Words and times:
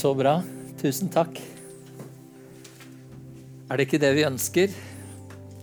Så 0.00 0.14
bra. 0.14 0.42
Tusen 0.80 1.10
takk. 1.12 1.42
Er 3.68 3.76
det 3.76 3.84
ikke 3.84 3.98
det 4.00 4.14
vi 4.16 4.22
ønsker? 4.24 4.72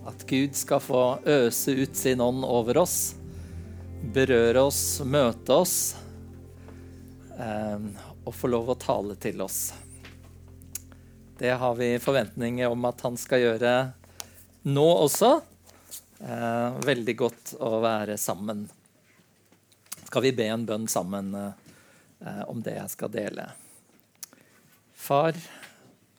At 0.05 0.21
Gud 0.29 0.53
skal 0.53 0.83
få 0.83 0.99
øse 1.25 1.73
ut 1.73 1.97
sin 1.97 2.21
ånd 2.21 2.45
over 2.45 2.77
oss, 2.83 3.15
berøre 4.13 4.67
oss, 4.69 4.83
møte 5.01 5.57
oss 5.57 5.73
eh, 7.33 7.89
og 8.21 8.37
få 8.37 8.53
lov 8.53 8.69
å 8.75 8.77
tale 8.77 9.17
til 9.17 9.41
oss. 9.41 9.71
Det 11.41 11.57
har 11.57 11.81
vi 11.81 11.95
forventninger 11.97 12.69
om 12.69 12.85
at 12.93 13.01
han 13.09 13.17
skal 13.17 13.41
gjøre 13.41 13.75
nå 14.69 14.89
også. 15.01 15.35
Eh, 16.21 16.81
veldig 16.85 17.21
godt 17.25 17.57
å 17.57 17.79
være 17.81 18.21
sammen. 18.21 18.67
Skal 20.03 20.29
vi 20.29 20.37
be 20.43 20.53
en 20.53 20.69
bønn 20.69 20.85
sammen 20.85 21.39
eh, 21.41 22.43
om 22.45 22.61
det 22.61 22.83
jeg 22.83 22.99
skal 22.99 23.17
dele? 23.23 23.55
Far, 25.07 25.37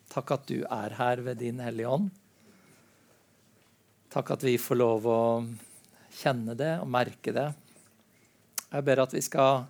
takk 0.08 0.30
at 0.32 0.46
du 0.48 0.62
er 0.64 0.94
her 0.96 1.20
ved 1.20 1.42
din 1.42 1.58
Hellige 1.60 1.90
Ånd. 1.92 2.06
Takk 4.08 4.30
at 4.32 4.46
vi 4.46 4.54
får 4.56 4.78
lov 4.80 5.08
å 5.12 5.18
kjenne 6.22 6.54
det 6.56 6.70
og 6.80 6.88
merke 6.88 7.34
det. 7.36 7.50
Jeg 8.70 8.86
ber 8.86 9.02
at 9.02 9.12
vi 9.12 9.20
skal 9.26 9.66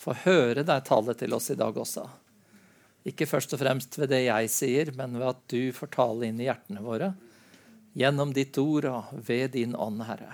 få 0.00 0.14
høre 0.22 0.64
deg 0.64 0.86
tale 0.88 1.12
til 1.20 1.36
oss 1.36 1.50
i 1.52 1.58
dag 1.60 1.76
også. 1.84 2.06
Ikke 3.12 3.28
først 3.28 3.52
og 3.52 3.60
fremst 3.60 4.00
ved 4.00 4.08
det 4.14 4.22
jeg 4.22 4.48
sier, 4.54 4.94
men 4.96 5.20
ved 5.20 5.28
at 5.34 5.44
du 5.52 5.68
får 5.76 5.92
tale 5.98 6.30
inn 6.30 6.40
i 6.40 6.48
hjertene 6.48 6.86
våre. 6.86 7.12
Gjennom 7.92 8.32
ditt 8.32 8.56
ord 8.62 8.88
og 8.88 9.12
ved 9.28 9.52
din 9.58 9.76
ånd, 9.76 10.00
Herre. 10.08 10.32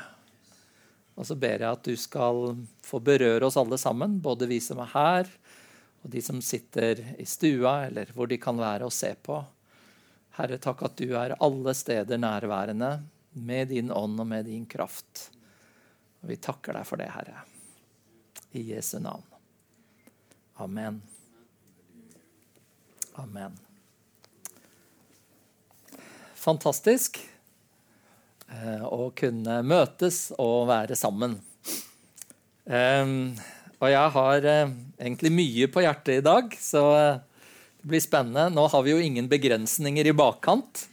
Og 1.19 1.27
så 1.27 1.34
ber 1.34 1.58
jeg 1.58 1.73
at 1.73 1.91
du 1.91 1.98
skal 1.98 2.52
få 2.86 3.02
berøre 3.02 3.50
oss 3.50 3.58
alle 3.58 3.83
sammen, 3.83 4.20
både 4.23 4.47
vi 4.47 4.62
som 4.62 4.78
er 4.84 4.95
her, 4.95 5.39
og 6.03 6.11
de 6.11 6.23
som 6.23 6.41
sitter 6.45 7.01
i 7.19 7.27
stua, 7.27 7.89
eller 7.89 8.11
hvor 8.15 8.31
de 8.31 8.39
kan 8.41 8.59
være 8.59 8.87
og 8.87 8.95
se 8.95 9.13
på. 9.23 9.41
Herre, 10.39 10.61
takk 10.63 10.85
at 10.87 10.99
du 11.01 11.15
er 11.19 11.37
alle 11.43 11.75
steder 11.75 12.21
nærværende 12.21 12.93
med 13.39 13.73
din 13.73 13.91
ånd 13.91 14.21
og 14.21 14.27
med 14.27 14.47
din 14.47 14.67
kraft. 14.67 15.29
Og 16.23 16.31
vi 16.31 16.39
takker 16.43 16.79
deg 16.79 16.87
for 16.87 17.01
det, 17.01 17.11
Herre. 17.15 17.43
I 18.55 18.63
Jesu 18.73 18.99
navn. 19.03 19.25
Amen. 20.59 21.03
Amen. 23.19 23.59
Fantastisk 26.39 27.19
eh, 28.47 28.85
å 28.87 29.11
kunne 29.19 29.61
møtes 29.67 30.29
og 30.39 30.69
være 30.71 30.97
sammen. 30.99 31.35
Um, 32.69 33.35
og 33.79 33.91
jeg 33.93 34.12
har 34.15 34.47
eh, 34.51 34.77
egentlig 34.98 35.33
mye 35.34 35.69
på 35.71 35.83
hjertet 35.84 36.19
i 36.19 36.25
dag, 36.27 36.55
så 36.59 36.84
eh, 36.98 37.19
det 37.79 37.91
blir 37.93 38.03
spennende. 38.03 38.48
Nå 38.55 38.67
har 38.73 38.85
vi 38.85 38.95
jo 38.95 39.03
ingen 39.03 39.29
begrensninger 39.31 40.11
i 40.11 40.17
bakkant. 40.17 40.87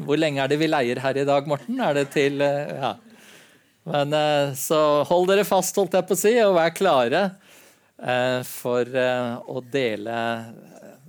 Hvor 0.00 0.18
lenge 0.18 0.40
er 0.42 0.50
det 0.50 0.58
vi 0.58 0.70
leier 0.70 1.02
her 1.04 1.20
i 1.20 1.26
dag, 1.28 1.46
Morten? 1.50 1.78
Er 1.84 2.00
det 2.00 2.08
til 2.16 2.40
eh, 2.44 2.76
Ja. 2.80 2.94
Men 3.84 4.14
eh, 4.16 4.54
så 4.56 5.04
hold 5.04 5.28
dere 5.28 5.44
fast, 5.44 5.76
holdt 5.76 5.92
jeg 5.92 6.08
på 6.08 6.16
å 6.16 6.18
si, 6.22 6.30
og 6.40 6.54
vær 6.56 6.70
klare 6.72 7.18
eh, 8.00 8.40
for 8.48 8.88
eh, 8.88 9.34
å 9.44 9.60
dele 9.60 10.14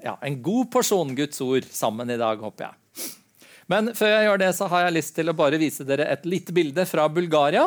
ja, 0.03 0.17
en 0.19 0.35
god 0.43 0.67
porsjon 0.73 1.15
Guds 1.15 1.39
ord 1.41 1.69
sammen 1.71 2.11
i 2.11 2.19
dag, 2.19 2.43
håper 2.43 2.67
jeg. 2.67 3.07
Men 3.71 3.93
før 3.97 4.11
jeg 4.11 4.27
gjør 4.27 4.41
det, 4.43 4.51
så 4.59 4.67
har 4.69 4.83
jeg 4.85 4.97
lyst 4.99 5.15
til 5.17 5.31
å 5.31 5.37
bare 5.37 5.59
vise 5.61 5.87
dere 5.87 6.09
et 6.13 6.27
lite 6.27 6.53
bilde 6.53 6.85
fra 6.85 7.07
Bulgaria. 7.09 7.63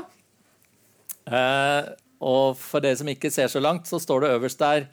Eh, 1.26 1.88
og 2.18 2.56
for 2.58 2.82
dere 2.82 2.98
som 2.98 3.08
ikke 3.10 3.30
ser 3.30 3.50
så 3.52 3.62
langt, 3.62 3.86
så 3.86 4.00
står 4.02 4.24
det 4.24 4.34
øverst 4.36 4.62
der 4.62 4.88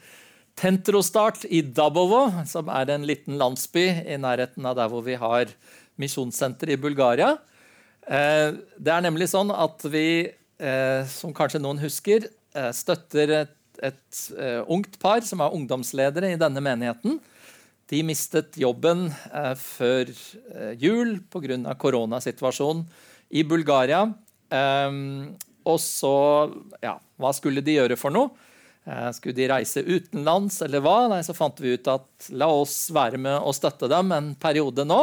Tentrostart 0.55 1.43
i 1.51 1.59
Dabovo, 1.75 2.29
som 2.47 2.69
er 2.71 2.93
en 2.93 3.03
liten 3.07 3.35
landsby 3.39 3.83
i 4.07 4.15
nærheten 4.21 4.63
av 4.65 4.77
der 4.77 4.87
hvor 4.91 5.03
vi 5.03 5.17
har 5.19 5.51
misjonssenter 5.99 6.71
i 6.71 6.79
Bulgaria. 6.79 7.33
Eh, 8.07 8.55
det 8.79 8.93
er 8.93 9.03
nemlig 9.03 9.27
sånn 9.31 9.51
at 9.51 9.83
vi, 9.91 10.31
eh, 10.59 11.01
som 11.11 11.33
kanskje 11.35 11.59
noen 11.59 11.81
husker, 11.81 12.29
eh, 12.55 12.71
støtter 12.71 13.33
et, 13.41 13.55
et 13.83 14.19
ungt 14.71 14.95
par 15.01 15.25
som 15.27 15.41
er 15.43 15.55
ungdomsledere 15.57 16.31
i 16.31 16.39
denne 16.39 16.63
menigheten. 16.63 17.19
De 17.91 17.99
mistet 18.07 18.55
jobben 18.57 19.09
før 19.59 20.09
jul 20.79 21.19
pga. 21.29 21.75
koronasituasjonen 21.75 22.85
i 23.29 23.43
Bulgaria. 23.43 24.07
Og 25.65 25.79
så 25.83 26.15
Ja, 26.81 26.95
hva 27.21 27.31
skulle 27.35 27.63
de 27.63 27.77
gjøre 27.77 27.97
for 27.99 28.13
noe? 28.13 28.33
Eh, 28.85 29.11
skulle 29.17 29.33
de 29.33 29.47
reise 29.49 29.81
utenlands, 29.81 30.59
eller 30.61 30.83
hva? 30.85 31.07
Nei, 31.09 31.21
så 31.25 31.33
fant 31.33 31.57
vi 31.61 31.73
ut 31.73 31.87
at 31.89 32.29
la 32.37 32.49
oss 32.53 32.91
være 32.93 33.17
med 33.21 33.39
og 33.39 33.55
støtte 33.57 33.89
dem 33.89 34.13
en 34.13 34.33
periode 34.37 34.85
nå. 34.85 34.99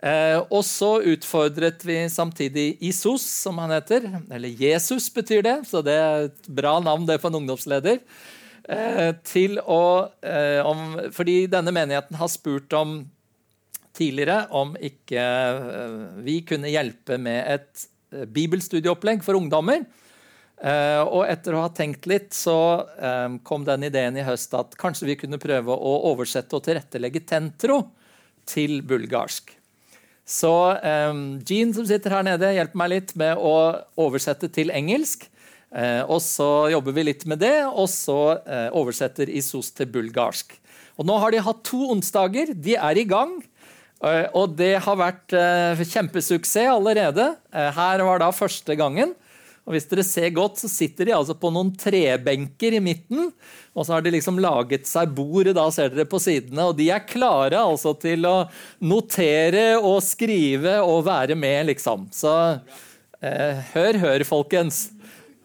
Eh, 0.00 0.38
og 0.38 0.62
så 0.64 0.92
utfordret 1.10 1.82
vi 1.84 2.04
samtidig 2.08 2.76
Isos, 2.86 3.26
som 3.42 3.58
han 3.60 3.74
heter. 3.74 4.06
Eller 4.30 4.54
Jesus 4.54 5.10
betyr 5.12 5.42
det, 5.46 5.56
så 5.68 5.82
det 5.84 5.96
er 5.98 6.28
et 6.28 6.52
bra 6.60 6.78
navn 6.84 7.08
det 7.08 7.18
for 7.18 7.32
en 7.32 7.40
ungdomsleder. 7.42 7.98
Eh, 8.70 9.10
til 9.26 9.58
å, 9.58 9.82
om, 10.68 10.84
fordi 11.16 11.42
denne 11.50 11.74
menigheten 11.74 12.20
har 12.20 12.30
spurt 12.30 12.70
om 12.78 13.00
tidligere 13.96 14.44
om 14.54 14.76
ikke 14.78 15.22
vi 16.22 16.36
kunne 16.46 16.70
hjelpe 16.70 17.18
med 17.18 17.40
et 17.58 17.88
bibelstudieopplegg 18.30 19.24
for 19.26 19.34
ungdommer. 19.34 19.82
Uh, 20.60 21.02
og 21.08 21.22
etter 21.24 21.56
å 21.56 21.62
ha 21.64 21.70
tenkt 21.72 22.04
litt, 22.10 22.34
så 22.36 22.84
um, 23.00 23.38
kom 23.40 23.64
den 23.64 23.86
ideen 23.88 24.18
i 24.20 24.26
høst 24.26 24.52
at 24.58 24.76
kanskje 24.80 25.08
vi 25.08 25.16
kunne 25.22 25.40
prøve 25.40 25.72
å 25.72 25.94
oversette 26.10 26.58
og 26.58 26.66
tilrettelegge 26.66 27.24
tentro 27.24 27.80
til 28.48 28.82
bulgarsk. 28.84 29.54
Så 30.28 30.52
um, 30.84 31.40
Jean, 31.48 31.72
som 31.74 31.86
sitter 31.88 32.12
her 32.12 32.26
nede, 32.28 32.52
hjelper 32.54 32.82
meg 32.82 32.92
litt 32.92 33.14
med 33.18 33.40
å 33.40 33.54
oversette 34.00 34.52
til 34.52 34.72
engelsk. 34.74 35.26
Og 36.10 36.18
så 36.18 36.66
jobber 36.72 36.96
vi 36.96 37.04
litt 37.06 37.22
med 37.30 37.38
det, 37.38 37.62
og 37.62 37.86
så 37.86 38.40
oversetter 38.74 39.30
Isos 39.30 39.68
til 39.70 39.86
bulgarsk. 39.94 40.56
Og 40.98 41.06
nå 41.06 41.14
har 41.22 41.30
de 41.30 41.44
hatt 41.46 41.62
to 41.64 41.78
onsdager. 41.94 42.50
De 42.58 42.74
er 42.74 42.98
i 42.98 43.06
gang. 43.06 43.36
Eh, 44.00 44.26
og 44.36 44.56
det 44.56 44.78
har 44.84 44.98
vært 45.00 45.34
eh, 45.36 45.80
kjempesuksess 45.80 46.72
allerede. 46.72 47.34
Eh, 47.52 47.70
her 47.76 48.04
var 48.06 48.22
da 48.22 48.30
første 48.32 48.76
gangen. 48.78 49.14
Og 49.68 49.74
hvis 49.74 49.86
dere 49.90 50.04
ser 50.06 50.30
godt, 50.34 50.58
så 50.62 50.70
sitter 50.70 51.10
de 51.10 51.14
altså 51.14 51.36
på 51.38 51.50
noen 51.52 51.70
trebenker 51.78 52.74
i 52.78 52.82
midten. 52.82 53.28
Og 53.74 53.86
så 53.86 53.94
har 53.94 54.04
de 54.04 54.12
liksom 54.14 54.40
laget 54.42 54.88
seg 54.88 55.12
bord 55.14 55.50
da 55.54 55.66
ser 55.74 55.92
dere 55.92 56.08
på 56.10 56.20
sidene, 56.22 56.70
og 56.70 56.78
de 56.78 56.88
er 56.90 57.06
klare 57.06 57.60
altså 57.60 57.94
til 58.00 58.26
å 58.26 58.36
notere 58.82 59.74
og 59.78 60.00
skrive 60.04 60.78
og 60.82 61.04
være 61.06 61.36
med, 61.38 61.68
liksom. 61.70 62.08
Så 62.14 62.34
eh, 63.20 63.60
hør, 63.74 64.00
hør, 64.02 64.26
folkens. 64.26 64.88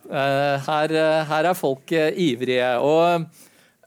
Eh, 0.09 0.67
her, 0.69 0.99
her, 1.29 1.51
er 1.51 1.57
folk 1.59 1.93
ivrige. 1.93 2.71
Og 2.81 3.27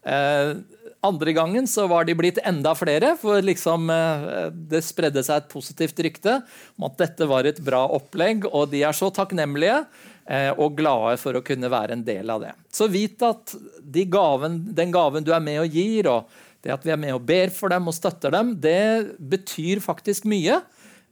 eh, 0.06 0.58
andre 1.04 1.32
gangen 1.32 1.66
så 1.70 1.86
var 1.86 2.06
de 2.06 2.16
blitt 2.18 2.40
enda 2.46 2.72
flere, 2.74 3.12
for 3.20 3.42
liksom, 3.44 3.90
eh, 3.90 4.48
det 4.70 4.82
spredde 4.86 5.22
seg 5.22 5.42
et 5.42 5.50
positivt 5.52 6.00
rykte 6.02 6.40
om 6.76 6.88
at 6.88 6.98
dette 6.98 7.28
var 7.30 7.46
et 7.46 7.60
bra 7.62 7.84
opplegg, 7.94 8.48
og 8.50 8.72
de 8.72 8.82
er 8.82 8.96
så 8.96 9.10
takknemlige 9.14 9.78
eh, 9.78 10.17
og 10.28 10.74
glade 10.76 11.14
for 11.16 11.38
å 11.38 11.40
kunne 11.40 11.70
være 11.72 11.94
en 11.96 12.02
del 12.04 12.28
av 12.28 12.42
det. 12.42 12.50
Så 12.68 12.84
vit 12.92 13.22
at 13.24 13.54
de 13.80 14.02
gaven, 14.12 14.58
den 14.76 14.90
gaven 14.92 15.24
du 15.24 15.30
er 15.32 15.40
med 15.40 15.62
og 15.62 15.72
gir, 15.72 16.10
og 16.12 16.28
det 16.64 16.74
at 16.74 16.84
vi 16.84 16.92
er 16.92 17.00
med 17.00 17.14
og 17.14 17.24
ber 17.26 17.52
for 17.54 17.72
dem 17.72 17.88
og 17.88 17.96
støtter 17.96 18.34
dem, 18.34 18.52
det 18.60 19.16
betyr 19.30 19.80
faktisk 19.80 20.26
mye, 20.28 20.60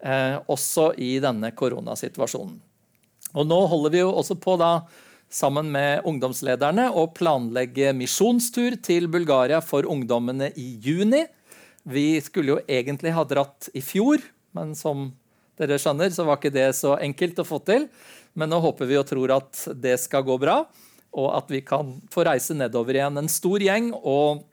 eh, 0.03 0.37
også 0.53 0.91
i 1.01 1.17
denne 1.23 1.53
koronasituasjonen. 1.57 2.59
Og 3.37 3.47
nå 3.47 3.59
holder 3.71 3.95
vi 3.95 4.03
jo 4.03 4.13
også 4.13 4.37
på 4.41 4.57
da 4.61 4.73
sammen 5.33 5.69
med 5.73 6.07
ungdomslederne 6.07 6.89
å 6.95 7.09
planlegge 7.15 7.93
misjonstur 7.97 8.79
til 8.83 9.09
Bulgaria 9.13 9.61
for 9.65 9.89
ungdommene 9.91 10.53
i 10.57 10.69
juni. 10.83 11.25
Vi 11.87 12.21
skulle 12.25 12.57
jo 12.57 12.61
egentlig 12.67 13.15
ha 13.15 13.25
dratt 13.27 13.71
i 13.75 13.83
fjor, 13.85 14.23
men 14.57 14.75
som 14.79 15.11
dere 15.57 15.79
skjønner, 15.81 16.13
så 16.13 16.27
var 16.27 16.41
ikke 16.41 16.55
det 16.55 16.71
så 16.79 16.97
enkelt 17.01 17.39
å 17.43 17.49
få 17.49 17.61
til. 17.67 17.89
Men 18.37 18.53
nå 18.53 18.61
håper 18.63 18.89
vi 18.89 18.99
og 19.01 19.07
tror 19.09 19.33
at 19.39 19.63
det 19.81 19.97
skal 20.03 20.25
gå 20.27 20.37
bra, 20.41 20.61
og 21.17 21.29
at 21.39 21.53
vi 21.53 21.63
kan 21.65 21.95
få 22.13 22.27
reise 22.29 22.57
nedover 22.57 22.99
igjen 22.99 23.17
en 23.21 23.31
stor 23.33 23.63
gjeng 23.63 23.91
og 23.97 24.45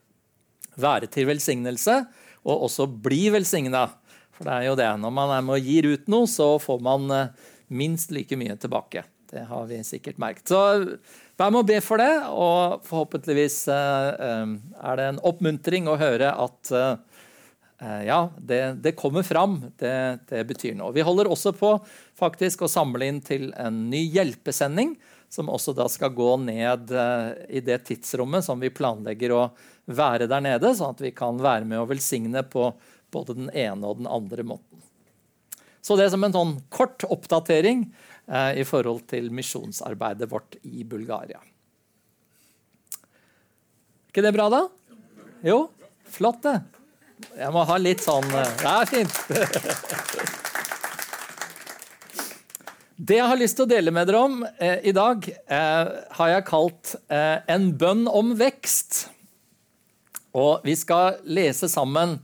være 0.79 1.09
til 1.11 1.27
velsignelse, 1.29 1.97
og 2.43 2.67
også 2.67 2.87
bli 3.03 3.27
velsigna. 3.33 3.87
For 4.33 4.47
det 4.47 4.53
er 4.55 4.69
jo 4.69 4.77
det. 4.79 4.89
Når 4.99 5.13
man 5.13 5.33
er 5.35 5.43
med 5.45 5.59
og 5.59 5.67
gir 5.67 5.89
ut 5.93 6.07
noe, 6.11 6.29
så 6.29 6.55
får 6.61 6.79
man 6.83 7.11
eh, 7.13 7.51
minst 7.73 8.13
like 8.15 8.37
mye 8.39 8.55
tilbake. 8.59 9.03
Det 9.33 9.45
har 9.49 9.67
vi 9.69 9.79
sikkert 9.85 10.19
merket. 10.21 10.49
Så 10.49 10.59
vær 11.39 11.53
med 11.53 11.61
å 11.61 11.67
be 11.67 11.79
for 11.83 12.01
det, 12.01 12.11
og 12.31 12.83
forhåpentligvis 12.87 13.59
eh, 13.73 14.09
eh, 14.27 14.55
er 14.89 14.99
det 14.99 15.09
en 15.11 15.21
oppmuntring 15.29 15.89
å 15.91 15.99
høre 16.01 16.33
at 16.33 16.73
ja, 17.81 18.19
det, 18.37 18.61
det 18.83 18.93
kommer 18.99 19.23
fram. 19.23 19.57
Det, 19.79 20.19
det, 20.29 20.43
betyr 20.47 20.75
noe. 20.77 20.93
Vi 20.95 21.03
holder 21.03 21.27
også 21.31 21.51
på 21.57 21.73
faktisk 22.19 22.63
å 22.63 22.71
samle 22.71 23.09
inn 23.09 23.19
til 23.25 23.49
en 23.59 23.87
ny 23.91 24.05
hjelpesending 24.13 24.93
som 25.33 25.49
også 25.49 25.73
da 25.73 25.87
skal 25.89 26.13
gå 26.13 26.35
ned 26.45 26.91
eh, 26.93 27.29
i 27.57 27.61
det 27.65 27.79
tidsrommet 27.87 28.45
som 28.45 28.59
vi 28.61 28.69
planlegger 28.69 29.33
å 29.33 29.43
være 29.89 30.27
der 30.29 30.43
nede, 30.45 30.73
sånn 30.77 30.93
at 30.93 31.01
vi 31.01 31.11
kan 31.15 31.39
være 31.41 31.65
med 31.67 31.81
og 31.81 31.89
velsigne 31.89 32.43
på 32.45 32.69
både 33.13 33.35
den 33.39 33.49
ene 33.49 33.89
og 33.89 33.97
den 34.01 34.09
andre 34.09 34.45
måten. 34.45 34.83
Så 35.83 35.97
det 35.97 36.05
er 36.05 36.13
som 36.13 36.23
en 36.23 36.35
sånn 36.35 36.53
kort 36.71 37.03
oppdatering 37.09 37.87
eh, 38.27 38.61
i 38.61 38.67
forhold 38.67 39.07
til 39.09 39.31
misjonsarbeidet 39.33 40.29
vårt 40.31 40.59
i 40.63 40.85
Bulgaria. 40.87 41.41
ikke 44.07 44.21
det 44.21 44.35
bra, 44.37 44.45
da? 44.53 44.61
Jo, 45.43 45.65
flott, 46.13 46.43
det. 46.45 46.59
Jeg 47.37 47.51
må 47.55 47.63
ha 47.67 47.77
litt 47.81 48.03
sånn 48.03 48.27
eh, 48.29 48.53
Det 48.61 48.73
er 48.73 48.85
fint. 48.91 49.15
Det 53.03 53.17
jeg 53.17 53.27
har 53.27 53.39
lyst 53.39 53.57
til 53.57 53.65
å 53.65 53.71
dele 53.71 53.91
med 53.91 54.07
dere 54.07 54.21
om 54.21 54.43
eh, 54.45 54.79
i 54.87 54.93
dag, 54.95 55.25
eh, 55.27 55.89
har 56.17 56.29
jeg 56.29 56.45
kalt 56.47 56.93
eh, 57.09 57.41
'En 57.49 57.71
bønn 57.79 58.05
om 58.07 58.35
vekst'. 58.39 59.07
Og 60.33 60.63
vi 60.65 60.75
skal 60.77 61.19
lese 61.25 61.67
sammen 61.69 62.19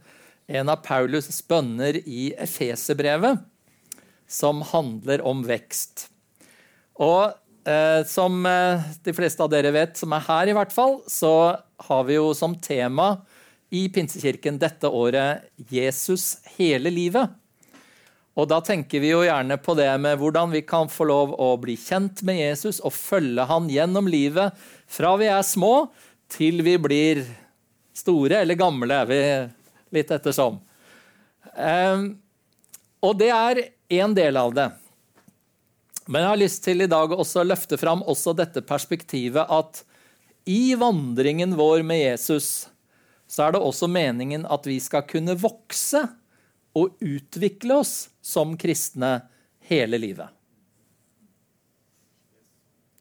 en 0.50 0.70
av 0.72 0.82
Paulus' 0.86 1.42
bønner 1.46 2.00
i 2.06 2.32
Efeserbrevet, 2.38 3.42
som 4.30 4.64
handler 4.72 5.22
om 5.26 5.44
vekst. 5.46 6.08
Og 7.00 7.34
eh, 7.70 8.02
som 8.10 8.46
eh, 8.46 8.88
de 9.06 9.14
fleste 9.14 9.44
av 9.46 9.52
dere 9.54 9.74
vet, 9.76 9.98
som 9.98 10.14
er 10.16 10.26
her 10.26 10.50
i 10.50 10.56
hvert 10.58 10.74
fall, 10.74 11.00
så 11.10 11.34
har 11.90 12.08
vi 12.08 12.18
jo 12.18 12.32
som 12.38 12.56
tema 12.56 13.18
i 13.70 13.88
Pinsekirken 13.94 14.58
dette 14.60 14.88
året 14.88 15.50
'Jesus 15.70 16.38
hele 16.58 16.90
livet'. 16.90 17.30
Og 18.40 18.48
da 18.48 18.62
tenker 18.64 19.02
vi 19.04 19.12
jo 19.12 19.26
gjerne 19.26 19.58
på 19.60 19.76
det 19.76 19.90
med 20.00 20.20
hvordan 20.22 20.54
vi 20.54 20.62
kan 20.64 20.88
få 20.88 21.10
lov 21.10 21.34
å 21.36 21.50
bli 21.60 21.76
kjent 21.76 22.22
med 22.24 22.40
Jesus 22.40 22.80
og 22.80 22.96
følge 22.96 23.44
han 23.50 23.68
gjennom 23.68 24.08
livet 24.08 24.56
fra 24.88 25.16
vi 25.20 25.28
er 25.28 25.44
små 25.44 25.90
til 26.32 26.64
vi 26.64 26.78
blir 26.80 27.26
store 27.98 28.40
eller 28.46 28.56
gamle, 28.56 29.02
vi, 29.10 29.20
litt 29.92 30.12
ettersom. 30.16 30.62
Um, 31.58 32.14
og 33.04 33.18
det 33.20 33.32
er 33.34 33.64
én 33.92 34.16
del 34.16 34.40
av 34.40 34.56
det. 34.56 34.70
Men 36.08 36.24
jeg 36.24 36.32
har 36.32 36.42
lyst 36.42 36.64
til 36.64 36.86
i 36.86 36.90
dag 36.90 37.12
også 37.12 37.44
å 37.44 37.50
løfte 37.50 37.78
fram 37.82 38.06
også 38.08 38.34
dette 38.38 38.64
perspektivet 38.66 39.52
at 39.52 39.84
i 40.50 40.74
vandringen 40.80 41.58
vår 41.60 41.84
med 41.86 42.00
Jesus 42.00 42.69
så 43.30 43.46
er 43.46 43.54
det 43.54 43.62
også 43.62 43.90
meningen 43.92 44.48
at 44.50 44.66
vi 44.66 44.80
skal 44.82 45.06
kunne 45.10 45.38
vokse 45.38 46.02
og 46.78 46.98
utvikle 47.04 47.80
oss 47.84 48.10
som 48.26 48.56
kristne 48.58 49.20
hele 49.70 50.00
livet. 50.02 50.30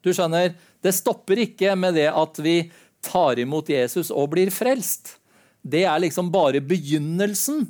Du 0.04 0.12
skjønner, 0.14 0.52
det 0.84 0.94
stopper 0.94 1.40
ikke 1.42 1.75
med 1.76 1.96
det 1.98 2.08
at 2.12 2.38
vi 2.44 2.60
tar 3.04 3.40
imot 3.40 3.70
Jesus 3.72 4.12
og 4.14 4.30
blir 4.34 4.52
frelst. 4.54 5.16
Det 5.62 5.84
er 5.88 6.00
liksom 6.04 6.30
bare 6.32 6.62
begynnelsen 6.64 7.66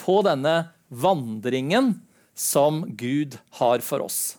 på 0.00 0.20
denne 0.26 0.56
vandringen 0.88 1.96
som 2.36 2.84
Gud 2.96 3.38
har 3.60 3.84
for 3.84 4.06
oss. 4.06 4.36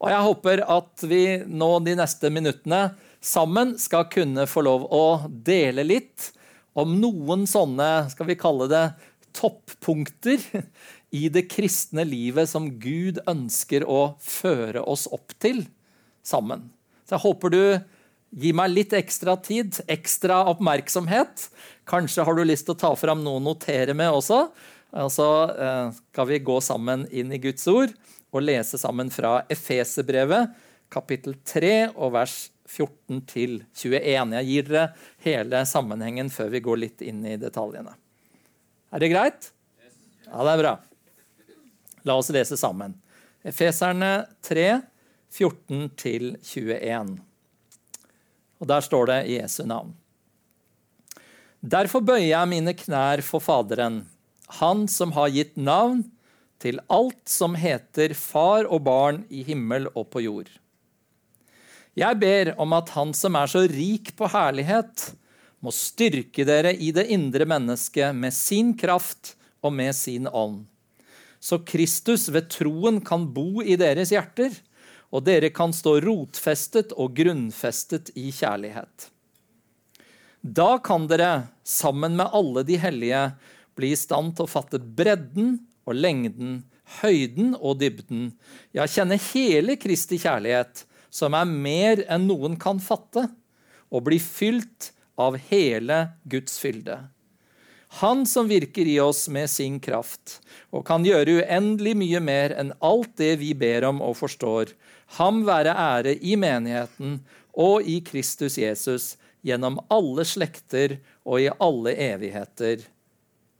Og 0.00 0.08
Jeg 0.08 0.24
håper 0.24 0.62
at 0.64 1.04
vi 1.04 1.24
nå 1.44 1.70
de 1.84 1.96
neste 1.98 2.30
minuttene 2.32 2.94
sammen 3.20 3.74
skal 3.80 4.06
kunne 4.12 4.46
få 4.48 4.64
lov 4.64 4.86
å 4.88 5.04
dele 5.28 5.84
litt 5.84 6.30
om 6.82 6.96
noen 7.00 7.46
sånne 7.50 8.10
skal 8.12 8.28
vi 8.28 8.38
kalle 8.40 8.68
det, 8.70 8.84
toppunkter 9.36 10.42
i 11.14 11.28
det 11.32 11.46
kristne 11.50 12.04
livet 12.06 12.50
som 12.50 12.68
Gud 12.82 13.20
ønsker 13.30 13.86
å 13.86 14.14
føre 14.22 14.82
oss 14.82 15.06
opp 15.10 15.34
til 15.42 15.64
sammen. 16.26 16.68
Så 17.06 17.16
jeg 17.16 17.24
håper 17.24 17.54
du 17.54 17.62
gir 18.30 18.54
meg 18.54 18.70
litt 18.70 18.94
ekstra 18.94 19.34
tid, 19.42 19.80
ekstra 19.90 20.44
oppmerksomhet. 20.52 21.48
Kanskje 21.88 22.26
har 22.26 22.38
du 22.38 22.44
lyst 22.46 22.68
til 22.68 22.76
å 22.76 22.82
ta 22.82 22.92
fram 22.98 23.24
noe 23.24 23.40
å 23.40 23.44
notere 23.44 23.96
med 23.98 24.12
også. 24.14 24.44
Og 25.00 25.10
så 25.14 25.28
eh, 25.50 25.98
skal 26.12 26.30
vi 26.30 26.42
gå 26.46 26.58
sammen 26.62 27.06
inn 27.10 27.34
i 27.34 27.42
Guds 27.42 27.66
ord 27.70 27.94
og 28.30 28.44
lese 28.46 28.78
sammen 28.78 29.10
fra 29.10 29.40
Efeserbrevet, 29.50 30.54
kapittel 30.90 31.36
3 31.46 31.92
og 31.96 32.14
vers 32.14 32.36
14 32.70 33.22
til 33.28 33.56
21. 33.74 34.36
Jeg 34.36 34.48
gir 34.48 34.68
dere 34.68 34.84
hele 35.24 35.64
sammenhengen 35.66 36.30
før 36.32 36.52
vi 36.54 36.62
går 36.64 36.82
litt 36.84 37.02
inn 37.02 37.24
i 37.26 37.38
detaljene. 37.40 37.96
Er 38.90 39.02
det 39.02 39.10
greit? 39.12 39.50
Ja, 40.26 40.44
det 40.44 40.52
er 40.52 40.62
bra. 40.62 40.74
La 42.06 42.16
oss 42.18 42.30
lese 42.32 42.58
sammen. 42.60 42.94
Efeserne 43.46 44.28
3, 44.46 44.68
14-21. 45.32 47.18
Og 48.60 48.68
Der 48.68 48.84
står 48.84 49.10
det 49.10 49.18
i 49.30 49.38
Jesu 49.38 49.64
navn. 49.64 49.94
Derfor 51.60 52.00
bøyer 52.04 52.30
jeg 52.30 52.48
mine 52.48 52.74
knær 52.76 53.20
for 53.24 53.42
Faderen, 53.44 54.06
Han 54.60 54.88
som 54.88 55.12
har 55.12 55.28
gitt 55.30 55.56
navn 55.56 56.02
til 56.58 56.80
alt 56.88 57.28
som 57.30 57.54
heter 57.54 58.14
far 58.18 58.66
og 58.66 58.82
barn 58.84 59.22
i 59.30 59.44
himmel 59.46 59.86
og 59.94 60.10
på 60.10 60.24
jord. 60.24 60.48
Jeg 62.00 62.16
ber 62.20 62.54
om 62.60 62.72
at 62.72 62.94
Han 62.96 63.12
som 63.16 63.36
er 63.36 63.50
så 63.50 63.66
rik 63.68 64.14
på 64.16 64.28
herlighet, 64.32 65.10
må 65.60 65.72
styrke 65.74 66.46
dere 66.48 66.72
i 66.72 66.88
det 66.96 67.10
indre 67.12 67.44
mennesket 67.44 68.16
med 68.16 68.32
sin 68.32 68.72
kraft 68.80 69.34
og 69.60 69.74
med 69.76 69.92
sin 69.96 70.26
ånd 70.26 70.62
så 71.40 71.58
Kristus 71.64 72.28
ved 72.28 72.50
troen 72.52 73.00
kan 73.04 73.24
bo 73.34 73.64
i 73.64 73.78
deres 73.80 74.12
hjerter, 74.12 74.52
og 75.10 75.24
dere 75.26 75.50
kan 75.50 75.72
stå 75.74 75.96
rotfestet 76.04 76.92
og 77.00 77.16
grunnfestet 77.16 78.12
i 78.14 78.28
kjærlighet. 78.30 79.08
Da 80.40 80.76
kan 80.84 81.08
dere, 81.10 81.48
sammen 81.64 82.14
med 82.20 82.30
alle 82.36 82.62
de 82.68 82.76
hellige, 82.80 83.24
bli 83.76 83.90
i 83.94 83.98
stand 83.98 84.36
til 84.36 84.46
å 84.46 84.52
fatte 84.52 84.78
bredden 84.78 85.56
og 85.88 85.96
lengden, 85.96 86.60
høyden 87.00 87.54
og 87.56 87.80
dybden, 87.80 88.30
ja, 88.76 88.86
kjenne 88.86 89.18
hele 89.30 89.76
Kristi 89.80 90.20
kjærlighet, 90.20 90.84
som 91.10 91.34
er 91.34 91.48
mer 91.50 92.04
enn 92.08 92.28
noen 92.30 92.56
kan 92.60 92.80
fatte, 92.82 93.28
og 93.90 94.06
bli 94.06 94.20
fylt 94.22 94.92
av 95.20 95.36
hele 95.50 96.04
Guds 96.30 96.58
fylde. 96.62 97.00
Han 97.98 98.22
som 98.26 98.46
virker 98.48 98.86
i 98.86 99.00
oss 99.02 99.24
med 99.28 99.50
sin 99.50 99.80
kraft 99.82 100.36
og 100.70 100.84
kan 100.86 101.02
gjøre 101.02 101.40
uendelig 101.40 101.96
mye 101.98 102.20
mer 102.22 102.54
enn 102.54 102.70
alt 102.86 103.16
det 103.18 103.32
vi 103.40 103.50
ber 103.58 103.88
om 103.88 103.98
og 104.06 104.14
forstår. 104.20 104.70
Ham 105.18 105.42
være 105.48 105.74
ære 105.74 106.14
i 106.22 106.36
menigheten 106.38 107.18
og 107.58 107.82
i 107.82 107.98
Kristus 108.06 108.60
Jesus 108.62 109.16
gjennom 109.42 109.80
alle 109.90 110.22
slekter 110.22 111.00
og 111.26 111.42
i 111.42 111.50
alle 111.58 111.96
evigheter. 111.98 112.86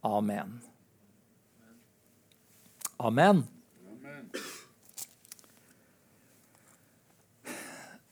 Amen. 0.06 0.60
Amen. 3.00 3.48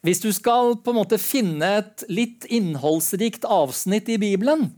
Hvis 0.07 0.21
du 0.23 0.29
skal 0.35 0.77
på 0.79 0.93
en 0.93 1.01
måte 1.01 1.19
finne 1.19 1.71
et 1.81 2.05
litt 2.11 2.47
innholdsrikt 2.55 3.47
avsnitt 3.49 4.11
i 4.13 4.19
Bibelen, 4.21 4.69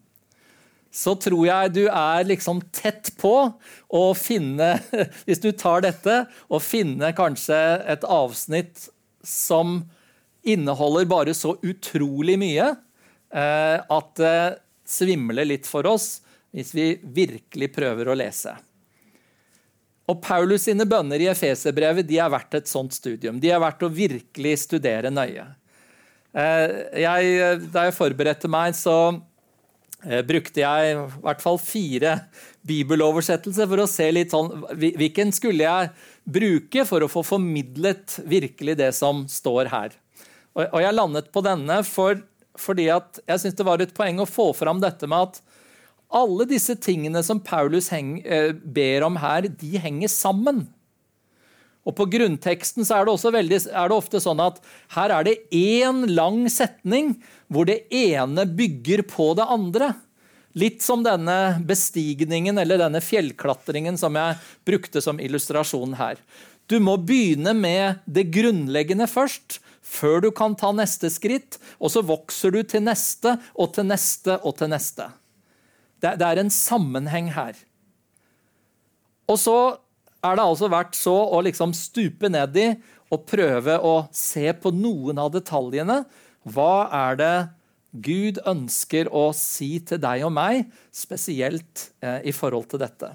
så 0.91 1.15
tror 1.21 1.45
jeg 1.47 1.75
du 1.77 1.85
er 1.87 2.27
liksom 2.27 2.63
tett 2.75 3.13
på 3.21 3.35
å 3.95 4.01
finne 4.19 4.73
Hvis 5.27 5.43
du 5.43 5.53
tar 5.55 5.85
dette 5.85 6.25
og 6.49 6.65
finner 6.67 7.15
kanskje 7.15 7.59
et 7.87 8.07
avsnitt 8.09 8.89
som 9.23 9.85
inneholder 10.43 11.07
bare 11.07 11.37
så 11.37 11.55
utrolig 11.63 12.39
mye 12.41 12.73
eh, 12.73 13.77
at 13.79 14.11
det 14.19 14.41
svimler 14.89 15.47
litt 15.47 15.69
for 15.69 15.87
oss 15.87 16.25
hvis 16.51 16.73
vi 16.75 16.87
virkelig 17.05 17.69
prøver 17.77 18.09
å 18.11 18.17
lese. 18.19 18.57
Og 20.11 20.19
Paulus 20.25 20.67
sine 20.67 20.87
bønner 20.89 21.23
i 21.23 21.31
Efeserbrevet 21.31 22.09
de 22.09 22.19
er 22.19 22.31
verdt 22.33 22.59
et 22.59 22.71
sånt 22.71 22.95
studium. 22.97 23.39
De 23.41 23.53
er 23.53 23.63
verdt 23.63 23.87
å 23.87 23.93
virkelig 23.95 24.57
studere 24.65 25.13
nøye. 25.15 25.47
Eh, 26.35 26.79
jeg, 27.05 27.61
da 27.71 27.87
jeg 27.87 27.97
forberedte 27.97 28.51
meg, 28.51 28.75
så 28.79 28.97
Eh, 30.01 30.23
brukte 30.25 30.63
jeg 30.63 30.93
i 30.95 31.01
hvert 31.21 31.43
fall 31.45 31.59
fire 31.61 32.15
bibeloversettelser 32.65 33.69
for 33.69 33.83
å 33.83 33.89
se 33.91 34.07
litt 34.15 34.33
sånn 34.33 34.63
Hvilken 34.81 35.29
skulle 35.37 35.67
jeg 35.67 35.91
bruke 36.25 36.87
for 36.89 37.05
å 37.05 37.11
få 37.11 37.21
formidlet 37.27 38.17
virkelig 38.25 38.79
det 38.81 38.95
som 38.97 39.27
står 39.29 39.69
her? 39.69 39.93
Og, 40.57 40.81
jeg 40.81 40.97
landet 40.97 41.29
på 41.33 41.43
denne 41.45 41.83
for, 41.87 42.23
fordi 42.59 42.89
jeg 42.89 43.43
syns 43.43 43.59
det 43.59 43.67
var 43.69 43.85
et 43.85 43.93
poeng 43.97 44.23
å 44.25 44.29
få 44.29 44.51
fram 44.57 44.81
dette 44.83 45.07
med 45.09 45.29
at 45.29 45.60
alle 46.11 46.47
disse 46.51 46.75
tingene 46.83 47.23
som 47.23 47.41
Paulus 47.43 47.91
eh, 47.93 48.53
ber 48.53 49.07
om 49.07 49.19
her, 49.23 49.49
de 49.49 49.79
henger 49.79 50.11
sammen. 50.11 50.67
Og 51.87 51.97
På 51.97 52.05
grunnteksten 52.11 52.85
er 52.85 53.07
det, 53.09 53.33
veldig, 53.35 53.61
er 53.73 53.89
det 53.89 53.97
ofte 53.97 54.21
sånn 54.21 54.43
at 54.45 54.61
her 54.97 55.15
er 55.17 55.27
det 55.27 55.39
én 55.55 56.05
lang 56.13 56.45
setning 56.53 57.15
hvor 57.49 57.67
det 57.67 57.87
ene 57.89 58.45
bygger 58.45 59.07
på 59.09 59.33
det 59.39 59.47
andre. 59.49 59.95
Litt 60.59 60.83
som 60.83 61.05
denne 61.07 61.63
bestigningen 61.67 62.59
eller 62.59 62.83
denne 62.83 63.01
fjellklatringen 63.01 63.97
som 63.99 64.19
jeg 64.19 64.39
brukte 64.67 65.03
som 65.03 65.23
illustrasjon 65.23 65.95
her. 65.99 66.19
Du 66.71 66.79
må 66.83 66.97
begynne 67.03 67.55
med 67.57 68.03
det 68.07 68.29
grunnleggende 68.35 69.09
først, 69.11 69.59
før 69.83 70.21
du 70.27 70.31
kan 70.35 70.55
ta 70.59 70.71
neste 70.77 71.11
skritt. 71.11 71.59
Og 71.81 71.95
så 71.95 72.05
vokser 72.07 72.55
du 72.55 72.61
til 72.63 72.85
neste 72.87 73.39
og 73.55 73.73
til 73.75 73.89
neste 73.89 74.37
og 74.45 74.59
til 74.61 74.71
neste. 74.71 75.09
Det, 76.01 76.17
det 76.21 76.27
er 76.27 76.41
en 76.41 76.53
sammenheng 76.53 77.31
her. 77.35 77.59
Og 79.31 79.39
så 79.39 79.59
er 80.25 80.37
det 80.37 80.45
altså 80.45 80.69
verdt 80.73 80.99
så 80.99 81.15
å 81.33 81.41
liksom 81.45 81.73
stupe 81.77 82.31
ned 82.33 82.57
i 82.61 82.69
og 83.11 83.25
prøve 83.29 83.79
å 83.83 83.95
se 84.15 84.51
på 84.63 84.73
noen 84.75 85.19
av 85.21 85.33
detaljene. 85.35 86.03
Hva 86.47 86.87
er 87.09 87.19
det 87.21 87.35
Gud 87.91 88.39
ønsker 88.47 89.11
å 89.11 89.31
si 89.35 89.81
til 89.83 89.99
deg 90.03 90.23
og 90.27 90.33
meg, 90.37 90.69
spesielt 90.95 91.89
eh, 92.05 92.21
i 92.31 92.35
forhold 92.35 92.69
til 92.71 92.83
dette? 92.85 93.11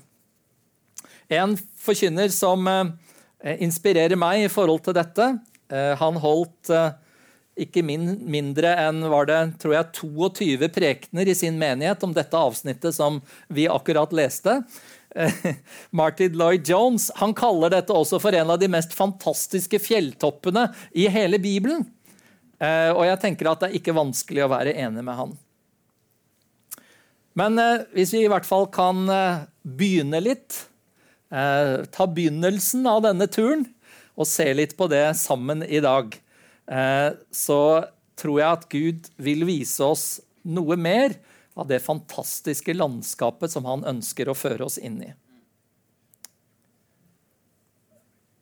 En 1.32 1.56
forkynner 1.56 2.30
som 2.34 2.68
eh, 2.68 2.92
inspirerer 3.64 4.20
meg 4.20 4.46
i 4.46 4.52
forhold 4.52 4.84
til 4.86 4.98
dette, 4.98 5.30
eh, 5.72 5.94
han 6.02 6.20
holdt 6.22 6.74
eh, 6.76 6.92
ikke 7.56 7.84
min, 7.88 8.18
mindre 8.28 8.74
enn 8.84 9.00
var 9.12 9.30
det, 9.30 9.40
tror 9.62 9.78
jeg, 9.78 9.92
22 10.02 10.70
prekener 10.76 11.30
i 11.32 11.36
sin 11.38 11.56
menighet 11.60 12.04
om 12.04 12.14
dette 12.16 12.36
avsnittet 12.36 12.96
som 12.98 13.22
vi 13.48 13.70
akkurat 13.72 14.12
leste. 14.16 14.60
Martin 15.96 16.36
Lloyd 16.36 16.68
Jones 16.68 17.08
han 17.16 17.34
kaller 17.38 17.72
dette 17.72 17.96
også 17.96 18.20
for 18.20 18.36
en 18.36 18.52
av 18.52 18.60
de 18.60 18.68
mest 18.72 18.94
fantastiske 18.96 19.80
fjelltoppene 19.80 20.68
i 20.92 21.08
hele 21.12 21.40
Bibelen. 21.40 21.86
Eh, 22.60 22.92
og 22.92 23.06
jeg 23.08 23.22
tenker 23.24 23.50
at 23.52 23.64
det 23.64 23.72
er 23.72 23.80
ikke 23.80 23.96
vanskelig 23.96 24.46
å 24.46 24.52
være 24.52 24.76
enig 24.80 25.04
med 25.06 25.20
han. 25.20 25.34
Men 27.36 27.60
eh, 27.60 27.88
hvis 27.96 28.14
vi 28.16 28.26
i 28.26 28.32
hvert 28.32 28.48
fall 28.48 28.68
kan 28.74 29.04
eh, 29.12 29.44
begynne 29.64 30.24
litt, 30.24 30.66
ta 31.36 32.06
begynnelsen 32.06 32.86
av 32.88 33.00
denne 33.04 33.26
turen 33.28 33.64
og 34.16 34.28
se 34.30 34.46
litt 34.56 34.76
på 34.78 34.86
det 34.88 35.18
sammen 35.20 35.66
i 35.66 35.82
dag, 35.84 36.14
så 36.66 37.62
tror 38.18 38.40
jeg 38.40 38.58
at 38.58 38.64
Gud 38.72 39.10
vil 39.22 39.46
vise 39.46 39.86
oss 39.86 40.06
noe 40.46 40.78
mer 40.80 41.14
av 41.56 41.68
det 41.70 41.82
fantastiske 41.84 42.74
landskapet 42.76 43.54
som 43.54 43.68
han 43.70 43.86
ønsker 43.88 44.30
å 44.32 44.38
føre 44.38 44.66
oss 44.68 44.80
inn 44.82 44.98
i. 45.06 45.12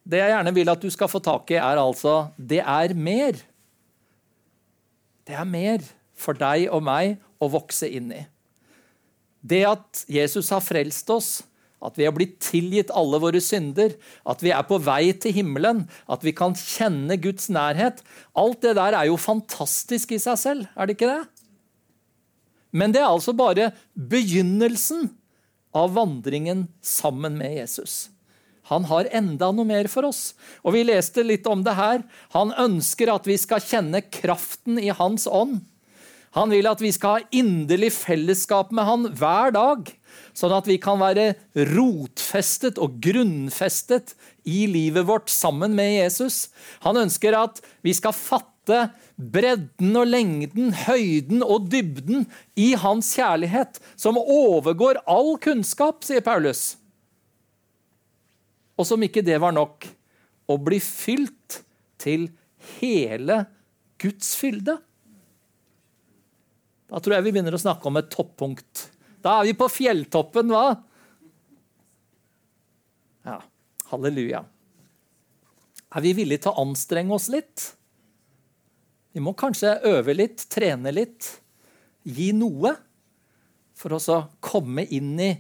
Det 0.03 0.20
jeg 0.20 0.34
gjerne 0.34 0.53
vil 0.56 0.72
at 0.74 0.84
du 0.84 0.89
skal 0.92 1.12
få 1.12 1.22
tak 1.24 1.51
i, 1.53 1.60
er 1.60 1.80
altså 1.80 2.30
det 2.38 2.60
er 2.60 2.96
mer. 2.98 3.38
Det 5.24 5.38
er 5.39 5.48
mer 5.48 5.86
for 6.18 6.36
deg 6.36 6.68
og 6.74 6.84
meg 6.84 7.15
å 7.39 7.48
vokse 7.53 7.88
inn 7.88 8.12
i. 8.12 8.24
Det 9.44 9.63
at 9.68 10.03
Jesus 10.12 10.51
har 10.56 10.63
frelst 10.63 11.10
oss, 11.12 11.32
at 11.84 11.98
vi 12.00 12.08
har 12.08 12.16
blitt 12.16 12.38
tilgitt 12.44 12.94
alle 12.96 13.20
våre 13.22 13.42
synder, 13.44 13.96
at 14.30 14.44
vi 14.44 14.54
er 14.56 14.63
på 14.68 14.80
vei 14.84 15.12
til 15.20 15.36
himmelen, 15.36 15.84
at 16.08 16.24
vi 16.25 16.34
kan 16.36 16.56
kjenne 16.58 17.20
Guds 17.22 17.50
nærhet 17.54 18.02
Alt 18.40 18.63
det 18.63 18.75
der 18.80 18.96
er 18.98 19.10
jo 19.10 19.20
fantastisk 19.20 20.16
i 20.16 20.22
seg 20.22 20.40
selv, 20.40 20.70
er 20.74 20.88
det 20.88 20.96
ikke 20.98 21.12
det? 21.12 21.22
Men 22.74 22.96
det 22.96 23.04
er 23.04 23.12
altså 23.12 23.36
bare 23.38 23.70
begynnelsen 23.94 25.12
av 25.78 25.94
vandringen 25.94 26.68
sammen 26.82 27.38
med 27.38 27.60
Jesus. 27.60 28.08
Han 28.72 28.88
har 28.88 29.10
enda 29.12 29.52
noe 29.52 29.68
mer 29.68 29.90
for 29.92 30.08
oss. 30.08 30.34
Og 30.63 30.74
Vi 30.78 30.86
leste 30.88 31.25
litt 31.25 31.48
om 31.52 31.63
det 31.66 31.75
her. 31.78 32.04
Han 32.34 32.54
ønsker 32.58 33.12
at 33.12 33.28
vi 33.28 33.36
skal 33.38 33.62
kjenne 33.62 34.02
kraften 34.08 34.80
i 34.80 34.90
hans 34.96 35.28
ånd. 35.28 35.60
Han 36.34 36.50
vil 36.50 36.66
at 36.66 36.82
vi 36.82 36.90
skal 36.94 37.20
ha 37.20 37.36
inderlig 37.36 37.92
fellesskap 37.94 38.72
med 38.74 38.88
han 38.88 39.06
hver 39.20 39.54
dag, 39.54 39.90
sånn 40.34 40.56
at 40.56 40.66
vi 40.70 40.80
kan 40.82 40.98
være 41.02 41.34
rotfestet 41.75 42.80
og 42.82 42.98
grunnfestet 43.06 44.16
i 44.50 44.66
livet 44.70 45.06
vårt 45.10 45.30
sammen 45.30 45.75
med 45.78 45.94
Jesus. 45.94 46.48
Han 46.86 46.98
ønsker 47.06 47.38
at 47.38 47.62
vi 47.86 47.94
skal 47.94 48.18
fatte 48.18 48.88
bredden 49.13 49.94
og 50.00 50.10
lengden, 50.10 50.72
høyden 50.88 51.44
og 51.46 51.68
dybden 51.70 52.25
i 52.58 52.72
hans 52.82 53.12
kjærlighet, 53.13 53.78
som 53.94 54.18
overgår 54.18 55.04
all 55.06 55.36
kunnskap, 55.44 56.02
sier 56.02 56.24
Paulus. 56.25 56.80
Og 58.74 58.90
som 58.90 59.06
ikke 59.06 59.22
det 59.25 59.38
var 59.44 59.54
nok, 59.54 59.86
å 60.50 60.58
bli 60.58 60.80
fylt 60.82 61.62
til 62.02 62.32
hele 62.80 63.44
Guds 64.02 64.34
fylde. 64.40 64.80
Da 66.93 67.01
tror 67.01 67.17
jeg 67.17 67.25
vi 67.25 67.31
begynner 67.33 67.55
å 67.57 67.62
snakke 67.62 67.89
om 67.89 67.97
et 67.97 68.12
toppunkt. 68.13 68.88
Da 69.25 69.39
er 69.39 69.47
vi 69.50 69.55
på 69.57 69.65
fjelltoppen, 69.71 70.51
hva? 70.53 70.75
Ja, 73.25 73.39
halleluja. 73.89 74.43
Er 75.93 76.05
vi 76.05 76.13
villige 76.13 76.45
til 76.45 76.53
å 76.53 76.67
anstrenge 76.67 77.17
oss 77.17 77.31
litt? 77.33 77.71
Vi 79.13 79.21
må 79.25 79.33
kanskje 79.38 79.79
øve 79.89 80.13
litt, 80.13 80.45
trene 80.53 80.93
litt, 80.93 81.31
gi 82.05 82.29
noe 82.38 82.75
for 83.77 83.97
å 83.97 84.21
komme 84.43 84.85
inn 84.93 85.15
i 85.17 85.33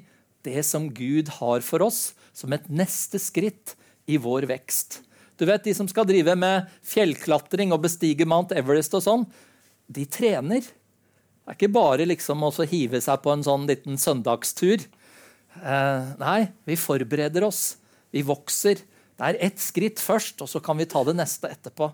det 0.45 0.65
som 0.65 0.89
Gud 0.89 1.29
har 1.37 1.61
for 1.65 1.85
oss 1.85 2.13
som 2.33 2.53
et 2.55 2.65
neste 2.69 3.21
skritt 3.21 3.75
i 4.09 4.17
vår 4.17 4.49
vekst. 4.49 5.03
Du 5.37 5.45
vet, 5.45 5.63
De 5.63 5.73
som 5.73 5.87
skal 5.89 6.05
drive 6.09 6.33
med 6.35 6.69
fjellklatring 6.81 7.73
og 7.73 7.85
bestige 7.85 8.25
Mount 8.25 8.53
Everest, 8.57 8.93
og 8.97 9.05
sånn, 9.05 9.27
de 9.89 10.05
trener. 10.09 10.65
Det 11.43 11.51
er 11.51 11.57
ikke 11.57 11.75
bare 11.75 12.05
liksom 12.07 12.43
å 12.47 12.51
hive 12.71 13.01
seg 13.03 13.19
på 13.23 13.33
en 13.33 13.43
sånn 13.43 13.65
liten 13.67 13.97
søndagstur. 13.99 14.85
Eh, 15.59 16.13
nei, 16.21 16.39
vi 16.63 16.77
forbereder 16.79 17.43
oss. 17.43 17.75
Vi 18.15 18.23
vokser. 18.23 18.79
Det 19.19 19.27
er 19.27 19.41
ett 19.49 19.59
skritt 19.59 19.99
først, 19.99 20.39
og 20.41 20.49
så 20.49 20.61
kan 20.63 20.79
vi 20.79 20.87
ta 20.87 21.03
det 21.03 21.17
neste 21.17 21.51
etterpå. 21.51 21.89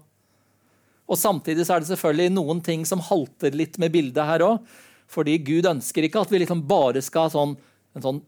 Og 1.10 1.18
Samtidig 1.18 1.66
er 1.66 1.82
det 1.82 1.90
selvfølgelig 1.90 2.36
noen 2.36 2.62
ting 2.62 2.86
som 2.86 3.02
halter 3.02 3.58
litt 3.58 3.80
med 3.82 3.96
bildet 3.96 4.30
her 4.30 4.46
òg. 4.46 4.62
Fordi 5.10 5.40
Gud 5.42 5.66
ønsker 5.66 6.06
ikke 6.06 6.22
at 6.22 6.30
vi 6.30 6.44
liksom 6.44 6.62
bare 6.70 7.02
skal 7.02 7.26
ha 7.26 7.34
sånn, 7.34 7.56
en 7.98 8.06
sånn 8.06 8.20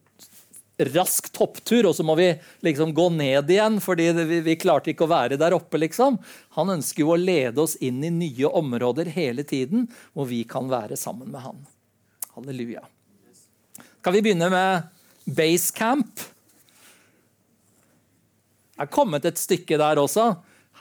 rask 0.79 1.31
topptur, 1.33 1.85
og 1.89 1.95
så 1.95 2.03
må 2.03 2.15
vi 2.17 2.29
liksom 2.65 2.93
gå 2.93 3.09
ned 3.13 3.49
igjen 3.51 3.79
fordi 3.83 4.09
vi, 4.17 4.39
vi, 4.45 4.55
klarte 4.59 4.93
ikke 4.93 5.05
å 5.05 5.11
være 5.11 5.37
der 5.41 5.55
oppe. 5.57 5.77
liksom. 5.81 6.17
Han 6.57 6.73
ønsker 6.77 7.03
jo 7.03 7.13
å 7.13 7.19
lede 7.19 7.61
oss 7.61 7.75
inn 7.83 8.03
i 8.03 8.13
nye 8.13 8.49
områder 8.49 9.11
hele 9.13 9.45
tiden, 9.47 9.87
hvor 10.13 10.29
vi 10.31 10.43
kan 10.47 10.69
være 10.71 10.97
sammen 10.99 11.31
med 11.33 11.45
han. 11.45 11.65
Halleluja. 12.35 12.83
Skal 14.01 14.15
vi 14.15 14.23
begynne 14.25 14.49
med 14.49 14.87
basecamp? 15.29 16.23
Det 18.71 18.87
er 18.87 18.89
kommet 18.89 19.27
et 19.29 19.37
stykke 19.37 19.77
der 19.77 19.99
også. 20.01 20.31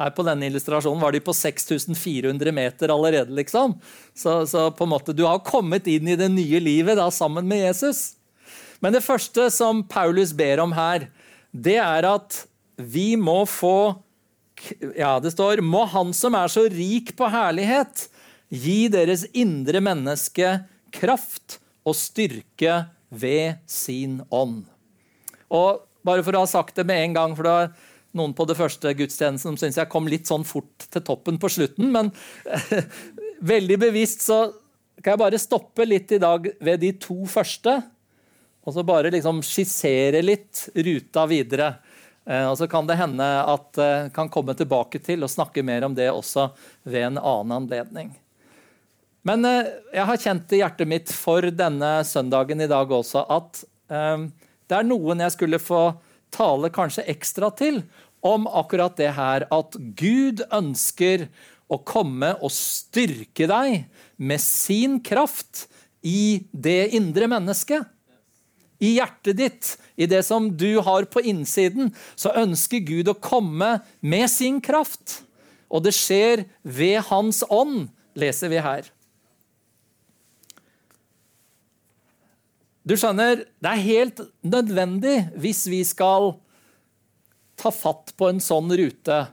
Her 0.00 0.12
på 0.16 0.24
denne 0.24 0.48
illustrasjonen 0.48 1.02
var 1.02 1.12
de 1.12 1.20
på 1.20 1.34
6400 1.36 2.54
meter 2.56 2.88
allerede. 2.94 3.34
liksom. 3.36 3.74
Så, 4.14 4.46
så, 4.48 4.70
på 4.72 4.86
en 4.86 4.94
måte, 4.94 5.12
du 5.12 5.26
har 5.26 5.42
kommet 5.44 5.86
inn 5.90 6.08
i 6.08 6.16
det 6.16 6.30
nye 6.32 6.62
livet 6.62 6.96
da, 6.96 7.10
sammen 7.12 7.44
med 7.50 7.60
Jesus. 7.66 8.14
Men 8.80 8.96
det 8.96 9.04
første 9.04 9.48
som 9.52 9.82
Paulus 9.88 10.32
ber 10.36 10.62
om 10.64 10.72
her, 10.76 11.08
det 11.52 11.78
er 11.82 12.06
at 12.08 12.44
vi 12.80 13.12
må 13.20 13.42
få 13.48 14.00
Ja, 14.96 15.18
det 15.20 15.32
står 15.32 15.62
Må 15.64 15.86
Han 15.88 16.12
som 16.16 16.36
er 16.36 16.50
så 16.52 16.66
rik 16.68 17.14
på 17.16 17.28
herlighet, 17.32 18.08
gi 18.50 18.88
deres 18.92 19.24
indre 19.32 19.80
menneske 19.80 20.58
kraft 20.92 21.58
og 21.86 21.96
styrke 21.96 22.82
ved 23.08 23.60
sin 23.70 24.20
ånd. 24.30 24.64
Og 25.50 25.86
bare 26.06 26.24
for 26.26 26.36
å 26.36 26.44
ha 26.44 26.50
sagt 26.50 26.76
det 26.76 26.86
med 26.88 27.04
en 27.04 27.16
gang, 27.16 27.36
for 27.38 27.46
da 27.46 27.56
noen 28.16 28.34
på 28.34 28.46
det 28.48 28.58
første 28.58 28.92
gudstjenesten 28.98 29.54
som 29.54 29.58
syns 29.60 29.78
jeg 29.78 29.90
kom 29.90 30.08
litt 30.10 30.28
sånn 30.30 30.46
fort 30.46 30.88
til 30.90 31.04
toppen 31.06 31.38
på 31.40 31.50
slutten. 31.52 31.92
Men 31.94 32.10
veldig 33.52 33.78
bevisst 33.80 34.26
så 34.26 34.42
kan 35.00 35.14
jeg 35.14 35.22
bare 35.22 35.40
stoppe 35.40 35.86
litt 35.86 36.12
i 36.12 36.20
dag 36.22 36.50
ved 36.60 36.82
de 36.82 36.92
to 37.00 37.22
første. 37.30 37.78
Og 38.66 38.74
så 38.76 38.84
bare 38.84 39.12
liksom 39.12 39.40
skissere 39.46 40.20
litt 40.24 40.66
ruta 40.74 41.24
videre. 41.30 41.74
Eh, 42.28 42.46
og 42.46 42.58
så 42.58 42.68
kan 42.68 42.88
det 42.88 42.98
hende 43.00 43.26
at 43.26 43.78
jeg 43.80 44.06
eh, 44.06 44.10
kan 44.14 44.30
komme 44.32 44.54
tilbake 44.56 45.00
til 45.04 45.24
og 45.24 45.32
snakke 45.32 45.64
mer 45.66 45.86
om 45.86 45.96
det 45.96 46.10
også 46.12 46.50
ved 46.84 47.08
en 47.08 47.18
annen 47.20 47.56
anledning. 47.62 48.12
Men 49.26 49.44
eh, 49.48 49.72
jeg 49.96 50.08
har 50.10 50.22
kjent 50.26 50.54
i 50.54 50.60
hjertet 50.60 50.90
mitt 50.90 51.14
for 51.14 51.48
denne 51.50 52.00
søndagen 52.08 52.60
i 52.60 52.70
dag 52.70 52.92
også 52.92 53.26
at 53.28 53.64
det 53.90 54.76
er 54.76 54.84
noen 54.86 55.18
jeg 55.18 55.34
skulle 55.34 55.58
få 55.58 55.80
tale 56.30 56.68
kanskje 56.70 57.02
ekstra 57.10 57.48
til 57.58 57.80
om 58.22 58.44
akkurat 58.46 58.94
det 59.00 59.08
her 59.16 59.48
at 59.50 59.74
Gud 59.98 60.44
ønsker 60.54 61.24
å 61.66 61.80
komme 61.82 62.36
og 62.38 62.52
styrke 62.54 63.48
deg 63.50 63.88
med 64.14 64.42
sin 64.44 65.00
kraft 65.02 65.64
i 66.06 66.46
det 66.52 66.92
indre 66.94 67.26
mennesket. 67.32 67.82
I 68.80 68.94
hjertet 68.96 69.36
ditt, 69.36 69.72
i 70.00 70.08
det 70.08 70.22
som 70.24 70.48
du 70.56 70.80
har 70.80 71.04
på 71.12 71.20
innsiden, 71.20 71.92
så 72.16 72.32
ønsker 72.40 72.80
Gud 72.84 73.10
å 73.12 73.18
komme 73.20 73.78
med 74.00 74.30
sin 74.32 74.60
kraft. 74.64 75.20
Og 75.68 75.84
det 75.84 75.92
skjer 75.94 76.46
ved 76.64 77.04
Hans 77.10 77.44
ånd, 77.52 77.90
leser 78.18 78.50
vi 78.52 78.62
her. 78.64 78.88
Du 82.88 82.96
skjønner, 82.96 83.44
det 83.60 83.70
er 83.70 83.84
helt 83.84 84.22
nødvendig 84.40 85.18
hvis 85.38 85.66
vi 85.70 85.82
skal 85.86 86.32
ta 87.60 87.70
fatt 87.70 88.14
på 88.16 88.30
en 88.32 88.40
sånn 88.42 88.72
rute 88.72 89.26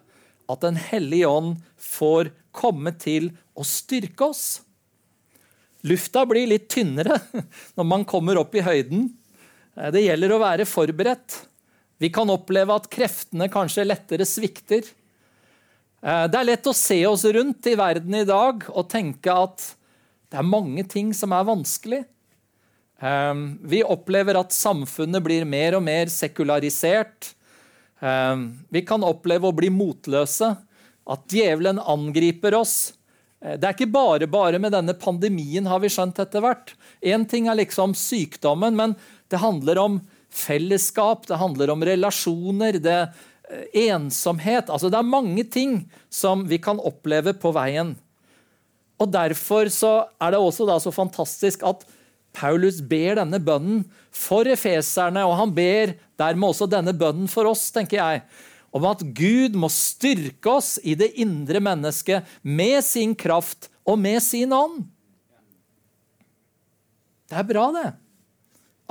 at 0.48 0.64
Den 0.64 0.78
hellige 0.80 1.28
ånd 1.28 1.58
får 1.80 2.30
komme 2.56 2.94
til 3.00 3.32
å 3.58 3.66
styrke 3.68 4.30
oss. 4.30 4.46
Lufta 5.88 6.24
blir 6.28 6.48
litt 6.50 6.70
tynnere 6.72 7.20
når 7.78 7.88
man 7.88 8.06
kommer 8.08 8.40
opp 8.42 8.56
i 8.56 8.64
høyden. 8.66 9.10
Eh, 9.78 9.92
det 9.94 10.06
gjelder 10.06 10.34
å 10.34 10.42
være 10.42 10.68
forberedt. 10.68 11.42
Vi 12.02 12.12
kan 12.14 12.30
oppleve 12.30 12.76
at 12.76 12.90
kreftene 12.94 13.50
kanskje 13.54 13.88
lettere 13.88 14.28
svikter. 14.28 14.90
Eh, 16.02 16.26
det 16.28 16.40
er 16.40 16.50
lett 16.52 16.70
å 16.70 16.76
se 16.76 17.00
oss 17.10 17.26
rundt 17.26 17.70
i 17.70 17.78
verden 17.78 18.20
i 18.20 18.28
dag 18.28 18.68
og 18.74 18.90
tenke 18.92 19.34
at 19.34 19.74
det 20.28 20.42
er 20.42 20.48
mange 20.48 20.84
ting 20.90 21.14
som 21.16 21.34
er 21.34 21.48
vanskelig. 21.48 22.04
Eh, 22.98 23.34
vi 23.70 23.84
opplever 23.86 24.40
at 24.40 24.56
samfunnet 24.56 25.24
blir 25.26 25.48
mer 25.48 25.78
og 25.80 25.86
mer 25.86 26.14
sekularisert. 26.14 27.34
Vi 27.98 28.82
kan 28.86 29.02
oppleve 29.02 29.50
å 29.50 29.56
bli 29.58 29.72
motløse, 29.74 30.52
at 31.10 31.24
djevelen 31.34 31.80
angriper 31.82 32.54
oss. 32.54 32.92
Det 33.42 33.66
er 33.66 33.74
ikke 33.74 33.88
bare 33.90 34.28
bare 34.30 34.60
med 34.62 34.76
denne 34.76 34.94
pandemien, 34.94 35.66
har 35.66 35.82
vi 35.82 35.90
skjønt 35.90 36.22
etter 36.22 36.44
hvert. 36.46 36.76
Én 37.02 37.26
ting 37.26 37.50
er 37.50 37.58
liksom 37.58 37.96
sykdommen, 37.98 38.78
men 38.78 38.94
det 39.32 39.42
handler 39.42 39.80
om 39.82 40.00
fellesskap, 40.34 41.28
det 41.28 41.40
handler 41.40 41.72
om 41.74 41.86
relasjoner, 41.86 42.80
det 42.84 42.98
eh, 43.50 43.88
ensomhet 43.88 44.70
altså 44.70 44.92
Det 44.92 45.00
er 45.00 45.08
mange 45.08 45.46
ting 45.48 45.80
som 46.10 46.46
vi 46.48 46.60
kan 46.62 46.80
oppleve 46.80 47.34
på 47.38 47.54
veien. 47.56 47.96
Og 48.98 49.12
Derfor 49.14 49.70
er 49.70 50.34
det 50.34 50.42
også 50.42 50.68
så 50.82 50.92
fantastisk 50.92 51.64
at 51.68 51.86
Paulus 52.38 52.82
ber 52.86 53.18
denne 53.18 53.40
bønnen 53.42 53.86
for 54.14 54.46
efeserne, 54.50 55.24
og 55.26 55.38
han 55.40 55.54
ber 55.56 55.96
dermed 56.20 56.52
også 56.52 56.68
denne 56.70 56.94
bønnen 56.94 57.30
for 57.32 57.50
oss, 57.50 57.70
tenker 57.74 57.98
jeg. 57.98 58.22
Om 58.76 58.86
at 58.90 59.02
Gud 59.18 59.56
må 59.58 59.70
styrke 59.74 60.58
oss 60.60 60.76
i 60.86 60.94
det 61.00 61.14
indre 61.18 61.62
mennesket 61.64 62.28
med 62.44 62.84
sin 62.86 63.16
kraft 63.18 63.72
og 63.88 63.98
med 64.02 64.22
sin 64.22 64.54
ånd. 64.54 64.84
Det 67.28 67.40
er 67.42 67.48
bra, 67.48 67.70
det. 67.76 67.88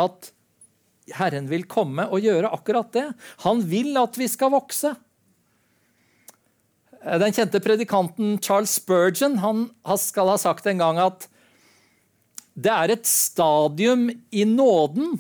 At 0.01 0.33
Herren 1.17 1.47
vil 1.51 1.67
komme 1.71 2.09
og 2.11 2.25
gjøre 2.25 2.51
akkurat 2.53 2.91
det. 2.95 3.07
Han 3.45 3.63
vil 3.71 3.97
at 4.01 4.19
vi 4.19 4.29
skal 4.31 4.53
vokse. 4.55 4.95
Den 7.07 7.35
kjente 7.35 7.63
predikanten 7.63 8.37
Charles 8.43 8.75
Spurgeon 8.81 9.39
han 9.39 9.67
skal 10.03 10.33
ha 10.33 10.39
sagt 10.43 10.67
en 10.67 10.83
gang 10.83 10.99
at 10.99 11.29
det 12.57 12.73
er 12.73 12.95
et 12.95 13.07
stadium 13.07 14.09
i 14.33 14.47
nåden 14.49 15.19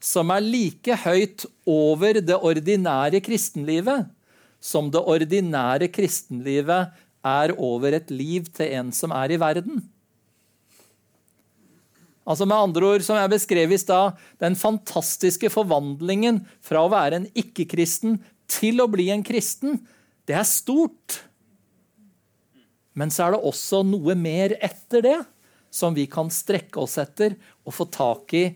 som 0.00 0.30
er 0.30 0.44
like 0.44 0.94
høyt 1.02 1.44
over 1.68 2.20
det 2.22 2.38
ordinære 2.38 3.20
kristenlivet 3.26 4.06
som 4.60 4.90
det 4.90 5.02
ordinære 5.02 5.88
kristenlivet 5.92 6.94
er 7.26 7.54
over 7.58 7.94
et 7.98 8.10
liv 8.10 8.46
til 8.54 8.74
en 8.78 8.90
som 8.94 9.14
er 9.14 9.34
i 9.34 9.40
verden. 9.40 9.82
Altså 12.28 12.44
med 12.44 12.60
andre 12.60 12.90
ord, 12.92 13.04
som 13.06 13.16
jeg 13.16 13.32
beskrev 13.32 13.72
i 13.72 13.80
stad, 13.80 14.18
den 14.42 14.56
fantastiske 14.58 15.48
forvandlingen 15.52 16.42
fra 16.64 16.82
å 16.84 16.92
være 16.92 17.22
en 17.22 17.30
ikke-kristen 17.32 18.18
til 18.52 18.82
å 18.84 18.88
bli 18.92 19.08
en 19.14 19.24
kristen, 19.24 19.80
det 20.28 20.36
er 20.36 20.44
stort. 20.44 21.22
Men 22.92 23.12
så 23.14 23.26
er 23.26 23.36
det 23.36 23.48
også 23.48 23.80
noe 23.86 24.16
mer 24.18 24.58
etter 24.60 25.04
det 25.04 25.18
som 25.72 25.96
vi 25.96 26.04
kan 26.10 26.28
strekke 26.32 26.80
oss 26.82 26.98
etter 27.00 27.36
og 27.64 27.74
få 27.76 27.88
tak 27.92 28.34
i 28.36 28.46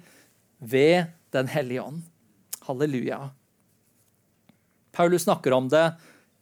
ved 0.61 1.19
Den 1.33 1.49
hellige 1.49 1.81
ånd. 1.81 2.03
Halleluja. 2.67 3.31
Paulus 4.93 5.25
snakker 5.25 5.55
om 5.57 5.71
det 5.73 5.95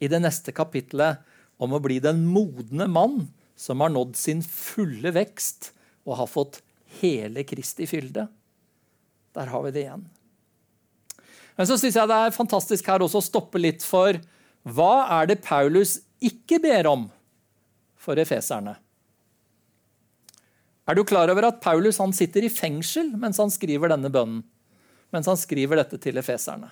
i 0.03 0.09
det 0.11 0.19
neste 0.19 0.51
kapittelet, 0.51 1.21
om 1.63 1.77
å 1.77 1.79
bli 1.85 2.01
den 2.03 2.25
modne 2.27 2.89
mann 2.91 3.29
som 3.55 3.85
har 3.85 3.93
nådd 3.95 4.17
sin 4.19 4.43
fulle 4.43 5.13
vekst 5.15 5.71
og 6.09 6.17
har 6.19 6.31
fått 6.33 6.59
hele 7.01 7.45
Kristi 7.47 7.87
fylde. 7.87 8.27
Der 9.37 9.53
har 9.53 9.63
vi 9.63 9.73
det 9.75 9.85
igjen. 9.85 10.05
Men 11.57 11.69
så 11.69 11.77
syns 11.79 11.97
jeg 11.99 12.11
det 12.11 12.19
er 12.19 12.35
fantastisk 12.35 12.87
her 12.91 13.03
også 13.05 13.21
å 13.21 13.27
stoppe 13.27 13.61
litt 13.61 13.85
for 13.85 14.19
hva 14.69 14.93
er 15.21 15.31
det 15.31 15.43
Paulus 15.45 15.99
ikke 16.21 16.61
ber 16.63 16.89
om 16.91 17.07
for 18.01 18.21
efeserne? 18.21 18.75
Er 20.89 20.97
du 20.97 21.05
klar 21.07 21.31
over 21.31 21.47
at 21.47 21.61
Paulus 21.63 22.01
sitter 22.17 22.45
i 22.45 22.53
fengsel 22.53 23.13
mens 23.15 23.39
han 23.39 23.53
skriver 23.53 23.93
denne 23.93 24.11
bønnen? 24.11 24.43
Mens 25.15 25.27
han 25.27 25.39
skriver 25.39 25.81
dette 25.81 25.99
til 26.03 26.19
efeserne. 26.19 26.71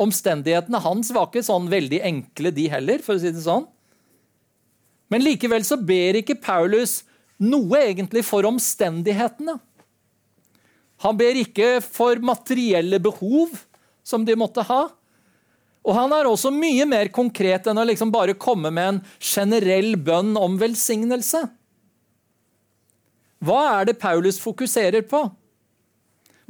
Omstendighetene 0.00 0.80
hans 0.80 1.10
var 1.12 1.28
ikke 1.28 1.44
sånn 1.44 1.68
veldig 1.72 2.00
enkle, 2.06 2.52
de 2.56 2.66
heller, 2.72 3.02
for 3.04 3.16
å 3.16 3.20
si 3.20 3.32
det 3.32 3.42
sånn. 3.44 3.66
Men 5.12 5.24
likevel 5.24 5.64
så 5.66 5.76
ber 5.76 6.20
ikke 6.20 6.38
Paulus 6.40 7.00
noe 7.40 7.82
egentlig 7.88 8.22
for 8.28 8.46
omstendighetene. 8.48 9.56
Han 11.00 11.16
ber 11.16 11.38
ikke 11.40 11.78
for 11.84 12.20
materielle 12.20 13.00
behov 13.00 13.54
som 14.04 14.24
de 14.26 14.36
måtte 14.36 14.64
ha. 14.68 14.82
Og 15.80 15.96
han 15.96 16.12
er 16.12 16.28
også 16.28 16.52
mye 16.52 16.84
mer 16.88 17.08
konkret 17.14 17.70
enn 17.70 17.80
å 17.80 17.86
liksom 17.88 18.12
bare 18.12 18.36
komme 18.36 18.72
med 18.74 18.88
en 18.88 19.00
generell 19.16 19.94
bønn 19.96 20.34
om 20.36 20.58
velsignelse. 20.60 21.46
Hva 23.40 23.60
er 23.78 23.88
det 23.88 24.00
Paulus 24.02 24.36
fokuserer 24.42 25.06
på? 25.08 25.22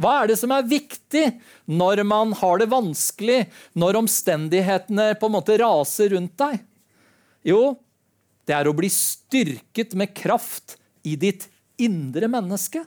Hva 0.00 0.16
er 0.22 0.32
det 0.32 0.38
som 0.40 0.50
er 0.54 0.66
viktig 0.66 1.26
når 1.70 2.02
man 2.08 2.32
har 2.40 2.58
det 2.58 2.70
vanskelig, 2.72 3.44
når 3.78 4.00
omstendighetene 4.00 5.12
på 5.20 5.28
en 5.28 5.36
måte 5.36 5.58
raser 5.60 6.10
rundt 6.16 6.34
deg? 6.40 6.58
Jo, 7.46 7.76
det 8.48 8.56
er 8.56 8.66
å 8.66 8.74
bli 8.74 8.90
styrket 8.90 9.94
med 9.94 10.16
kraft 10.16 10.79
i 11.02 11.16
ditt 11.20 11.48
indre 11.80 12.28
menneske. 12.30 12.84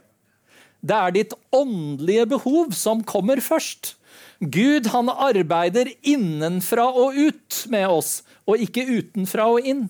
Det 0.84 0.96
er 0.96 1.16
ditt 1.16 1.34
åndelige 1.56 2.28
behov 2.36 2.74
som 2.76 3.04
kommer 3.08 3.40
først. 3.44 3.96
Gud 4.40 4.90
han 4.92 5.10
arbeider 5.10 5.94
innenfra 6.02 6.90
og 6.92 7.16
ut 7.16 7.64
med 7.72 7.88
oss, 7.88 8.22
og 8.44 8.60
ikke 8.60 8.84
utenfra 8.90 9.48
og 9.56 9.68
inn. 9.68 9.86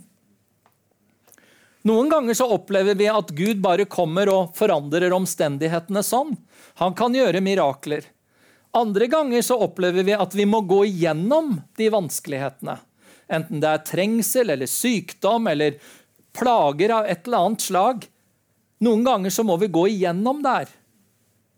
Noen 1.83 2.11
ganger 2.11 2.37
så 2.37 2.47
opplever 2.55 2.95
vi 2.95 3.09
at 3.11 3.33
Gud 3.35 3.59
bare 3.63 3.89
kommer 3.89 4.29
og 4.31 4.53
forandrer 4.55 5.11
omstendighetene 5.15 6.03
sånn. 6.05 6.37
Han 6.79 6.93
kan 6.95 7.15
gjøre 7.17 7.41
mirakler. 7.43 8.05
Andre 8.73 9.09
ganger 9.11 9.43
så 9.45 9.57
opplever 9.65 10.05
vi 10.05 10.15
at 10.15 10.33
vi 10.37 10.45
må 10.49 10.63
gå 10.65 10.83
igjennom 10.87 11.57
de 11.77 11.89
vanskelighetene. 11.93 12.77
Enten 13.33 13.61
det 13.61 13.69
er 13.69 13.83
trengsel 13.87 14.53
eller 14.53 14.69
sykdom 14.69 15.49
eller 15.51 15.77
plager 16.33 16.95
av 16.95 17.09
et 17.09 17.27
eller 17.27 17.49
annet 17.49 17.65
slag. 17.65 18.07
Noen 18.81 19.03
ganger 19.05 19.33
så 19.33 19.45
må 19.45 19.57
vi 19.61 19.71
gå 19.71 19.85
igjennom 19.91 20.41
der. 20.43 20.71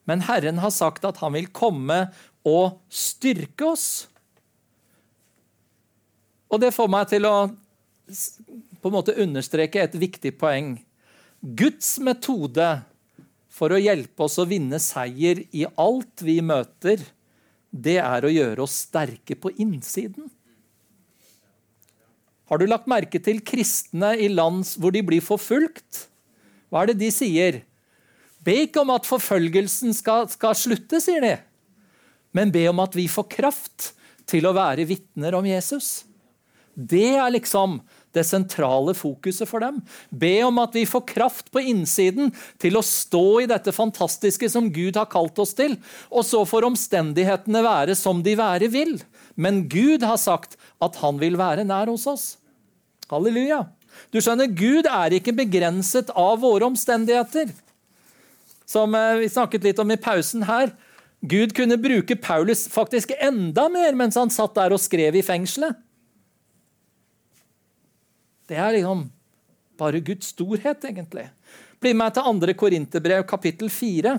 Men 0.06 0.25
Herren 0.28 0.60
har 0.62 0.73
sagt 0.73 1.06
at 1.08 1.21
han 1.23 1.34
vil 1.38 1.47
komme 1.54 2.10
og 2.45 2.82
styrke 2.91 3.71
oss. 3.71 3.88
Og 6.51 6.62
det 6.62 6.73
får 6.75 6.91
meg 6.91 7.10
til 7.10 7.25
å 7.30 7.36
på 8.86 8.91
en 8.91 8.93
måte 8.93 9.15
understreke 9.17 9.82
et 9.82 9.95
viktig 9.97 10.36
poeng. 10.38 10.75
Guds 11.41 11.95
metode 12.06 12.67
for 13.49 13.73
å 13.73 13.82
hjelpe 13.82 14.28
oss 14.28 14.38
å 14.38 14.45
vinne 14.45 14.78
seier 14.84 15.41
i 15.56 15.63
alt 15.82 16.21
vi 16.25 16.38
møter, 16.45 17.01
det 17.71 17.97
er 18.04 18.25
å 18.25 18.32
gjøre 18.32 18.62
oss 18.65 18.75
sterke 18.86 19.38
på 19.39 19.51
innsiden. 19.58 20.30
Har 22.45 22.62
du 22.62 22.67
lagt 22.69 22.86
merke 22.91 23.19
til 23.23 23.41
kristne 23.41 24.13
i 24.21 24.30
land 24.30 24.67
hvor 24.78 24.93
de 24.93 25.01
blir 25.08 25.23
forfulgt? 25.25 26.06
Hva 26.76 26.82
er 26.84 26.92
det 26.92 27.06
de 27.06 27.08
sier? 27.16 27.62
Be 28.44 28.58
ikke 28.66 28.82
om 28.84 28.90
at 28.92 29.08
forfølgelsen 29.08 29.96
skal, 29.96 30.28
skal 30.28 30.58
slutte, 30.60 31.00
sier 31.00 31.24
de. 31.24 31.38
Men 32.36 32.52
be 32.52 32.66
om 32.68 32.82
at 32.84 32.98
vi 33.00 33.06
får 33.08 33.30
kraft 33.32 33.94
til 34.28 34.44
å 34.44 34.52
være 34.58 34.84
vitner 34.90 35.38
om 35.40 35.48
Jesus. 35.48 36.04
Det 36.76 37.14
er 37.16 37.32
liksom 37.32 37.80
det 38.12 38.26
sentrale 38.28 38.92
fokuset 38.92 39.48
for 39.48 39.64
dem. 39.64 39.80
Be 40.12 40.34
om 40.44 40.60
at 40.60 40.76
vi 40.76 40.84
får 40.84 41.06
kraft 41.14 41.48
på 41.56 41.64
innsiden 41.64 42.34
til 42.60 42.76
å 42.76 42.84
stå 42.84 43.24
i 43.46 43.48
dette 43.48 43.72
fantastiske 43.76 44.50
som 44.52 44.68
Gud 44.76 45.00
har 45.00 45.08
kalt 45.12 45.40
oss 45.40 45.56
til. 45.56 45.78
Og 46.12 46.28
så 46.28 46.44
får 46.44 46.68
omstendighetene 46.68 47.64
være 47.64 47.96
som 47.96 48.20
de 48.26 48.36
være 48.36 48.68
vil. 48.76 48.98
Men 49.40 49.64
Gud 49.72 50.04
har 50.04 50.20
sagt 50.20 50.60
at 50.84 51.00
han 51.00 51.24
vil 51.24 51.40
være 51.40 51.64
nær 51.72 51.88
hos 51.92 52.04
oss. 52.12 52.28
Halleluja. 53.08 53.64
Du 54.13 54.21
skjønner, 54.21 54.51
Gud 54.51 54.88
er 54.89 55.17
ikke 55.17 55.36
begrenset 55.36 56.12
av 56.15 56.39
våre 56.43 56.67
omstendigheter. 56.67 57.51
Som 58.69 58.95
eh, 58.97 59.21
vi 59.21 59.31
snakket 59.31 59.65
litt 59.67 59.81
om 59.81 59.91
i 59.93 59.99
pausen 60.01 60.45
her. 60.49 60.73
Gud 61.25 61.55
kunne 61.58 61.77
bruke 61.81 62.17
Paulus 62.21 62.65
faktisk 62.69 63.13
enda 63.17 63.67
mer 63.71 63.95
mens 63.97 64.17
han 64.19 64.34
satt 64.34 64.55
der 64.58 64.75
og 64.75 64.81
skrev 64.81 65.17
i 65.17 65.25
fengselet. 65.25 65.77
Det 68.45 68.58
er 68.62 68.75
liksom 68.75 69.08
bare 69.79 70.03
Guds 70.05 70.29
storhet, 70.36 70.86
egentlig. 70.86 71.25
Bli 71.81 71.95
med 71.97 72.13
til 72.15 72.27
2. 72.45 72.53
Korinterbrev, 72.60 73.25
kapittel 73.27 73.71
4, 73.73 74.13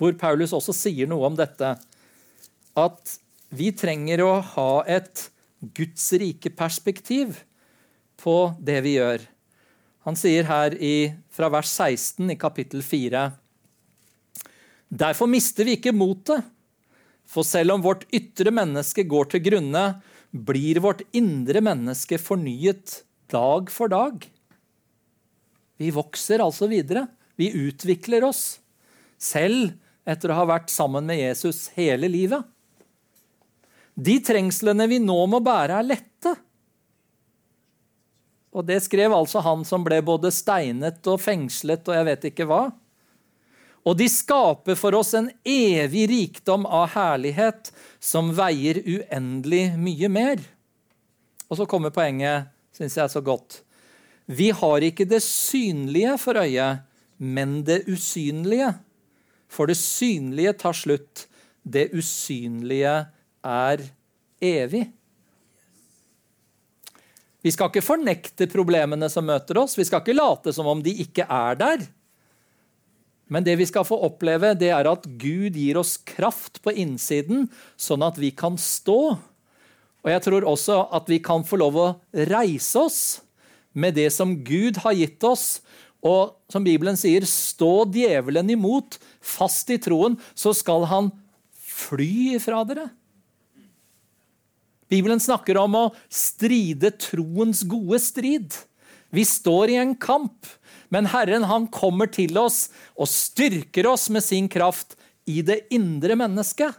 hvor 0.00 0.14
Paulus 0.20 0.54
også 0.56 0.74
sier 0.76 1.10
noe 1.10 1.26
om 1.26 1.36
dette. 1.36 1.74
At 2.78 3.16
vi 3.50 3.72
trenger 3.74 4.22
å 4.24 4.32
ha 4.54 4.70
et 4.86 5.26
Guds 5.76 6.06
rike 6.16 6.52
perspektiv 6.56 7.42
på 8.20 8.52
det 8.60 8.78
vi 8.84 8.96
gjør. 8.98 9.24
Han 10.06 10.16
sier 10.16 10.46
her 10.48 10.76
i, 10.76 11.12
fra 11.32 11.50
vers 11.52 11.68
16 11.72 12.32
i 12.32 12.38
kapittel 12.40 12.84
4.: 12.84 13.26
Derfor 14.88 15.28
mister 15.30 15.68
vi 15.68 15.76
ikke 15.78 15.94
motet, 15.96 16.44
for 17.28 17.46
selv 17.46 17.76
om 17.76 17.84
vårt 17.84 18.06
ytre 18.12 18.50
menneske 18.54 19.04
går 19.06 19.30
til 19.30 19.44
grunne, 19.44 19.84
blir 20.30 20.80
vårt 20.82 21.02
indre 21.16 21.62
menneske 21.62 22.18
fornyet 22.18 23.02
dag 23.30 23.70
for 23.70 23.90
dag. 23.90 24.24
Vi 25.80 25.90
vokser 25.94 26.42
altså 26.44 26.68
videre. 26.70 27.06
Vi 27.38 27.48
utvikler 27.56 28.26
oss. 28.26 28.60
Selv 29.16 29.72
etter 30.08 30.32
å 30.32 30.40
ha 30.40 30.48
vært 30.48 30.72
sammen 30.72 31.06
med 31.08 31.20
Jesus 31.20 31.68
hele 31.76 32.10
livet. 32.10 32.44
De 33.94 34.16
trengslene 34.24 34.86
vi 34.90 35.00
nå 35.02 35.18
må 35.28 35.42
bære, 35.44 35.80
er 35.80 35.88
lette. 35.88 36.09
Og 38.50 38.66
det 38.66 38.80
skrev 38.82 39.14
altså 39.14 39.42
han 39.44 39.62
som 39.66 39.84
ble 39.86 40.00
både 40.02 40.32
steinet 40.34 41.06
og 41.10 41.20
fengslet 41.22 41.86
og 41.86 41.98
jeg 41.98 42.08
vet 42.08 42.30
ikke 42.32 42.48
hva. 42.50 42.62
Og 43.86 43.96
de 43.96 44.10
skaper 44.12 44.76
for 44.76 44.96
oss 44.98 45.14
en 45.16 45.30
evig 45.46 46.04
rikdom 46.10 46.66
av 46.68 46.90
herlighet 46.96 47.70
som 48.02 48.34
veier 48.36 48.82
uendelig 48.84 49.70
mye 49.80 50.10
mer. 50.12 50.42
Og 51.48 51.58
så 51.58 51.66
kommer 51.70 51.94
poenget, 51.94 52.50
syns 52.76 52.98
jeg 52.98 53.06
er 53.06 53.14
så 53.14 53.22
godt. 53.24 53.62
Vi 54.30 54.50
har 54.54 54.84
ikke 54.86 55.08
det 55.08 55.22
synlige 55.24 56.14
for 56.22 56.38
øyet, 56.38 56.84
men 57.18 57.62
det 57.66 57.82
usynlige. 57.90 58.74
For 59.50 59.66
det 59.66 59.78
synlige 59.80 60.54
tar 60.60 60.76
slutt. 60.76 61.26
Det 61.64 61.88
usynlige 61.96 62.94
er 63.42 63.82
evig. 64.40 64.86
Vi 67.40 67.52
skal 67.54 67.70
ikke 67.70 67.84
fornekte 67.84 68.48
problemene 68.52 69.08
som 69.12 69.24
møter 69.28 69.62
oss. 69.62 69.78
Vi 69.78 69.86
skal 69.88 70.02
ikke 70.02 70.16
late 70.16 70.52
som 70.52 70.68
om 70.68 70.82
de 70.84 70.92
ikke 71.04 71.24
er 71.24 71.56
der. 71.60 71.86
Men 73.30 73.46
det 73.46 73.54
vi 73.60 73.68
skal 73.68 73.86
få 73.86 73.96
oppleve, 74.08 74.52
det 74.58 74.72
er 74.74 74.88
at 74.90 75.06
Gud 75.06 75.54
gir 75.56 75.78
oss 75.80 75.94
kraft 76.02 76.58
på 76.64 76.74
innsiden, 76.74 77.46
sånn 77.78 78.02
at 78.02 78.18
vi 78.18 78.32
kan 78.34 78.58
stå. 78.58 79.00
Og 80.00 80.10
jeg 80.10 80.24
tror 80.26 80.46
også 80.50 80.82
at 80.96 81.08
vi 81.10 81.20
kan 81.22 81.46
få 81.46 81.60
lov 81.60 81.78
å 81.78 81.88
reise 82.32 82.82
oss 82.82 83.00
med 83.72 83.94
det 84.00 84.08
som 84.12 84.34
Gud 84.44 84.82
har 84.82 84.98
gitt 84.98 85.24
oss. 85.24 85.60
Og 86.02 86.34
som 86.50 86.64
Bibelen 86.66 86.98
sier, 86.98 87.22
stå 87.28 87.86
djevelen 87.94 88.50
imot, 88.56 88.98
fast 89.20 89.70
i 89.70 89.78
troen, 89.80 90.18
så 90.34 90.52
skal 90.56 90.88
han 90.90 91.12
fly 91.54 92.36
ifra 92.40 92.64
dere. 92.66 92.88
Bibelen 94.90 95.22
snakker 95.22 95.58
om 95.60 95.76
å 95.78 95.84
stride 96.10 96.90
troens 96.98 97.62
gode 97.68 98.00
strid. 98.02 98.56
Vi 99.14 99.24
står 99.26 99.72
i 99.74 99.78
en 99.82 99.94
kamp, 99.98 100.46
men 100.90 101.08
Herren 101.10 101.46
han 101.46 101.68
kommer 101.70 102.10
til 102.10 102.38
oss 102.38 102.68
og 102.96 103.10
styrker 103.10 103.86
oss 103.90 104.08
med 104.10 104.26
sin 104.26 104.50
kraft 104.50 104.96
i 105.30 105.42
det 105.46 105.62
indre 105.74 106.16
mennesket. 106.18 106.74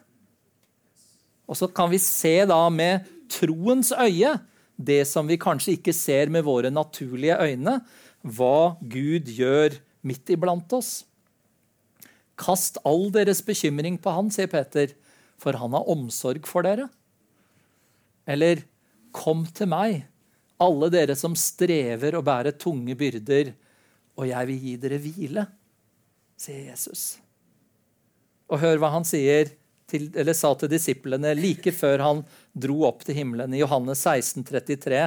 Og 1.48 1.60
så 1.60 1.68
kan 1.72 1.92
vi 1.92 2.00
se 2.04 2.38
da 2.48 2.64
med 2.72 3.08
troens 3.32 3.92
øye 3.96 4.38
det 4.82 5.04
som 5.08 5.28
vi 5.30 5.40
kanskje 5.40 5.76
ikke 5.78 5.94
ser 5.96 6.32
med 6.34 6.46
våre 6.48 6.72
naturlige 6.74 7.38
øyne, 7.38 7.80
hva 8.22 8.78
Gud 8.82 9.30
gjør 9.30 9.78
midt 10.08 10.32
iblant 10.34 10.72
oss. 10.74 11.04
Kast 12.40 12.80
all 12.88 13.12
deres 13.14 13.44
bekymring 13.46 14.00
på 14.02 14.14
han, 14.16 14.32
sier 14.34 14.50
Peter, 14.50 14.96
for 15.42 15.58
han 15.58 15.76
har 15.78 15.90
omsorg 15.92 16.48
for 16.50 16.66
dere. 16.66 16.88
Eller 18.30 18.64
kom 19.16 19.46
til 19.50 19.70
meg, 19.72 20.04
alle 20.62 20.92
dere 20.94 21.16
som 21.18 21.36
strever 21.38 22.18
og 22.20 22.26
bærer 22.28 22.58
tunge 22.60 22.96
byrder, 22.98 23.54
og 24.20 24.28
jeg 24.30 24.50
vil 24.50 24.62
gi 24.66 24.76
dere 24.82 25.00
hvile, 25.02 25.48
sier 26.40 26.70
Jesus. 26.70 27.06
Og 28.52 28.62
hør 28.62 28.82
hva 28.82 28.92
han 28.94 29.08
sier 29.08 29.54
til, 29.92 30.10
eller 30.16 30.36
sa 30.38 30.54
til 30.60 30.72
disiplene 30.72 31.34
like 31.38 31.74
før 31.76 32.04
han 32.06 32.24
dro 32.54 32.84
opp 32.88 33.06
til 33.08 33.18
himmelen, 33.22 33.56
i 33.56 33.62
Johannes 33.64 34.04
16, 34.06 34.46
33. 34.48 35.04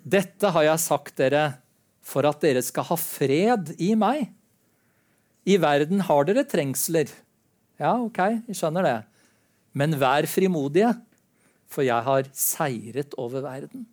Dette 0.00 0.52
har 0.54 0.66
jeg 0.66 0.82
sagt 0.82 1.16
dere 1.20 1.44
for 2.00 2.26
at 2.28 2.40
dere 2.42 2.62
skal 2.64 2.88
ha 2.88 2.96
fred 2.98 3.74
i 3.78 3.92
meg. 3.98 4.30
I 5.48 5.56
verden 5.60 6.02
har 6.08 6.26
dere 6.28 6.46
trengsler. 6.48 7.12
Ja, 7.80 7.94
OK, 7.96 8.18
jeg 8.48 8.56
skjønner 8.56 8.84
det. 8.84 8.98
Men 9.76 9.94
vær 10.00 10.26
frimodige 10.28 10.90
for 11.70 11.86
jeg 11.86 12.06
har 12.06 12.30
seiret 12.34 13.14
over 13.20 13.44
verden. 13.44 13.86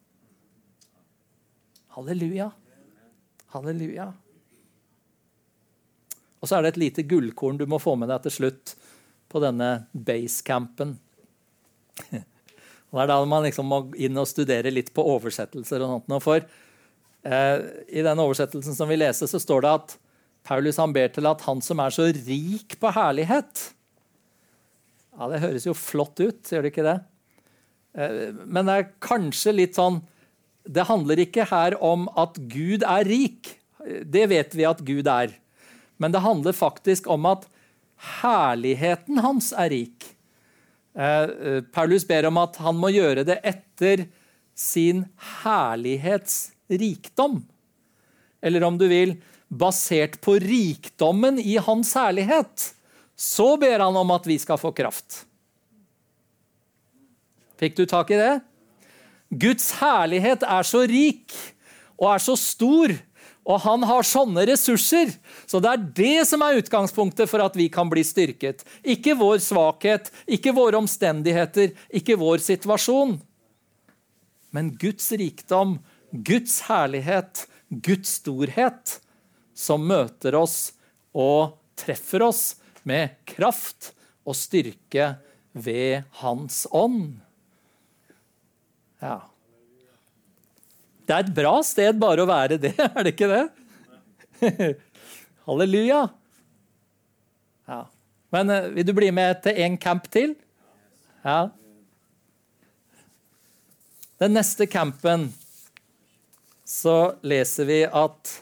Halleluja. 1.98 2.52
Halleluja. 3.54 4.12
Og 6.38 6.50
så 6.50 6.58
er 6.58 6.66
det 6.66 6.76
et 6.76 6.84
lite 6.86 7.06
gullkorn 7.10 7.58
du 7.58 7.66
må 7.70 7.80
få 7.82 7.96
med 7.98 8.12
deg 8.12 8.26
til 8.26 8.36
slutt 8.40 8.76
på 9.28 9.42
denne 9.44 9.88
basecampen. 9.92 10.98
Det 12.08 13.04
er 13.04 13.10
da 13.10 13.18
man 13.28 13.44
liksom 13.44 13.68
må 13.68 13.82
inn 14.00 14.18
og 14.20 14.30
studere 14.30 14.72
litt 14.72 14.94
på 14.96 15.04
oversettelser. 15.16 15.84
og 15.84 15.98
sånt. 15.98 16.24
For 16.24 16.40
eh, 16.40 17.58
I 17.90 18.06
den 18.06 18.22
oversettelsen 18.24 18.78
som 18.78 18.90
vi 18.90 19.00
leser, 19.00 19.28
så 19.28 19.42
står 19.42 19.66
det 19.66 19.74
at 19.82 19.98
Paulus 20.48 20.80
han 20.80 20.94
ber 20.96 21.12
til 21.12 21.28
at 21.28 21.44
han 21.44 21.62
som 21.66 21.82
er 21.84 21.92
så 21.92 22.08
rik 22.14 22.78
på 22.80 22.92
herlighet 22.96 23.66
Ja, 25.18 25.28
Det 25.28 25.42
høres 25.44 25.66
jo 25.68 25.74
flott 25.76 26.22
ut, 26.22 26.46
gjør 26.48 26.64
det 26.64 26.72
ikke 26.72 26.86
det? 26.88 27.00
Eh, 27.98 28.30
men 28.46 28.70
det 28.70 28.78
er 28.78 28.92
kanskje 29.04 29.56
litt 29.56 29.78
sånn 29.78 30.02
Det 30.68 30.88
handler 30.90 31.24
ikke 31.24 31.48
her 31.50 31.78
om 31.84 32.08
at 32.20 32.38
Gud 32.52 32.84
er 32.84 33.08
rik. 33.08 33.54
Det 34.04 34.26
vet 34.28 34.56
vi 34.56 34.66
at 34.68 34.84
Gud 34.84 35.08
er. 35.08 35.32
Men 35.98 36.12
det 36.12 36.26
handler 36.26 36.54
faktisk 36.54 37.08
om 37.10 37.26
at 37.30 37.48
herligheten 38.20 39.18
hans 39.24 39.54
er 39.56 39.70
rik. 39.74 40.06
Eh, 40.98 41.24
eh, 41.24 41.62
Paulus 41.74 42.08
ber 42.08 42.26
om 42.30 42.38
at 42.42 42.56
han 42.62 42.76
må 42.78 42.90
gjøre 42.94 43.24
det 43.28 43.40
etter 43.46 44.06
sin 44.58 45.06
herlighetsrikdom. 45.44 47.44
Eller 48.42 48.64
om 48.66 48.78
du 48.78 48.88
vil, 48.90 49.22
basert 49.48 50.22
på 50.22 50.40
rikdommen 50.44 51.40
i 51.40 51.58
hans 51.64 51.94
herlighet. 51.96 52.74
Så 53.16 53.58
ber 53.62 53.80
han 53.80 53.96
om 53.98 54.12
at 54.14 54.28
vi 54.28 54.40
skal 54.42 54.58
få 54.62 54.72
kraft. 54.76 55.26
Fikk 57.58 57.78
du 57.78 57.86
tak 57.90 58.12
i 58.14 58.20
det? 58.20 58.34
Guds 59.34 59.72
herlighet 59.82 60.46
er 60.48 60.66
så 60.68 60.84
rik 60.88 61.34
og 61.98 62.12
er 62.14 62.22
så 62.24 62.36
stor, 62.40 62.94
og 63.48 63.62
han 63.64 63.84
har 63.88 64.06
sånne 64.06 64.44
ressurser. 64.50 65.12
Så 65.48 65.60
det 65.64 65.72
er 65.72 65.86
det 66.00 66.28
som 66.30 66.44
er 66.46 66.60
utgangspunktet 66.60 67.30
for 67.32 67.44
at 67.44 67.56
vi 67.58 67.70
kan 67.74 67.90
bli 67.90 68.04
styrket. 68.06 68.64
Ikke 68.84 69.16
vår 69.18 69.40
svakhet, 69.44 70.12
ikke 70.28 70.54
våre 70.56 70.80
omstendigheter, 70.80 71.74
ikke 71.90 72.20
vår 72.20 72.44
situasjon. 72.44 73.18
Men 74.56 74.72
Guds 74.80 75.10
rikdom, 75.16 75.78
Guds 76.12 76.62
herlighet, 76.68 77.48
Guds 77.70 78.20
storhet, 78.22 79.00
som 79.58 79.84
møter 79.90 80.38
oss 80.38 80.74
og 81.18 81.58
treffer 81.80 82.28
oss 82.28 82.44
med 82.88 83.18
kraft 83.28 83.92
og 84.28 84.38
styrke 84.38 85.16
ved 85.58 86.06
Hans 86.22 86.66
ånd. 86.76 87.18
Ja. 89.04 89.18
Det 91.08 91.16
er 91.16 91.24
et 91.24 91.36
bra 91.36 91.54
sted 91.64 92.00
bare 92.02 92.24
å 92.24 92.30
være 92.30 92.58
det, 92.62 92.74
er 92.88 93.06
det 93.06 93.14
ikke 93.16 93.30
det? 93.32 94.74
Halleluja. 95.48 96.02
Ja. 97.68 97.84
Men 98.36 98.52
uh, 98.52 98.68
vil 98.76 98.88
du 98.88 98.94
bli 98.98 99.12
med 99.16 99.40
til 99.46 99.62
en 99.64 99.78
camp 99.80 100.10
til? 100.12 100.36
Ja. 101.24 101.48
Den 104.20 104.36
neste 104.36 104.68
campen 104.70 105.30
så 106.68 107.16
leser 107.24 107.70
vi 107.70 107.82
at 107.86 108.34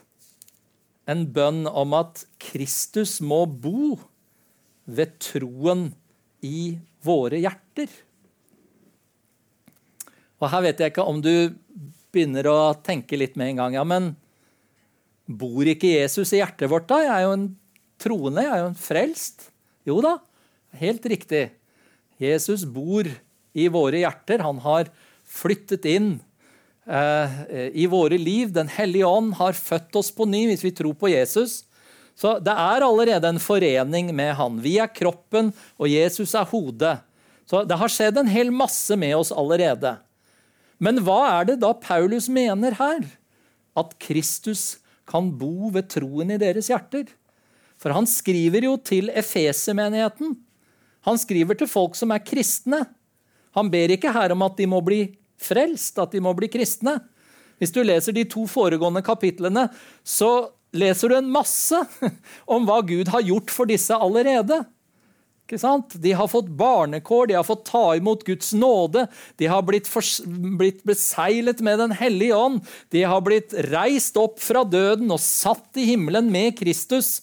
en 1.11 1.27
bønn 1.29 1.67
om 1.69 1.93
at 1.97 2.23
Kristus 2.41 3.19
må 3.21 3.43
bo 3.45 3.99
ved 4.85 5.17
troen 5.21 5.91
i 6.45 6.79
våre 7.05 7.37
hjerter. 7.43 7.91
Og 10.41 10.49
her 10.51 10.65
vet 10.65 10.81
jeg 10.81 10.93
ikke 10.93 11.07
om 11.07 11.21
du 11.23 11.55
begynner 12.15 12.47
å 12.47 12.59
tenke 12.85 13.19
litt 13.19 13.35
med 13.39 13.53
en 13.53 13.61
gang. 13.63 13.77
Ja, 13.79 13.83
men 13.87 14.13
bor 15.25 15.67
ikke 15.67 15.95
Jesus 15.95 16.33
i 16.35 16.41
hjertet 16.41 16.69
vårt, 16.71 16.87
da? 16.89 17.01
Jeg 17.03 17.13
er 17.13 17.25
jo 17.25 17.35
en 17.35 17.49
troende, 18.01 18.43
jeg 18.45 18.53
er 18.53 18.61
jo 18.61 18.71
en 18.71 18.79
frelst. 18.79 19.49
Jo 19.87 19.99
da, 20.03 20.17
helt 20.79 21.05
riktig. 21.09 21.47
Jesus 22.21 22.65
bor 22.67 23.07
i 23.55 23.67
våre 23.71 24.01
hjerter. 24.03 24.43
Han 24.45 24.59
har 24.63 24.89
flyttet 25.25 25.87
inn 25.89 26.09
eh, 26.85 27.39
i 27.73 27.87
våre 27.91 28.19
liv. 28.21 28.51
Den 28.55 28.69
hellige 28.71 29.09
ånd 29.09 29.35
har 29.39 29.57
født 29.57 29.95
oss 29.99 30.11
på 30.15 30.27
ny 30.29 30.45
hvis 30.51 30.65
vi 30.65 30.73
tror 30.75 30.95
på 30.99 31.11
Jesus. 31.11 31.63
Så 32.15 32.37
det 32.39 32.53
er 32.53 32.85
allerede 32.85 33.27
en 33.27 33.41
forening 33.43 34.13
med 34.15 34.35
han. 34.39 34.59
Vi 34.63 34.77
er 34.79 34.91
kroppen, 34.93 35.51
og 35.75 35.91
Jesus 35.91 36.31
er 36.37 36.47
hodet. 36.47 36.97
Så 37.45 37.65
det 37.67 37.77
har 37.77 37.91
skjedd 37.91 38.17
en 38.21 38.31
hel 38.31 38.53
masse 38.55 38.95
med 38.97 39.17
oss 39.17 39.33
allerede. 39.35 39.97
Men 40.83 40.99
hva 41.05 41.19
er 41.39 41.51
det 41.51 41.59
da 41.63 41.71
Paulus 41.79 42.27
mener 42.31 42.75
her? 42.79 43.05
At 43.77 43.95
Kristus 44.01 44.77
kan 45.09 45.31
bo 45.39 45.69
ved 45.73 45.89
troen 45.93 46.33
i 46.33 46.39
deres 46.41 46.69
hjerter. 46.71 47.07
For 47.79 47.93
han 47.95 48.07
skriver 48.09 48.65
jo 48.65 48.75
til 48.79 49.11
Efesemenigheten. 49.13 50.35
Han 51.05 51.19
skriver 51.21 51.59
til 51.59 51.69
folk 51.69 51.97
som 51.97 52.13
er 52.15 52.23
kristne. 52.25 52.81
Han 53.55 53.69
ber 53.71 53.93
ikke 53.93 54.13
her 54.15 54.33
om 54.35 54.43
at 54.47 54.57
de 54.57 54.67
må 54.67 54.81
bli 54.83 55.03
frelst, 55.41 55.99
at 56.01 56.15
de 56.15 56.23
må 56.23 56.33
bli 56.35 56.49
kristne. 56.51 56.97
Hvis 57.59 57.71
du 57.75 57.81
leser 57.85 58.15
de 58.15 58.25
to 58.27 58.43
foregående 58.51 59.03
kapitlene, 59.05 59.69
så 60.03 60.49
leser 60.75 61.11
du 61.11 61.17
en 61.19 61.31
masse 61.31 61.77
om 62.55 62.65
hva 62.67 62.81
Gud 62.87 63.11
har 63.13 63.23
gjort 63.23 63.53
for 63.53 63.69
disse 63.69 63.95
allerede. 63.95 64.63
De 65.45 66.11
har 66.17 66.27
fått 66.27 66.47
barnekår, 66.47 67.27
de 67.27 67.35
har 67.37 67.43
fått 67.45 67.65
ta 67.65 67.95
imot 67.95 68.23
Guds 68.25 68.53
nåde. 68.53 69.05
De 69.37 69.45
har 69.45 69.61
blitt, 69.61 69.89
blitt, 70.57 70.83
beseilet 70.83 71.61
med 71.61 71.79
Den 71.79 71.91
hellige 71.91 72.35
ånd. 72.35 72.65
De 72.89 73.03
har 73.03 73.21
blitt 73.21 73.53
reist 73.69 74.17
opp 74.17 74.39
fra 74.41 74.63
døden 74.63 75.11
og 75.13 75.21
satt 75.21 75.77
i 75.77 75.85
himmelen 75.91 76.31
med 76.33 76.57
Kristus. 76.57 77.21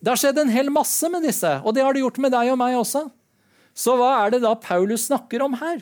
Det 0.00 0.12
har 0.12 0.20
skjedd 0.20 0.38
en 0.38 0.52
hel 0.52 0.68
masse 0.70 1.08
med 1.08 1.24
disse, 1.24 1.56
og 1.64 1.74
det 1.74 1.82
har 1.82 1.96
det 1.96 2.04
gjort 2.04 2.20
med 2.22 2.34
deg 2.36 2.52
og 2.52 2.60
meg 2.60 2.76
også. 2.76 3.08
Så 3.72 3.96
hva 3.96 4.12
er 4.26 4.34
det 4.34 4.44
da 4.44 4.52
Paulus 4.60 5.08
snakker 5.08 5.42
om 5.46 5.56
her? 5.58 5.80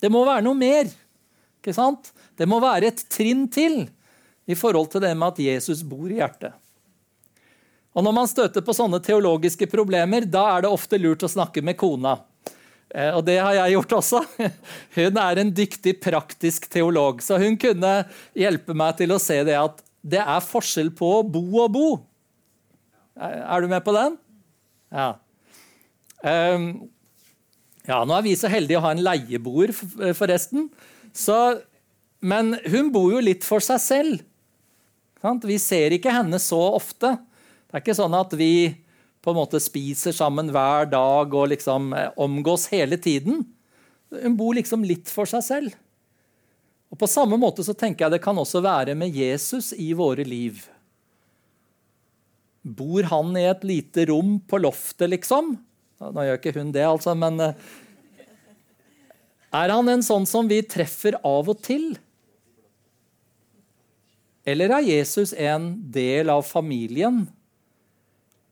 Det 0.00 0.08
må 0.12 0.24
være 0.26 0.44
noe 0.46 0.56
mer. 0.56 0.88
ikke 1.60 1.76
sant? 1.76 2.12
Det 2.36 2.48
må 2.48 2.60
være 2.64 2.88
et 2.92 3.04
trinn 3.12 3.46
til 3.52 3.84
i 4.46 4.54
forhold 4.54 4.92
til 4.92 5.02
det 5.04 5.12
med 5.18 5.34
at 5.34 5.42
Jesus 5.42 5.82
bor 5.86 6.08
i 6.08 6.20
hjertet. 6.20 6.54
Og 7.96 8.04
Når 8.04 8.12
man 8.12 8.28
støter 8.28 8.60
på 8.60 8.74
sånne 8.76 9.00
teologiske 9.00 9.68
problemer, 9.72 10.26
da 10.28 10.44
er 10.52 10.66
det 10.66 10.72
ofte 10.72 10.98
lurt 11.00 11.24
å 11.24 11.32
snakke 11.32 11.62
med 11.64 11.78
kona. 11.80 12.18
Eh, 12.92 13.08
og 13.16 13.22
det 13.24 13.38
har 13.40 13.54
jeg 13.56 13.76
gjort 13.76 13.94
også. 13.98 14.20
Hun 14.98 15.20
er 15.22 15.40
en 15.40 15.52
dyktig 15.56 15.96
praktisk 16.04 16.68
teolog, 16.72 17.22
så 17.24 17.40
hun 17.40 17.56
kunne 17.60 17.92
hjelpe 18.36 18.76
meg 18.76 18.98
til 19.00 19.14
å 19.14 19.20
se 19.22 19.40
det 19.48 19.56
at 19.58 19.80
det 20.06 20.20
er 20.20 20.44
forskjell 20.44 20.92
på 20.96 21.08
å 21.18 21.24
bo 21.24 21.44
og 21.64 21.72
bo. 21.74 21.88
Er 23.16 23.64
du 23.64 23.70
med 23.72 23.80
på 23.82 23.94
den? 23.96 24.18
Ja. 24.92 25.08
Um, 26.20 26.66
ja, 27.88 28.02
nå 28.04 28.14
er 28.14 28.26
vi 28.26 28.36
så 28.38 28.50
heldige 28.52 28.78
å 28.78 28.84
ha 28.84 28.92
en 28.92 29.02
leieboer, 29.02 29.72
forresten. 30.14 30.68
Så, 31.16 31.36
men 32.20 32.58
hun 32.68 32.92
bor 32.94 33.08
jo 33.16 33.24
litt 33.24 33.46
for 33.46 33.64
seg 33.64 33.80
selv. 33.82 34.22
Vi 35.42 35.56
ser 35.58 35.96
ikke 35.96 36.12
henne 36.14 36.38
så 36.38 36.60
ofte. 36.76 37.16
Det 37.66 37.78
er 37.78 37.82
ikke 37.82 37.98
sånn 37.98 38.14
at 38.14 38.34
vi 38.38 38.52
på 39.26 39.32
en 39.32 39.40
måte 39.40 39.58
spiser 39.58 40.14
sammen 40.14 40.52
hver 40.54 40.86
dag 40.86 41.32
og 41.34 41.48
liksom 41.50 41.90
eh, 41.98 42.12
omgås 42.22 42.68
hele 42.70 42.94
tiden. 43.02 43.42
Hun 44.14 44.36
bor 44.38 44.54
liksom 44.54 44.84
litt 44.86 45.10
for 45.10 45.26
seg 45.26 45.42
selv. 45.42 45.74
Og 46.94 47.00
På 47.00 47.08
samme 47.10 47.34
måte 47.40 47.64
så 47.66 47.74
tenker 47.74 48.06
jeg 48.06 48.14
det 48.14 48.22
kan 48.22 48.38
også 48.38 48.62
være 48.62 48.94
med 48.94 49.10
Jesus 49.10 49.72
i 49.74 49.90
våre 49.98 50.22
liv. 50.22 50.62
Bor 52.62 53.10
han 53.10 53.34
i 53.38 53.48
et 53.50 53.66
lite 53.66 54.06
rom 54.12 54.38
på 54.46 54.62
loftet, 54.62 55.10
liksom? 55.10 55.56
Nå 55.98 56.26
gjør 56.26 56.38
ikke 56.38 56.54
hun 56.60 56.70
det, 56.74 56.86
altså, 56.86 57.14
men 57.18 57.42
eh, 57.42 57.58
Er 59.54 59.74
han 59.74 59.88
en 59.90 60.06
sånn 60.06 60.26
som 60.28 60.46
vi 60.46 60.60
treffer 60.62 61.18
av 61.26 61.50
og 61.50 61.62
til? 61.66 61.96
Eller 64.46 64.70
er 64.70 64.86
Jesus 64.86 65.32
en 65.34 65.72
del 65.90 66.30
av 66.30 66.46
familien 66.46 67.24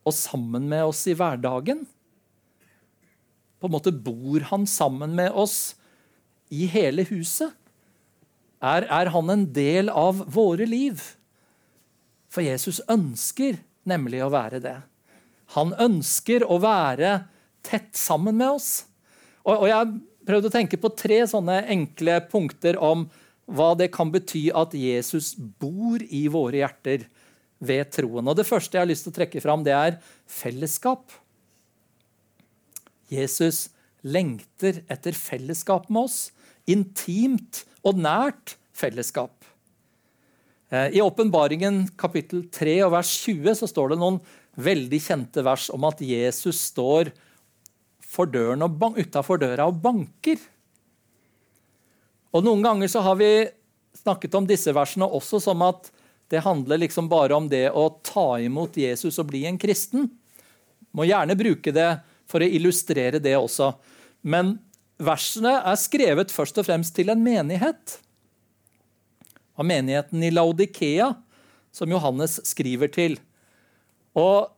og 0.05 0.13
sammen 0.13 0.69
med 0.69 0.85
oss 0.85 1.03
i 1.09 1.15
hverdagen. 1.17 1.83
På 3.59 3.67
en 3.69 3.75
måte 3.75 3.93
bor 3.93 4.45
han 4.51 4.67
sammen 4.69 5.15
med 5.17 5.33
oss 5.33 5.75
i 6.53 6.67
hele 6.69 7.05
huset. 7.09 7.53
Er, 8.61 8.85
er 8.85 9.11
han 9.13 9.31
en 9.33 9.45
del 9.53 9.89
av 9.89 10.21
våre 10.31 10.67
liv? 10.69 11.01
For 12.29 12.45
Jesus 12.45 12.81
ønsker 12.91 13.57
nemlig 13.87 14.21
å 14.25 14.31
være 14.33 14.61
det. 14.63 14.77
Han 15.57 15.73
ønsker 15.81 16.45
å 16.45 16.57
være 16.61 17.19
tett 17.65 17.93
sammen 17.97 18.37
med 18.37 18.57
oss. 18.57 18.69
Og, 19.45 19.65
og 19.65 19.67
jeg 19.69 19.93
prøvde 20.25 20.49
å 20.49 20.55
tenke 20.55 20.79
på 20.81 20.91
tre 20.97 21.21
sånne 21.29 21.61
enkle 21.73 22.19
punkter 22.31 22.79
om 22.81 23.07
hva 23.45 23.73
det 23.77 23.91
kan 23.93 24.09
bety 24.13 24.47
at 24.57 24.73
Jesus 24.77 25.35
bor 25.37 26.01
i 26.01 26.25
våre 26.33 26.63
hjerter 26.63 27.05
ved 27.59 27.91
troen. 27.95 28.27
Og 28.27 28.35
Det 28.35 28.47
første 28.47 28.77
jeg 28.77 28.83
har 28.83 28.89
lyst 28.89 29.07
til 29.07 29.13
å 29.13 29.19
trekke 29.19 29.41
fram, 29.43 29.63
det 29.63 29.73
er 29.75 29.99
fellesskap. 30.27 31.11
Jesus 33.11 33.69
lengter 34.05 34.83
etter 34.91 35.17
fellesskap 35.17 35.89
med 35.89 36.09
oss. 36.09 36.31
Intimt 36.67 37.63
og 37.85 38.01
nært 38.01 38.55
fellesskap. 38.75 39.33
Eh, 40.73 40.97
I 40.97 41.03
Åpenbaringen 41.03 41.85
kapittel 41.97 42.47
3 42.49 42.79
og 42.87 42.95
vers 42.97 43.11
20 43.23 43.61
så 43.61 43.69
står 43.69 43.93
det 43.93 44.01
noen 44.01 44.19
veldig 44.55 44.99
kjente 45.03 45.43
vers 45.45 45.69
om 45.73 45.85
at 45.87 46.01
Jesus 46.01 46.61
står 46.71 47.11
utafor 48.15 49.39
døra 49.41 49.67
og 49.67 49.81
banker. 49.83 50.39
Og 52.31 52.43
Noen 52.43 52.63
ganger 52.63 52.87
så 52.91 53.01
har 53.03 53.17
vi 53.19 53.47
snakket 53.95 54.35
om 54.35 54.47
disse 54.47 54.71
versene 54.75 55.07
også 55.07 55.41
som 55.43 55.61
at 55.67 55.89
det 56.31 56.41
handler 56.45 56.81
liksom 56.81 57.09
bare 57.09 57.35
om 57.35 57.49
det 57.49 57.69
å 57.71 57.89
ta 58.05 58.39
imot 58.41 58.77
Jesus 58.77 59.19
og 59.21 59.29
bli 59.29 59.43
en 59.45 59.59
kristen. 59.61 60.07
Må 60.95 61.05
gjerne 61.05 61.37
bruke 61.37 61.73
det 61.75 61.89
for 62.29 62.41
å 62.41 62.49
illustrere 62.49 63.21
det 63.21 63.35
også. 63.37 63.73
Men 64.25 64.55
versene 64.97 65.59
er 65.61 65.77
skrevet 65.77 66.33
først 66.33 66.57
og 66.61 66.67
fremst 66.67 66.95
til 66.97 67.13
en 67.13 67.21
menighet. 67.21 67.99
Av 69.55 69.67
menigheten 69.67 70.23
i 70.25 70.33
Laudikea, 70.33 71.13
som 71.75 71.91
Johannes 71.91 72.39
skriver 72.47 72.89
til. 72.91 73.19
Og 74.17 74.49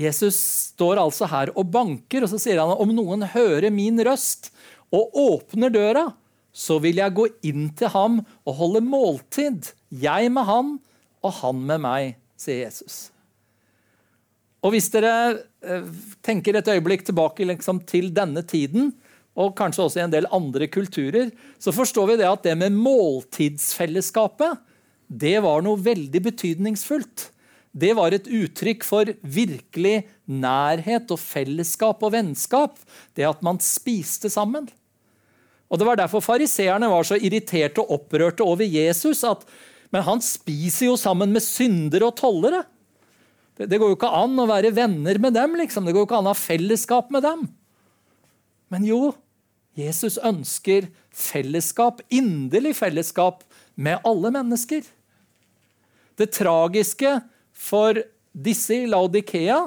Jesus 0.00 0.38
står 0.70 1.02
altså 1.02 1.28
her 1.28 1.52
og 1.52 1.68
banker, 1.74 2.24
og 2.24 2.32
så 2.32 2.40
sier 2.40 2.62
han 2.62 2.72
om 2.72 2.94
noen 2.94 3.26
hører 3.34 3.68
min 3.74 4.00
røst 4.06 4.48
og 4.94 5.12
åpner 5.18 5.72
døra, 5.74 6.06
så 6.50 6.80
vil 6.82 6.98
jeg 6.98 7.14
gå 7.14 7.26
inn 7.46 7.68
til 7.78 7.92
ham 7.92 8.22
og 8.48 8.56
holde 8.58 8.80
måltid, 8.82 9.68
jeg 9.90 10.30
med 10.32 10.48
han 10.48 10.78
og 11.24 11.34
han 11.42 11.64
med 11.68 11.82
meg, 11.84 12.14
sier 12.40 12.64
Jesus. 12.66 13.10
Og 14.60 14.74
Hvis 14.74 14.90
dere 14.92 15.12
eh, 15.64 15.86
tenker 16.24 16.56
et 16.56 16.68
øyeblikk 16.68 17.04
tilbake 17.08 17.46
liksom, 17.48 17.80
til 17.88 18.10
denne 18.16 18.42
tiden, 18.44 18.92
og 19.40 19.54
kanskje 19.56 19.84
også 19.86 20.00
i 20.00 20.04
en 20.04 20.12
del 20.12 20.28
andre 20.34 20.66
kulturer, 20.68 21.30
så 21.60 21.72
forstår 21.72 22.10
vi 22.10 22.16
det 22.20 22.28
at 22.28 22.42
det 22.44 22.56
med 22.60 22.76
måltidsfellesskapet 22.76 24.58
det 25.10 25.40
var 25.42 25.62
noe 25.64 25.80
veldig 25.80 26.20
betydningsfullt. 26.22 27.30
Det 27.70 27.94
var 27.98 28.14
et 28.14 28.26
uttrykk 28.26 28.84
for 28.86 29.10
virkelig 29.22 30.04
nærhet 30.30 31.10
og 31.10 31.18
fellesskap 31.22 32.02
og 32.06 32.12
vennskap. 32.14 32.78
Det 33.14 33.26
at 33.26 33.42
man 33.46 33.58
spiste 33.62 34.30
sammen. 34.30 34.68
Og 35.70 35.78
Det 35.78 35.86
var 35.86 35.98
derfor 35.98 36.22
fariseerne 36.22 36.90
var 36.90 37.06
så 37.06 37.18
irriterte 37.18 37.82
og 37.82 37.90
opprørte 37.98 38.42
over 38.42 38.66
Jesus. 38.66 39.24
at 39.24 39.46
men 39.90 40.04
han 40.06 40.22
spiser 40.22 40.90
jo 40.90 40.98
sammen 40.98 41.32
med 41.34 41.42
syndere 41.44 42.08
og 42.10 42.18
tollere. 42.20 42.62
Det, 43.58 43.66
det 43.70 43.80
går 43.80 43.92
jo 43.92 43.98
ikke 43.98 44.12
an 44.20 44.38
å 44.38 44.48
være 44.48 44.72
venner 44.76 45.18
med 45.22 45.34
dem. 45.36 45.56
liksom. 45.58 45.86
Det 45.86 45.94
går 45.94 46.04
jo 46.04 46.08
ikke 46.08 46.20
an 46.20 46.30
å 46.30 46.34
ha 46.34 46.38
fellesskap 46.38 47.10
med 47.12 47.26
dem. 47.26 47.48
Men 48.70 48.86
jo, 48.86 49.00
Jesus 49.78 50.18
ønsker 50.22 50.88
fellesskap, 51.10 52.04
inderlig 52.08 52.76
fellesskap, 52.78 53.42
med 53.80 54.02
alle 54.04 54.30
mennesker. 54.34 54.84
Det 56.20 56.28
tragiske 56.36 57.16
for 57.56 57.98
disse 58.30 58.76
i 58.82 58.88
Laudikea, 58.90 59.64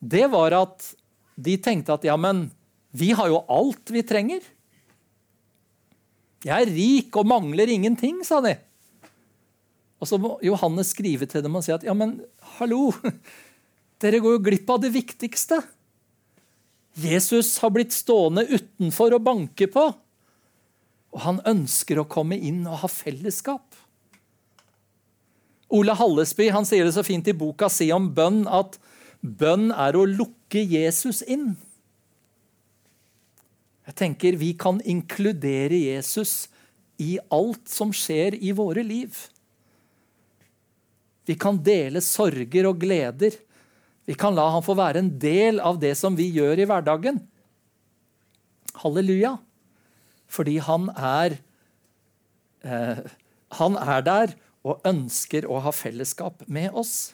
det 0.00 0.28
var 0.32 0.54
at 0.56 0.92
de 1.40 1.56
tenkte 1.60 1.96
at 1.96 2.06
ja, 2.06 2.16
men 2.20 2.46
vi 2.96 3.10
har 3.16 3.28
jo 3.30 3.42
alt 3.50 3.92
vi 3.92 4.04
trenger. 4.06 4.44
Jeg 6.46 6.54
er 6.56 6.72
rik 6.72 7.16
og 7.20 7.28
mangler 7.28 7.68
ingenting, 7.68 8.22
sa 8.24 8.40
de. 8.44 8.54
Og 10.00 10.08
så 10.08 10.16
må 10.20 10.36
Johannes 10.44 10.94
skrive 10.94 11.28
til 11.28 11.44
dem 11.44 11.58
og 11.58 11.64
si 11.64 11.74
at 11.74 11.84
ja, 11.84 11.94
men 11.96 12.18
hallo, 12.56 12.88
dere 14.02 14.22
går 14.24 14.38
jo 14.38 14.44
glipp 14.48 14.72
av 14.72 14.80
det 14.84 14.94
viktigste. 14.94 15.60
Jesus 17.00 17.52
har 17.62 17.72
blitt 17.74 17.94
stående 17.94 18.46
utenfor 18.48 19.14
og 19.16 19.26
banke 19.26 19.68
på. 19.70 19.90
Og 21.10 21.22
han 21.24 21.40
ønsker 21.48 22.00
å 22.00 22.08
komme 22.08 22.38
inn 22.38 22.62
og 22.66 22.82
ha 22.84 22.90
fellesskap. 22.90 23.66
Ole 25.70 25.94
Hallesby 25.94 26.48
han 26.50 26.66
sier 26.66 26.86
det 26.86 26.96
så 26.96 27.04
fint 27.06 27.28
i 27.30 27.36
boka 27.36 27.68
si 27.70 27.90
om 27.94 28.08
bønn 28.14 28.42
at 28.50 28.78
bønn 29.20 29.68
er 29.70 29.98
å 29.98 30.06
lukke 30.08 30.62
Jesus 30.64 31.22
inn. 31.22 31.52
Jeg 33.86 33.96
tenker 33.98 34.38
Vi 34.38 34.52
kan 34.58 34.80
inkludere 34.86 35.78
Jesus 35.78 36.48
i 37.00 37.18
alt 37.32 37.70
som 37.70 37.94
skjer 37.94 38.36
i 38.38 38.52
våre 38.54 38.82
liv. 38.86 39.14
Vi 41.30 41.36
kan 41.38 41.60
dele 41.62 42.02
sorger 42.02 42.66
og 42.66 42.80
gleder. 42.82 43.36
Vi 44.08 44.16
kan 44.18 44.34
la 44.34 44.48
han 44.50 44.64
få 44.66 44.74
være 44.74 45.04
en 45.04 45.12
del 45.22 45.60
av 45.62 45.78
det 45.78 45.92
som 46.00 46.16
vi 46.18 46.26
gjør 46.34 46.58
i 46.58 46.66
hverdagen. 46.66 47.20
Halleluja. 48.82 49.36
Fordi 50.30 50.56
han 50.62 50.88
er 50.94 51.38
eh, 52.66 53.02
Han 53.60 53.76
er 53.78 54.02
der 54.06 54.34
og 54.66 54.82
ønsker 54.86 55.46
å 55.46 55.58
ha 55.64 55.72
fellesskap 55.74 56.42
med 56.46 56.74
oss. 56.76 57.12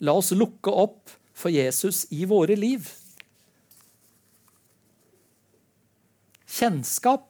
La 0.00 0.14
oss 0.18 0.32
lukke 0.34 0.70
opp 0.70 1.12
for 1.34 1.50
Jesus 1.50 2.04
i 2.14 2.24
våre 2.26 2.56
liv. 2.58 2.88
Kjennskap. 6.46 7.28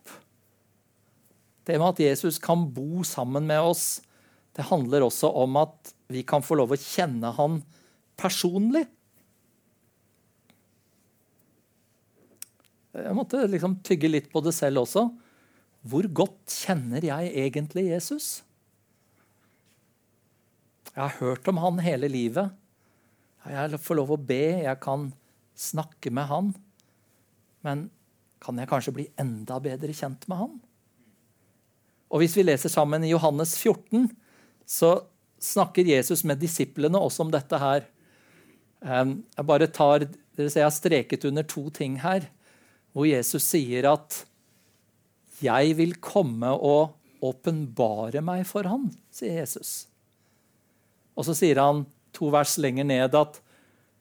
Det 1.65 1.81
med 1.81 1.95
at 1.95 2.05
Jesus 2.05 2.39
kan 2.39 2.69
bo 2.77 3.05
sammen 3.09 3.49
med 3.49 3.61
oss, 3.65 4.03
det 4.55 4.69
handler 4.69 5.07
også 5.09 5.33
om 5.33 5.57
at 5.65 5.94
vi 6.13 6.23
kan 6.27 6.45
få 6.45 6.59
lov 6.59 6.75
å 6.75 6.81
kjenne 6.81 7.31
han 7.37 7.61
personlig. 8.21 8.85
Jeg 12.95 13.17
måtte 13.17 13.41
liksom 13.51 13.81
tygge 13.87 14.11
litt 14.11 14.29
på 14.31 14.43
det 14.45 14.53
selv 14.55 14.85
også. 14.85 15.09
Hvor 15.85 16.07
godt 16.23 16.53
kjenner 16.65 17.05
jeg 17.05 17.33
egentlig 17.45 17.89
Jesus? 17.91 18.29
Jeg 20.95 21.01
har 21.03 21.17
hørt 21.19 21.49
om 21.51 21.59
han 21.59 21.83
hele 21.83 22.09
livet. 22.09 22.53
Jeg 23.51 23.81
får 23.83 23.99
lov 23.99 24.15
å 24.15 24.21
be, 24.21 24.63
jeg 24.63 24.81
kan 24.81 25.11
snakke 25.59 26.13
med 26.15 26.29
han. 26.31 26.53
Men 27.67 27.89
kan 28.45 28.61
jeg 28.61 28.71
kanskje 28.71 28.95
bli 28.95 29.09
enda 29.21 29.59
bedre 29.63 29.93
kjent 29.97 30.29
med 30.31 30.41
han? 30.41 30.55
Og 32.15 32.23
Hvis 32.23 32.37
vi 32.39 32.45
leser 32.47 32.71
sammen 32.71 33.03
i 33.03 33.11
Johannes 33.11 33.57
14, 33.59 34.07
så 34.65 34.95
snakker 35.45 35.87
Jesus 35.87 36.25
med 36.27 36.41
disiplene 36.43 37.01
også 37.01 37.27
om 37.27 37.33
dette 37.35 37.59
her. 37.61 37.87
Jeg 38.85 39.47
bare 39.49 39.69
tar, 39.73 40.07
dere 40.37 40.51
ser 40.51 40.65
jeg 40.65 40.69
har 40.69 40.77
streket 40.77 41.25
under 41.29 41.47
to 41.49 41.69
ting 41.75 41.99
her, 42.03 42.27
hvor 42.95 43.09
Jesus 43.09 43.43
sier 43.47 43.89
at 43.91 44.25
'Jeg 45.43 45.77
vil 45.77 45.97
komme 46.01 46.47
og 46.47 46.95
åpenbare 47.21 48.23
meg 48.23 48.47
for 48.47 48.63
han', 48.63 48.93
sier 49.11 49.41
Jesus. 49.41 49.87
Og 51.17 51.27
så 51.27 51.35
sier 51.35 51.59
han 51.61 51.85
to 52.15 52.31
vers 52.31 52.57
lenger 52.59 52.85
ned 52.85 53.15
at 53.15 53.41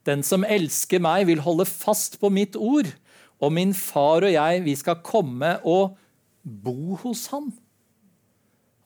'Den 0.05 0.23
som 0.23 0.43
elsker 0.43 0.99
meg, 0.99 1.27
vil 1.27 1.41
holde 1.41 1.65
fast 1.65 2.19
på 2.19 2.29
mitt 2.29 2.55
ord', 2.55 2.93
'og 3.41 3.51
min 3.51 3.73
far 3.73 4.23
og 4.23 4.31
jeg, 4.31 4.63
vi 4.63 4.75
skal 4.75 5.01
komme 5.03 5.59
og 5.63 5.97
bo 6.43 6.95
hos 6.95 7.27
han'. 7.27 7.51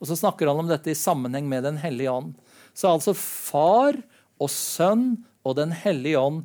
Og 0.00 0.06
så 0.06 0.16
snakker 0.16 0.46
han 0.46 0.62
om 0.62 0.68
dette 0.68 0.90
i 0.90 0.94
sammenheng 0.94 1.48
med 1.48 1.64
Den 1.64 1.76
hellige 1.76 2.10
ånd. 2.10 2.34
Så 2.78 2.92
altså 2.94 3.14
far 3.18 3.98
og 4.38 4.50
sønn 4.54 5.10
og 5.42 5.56
Den 5.58 5.72
hellige 5.74 6.20
ånd 6.20 6.42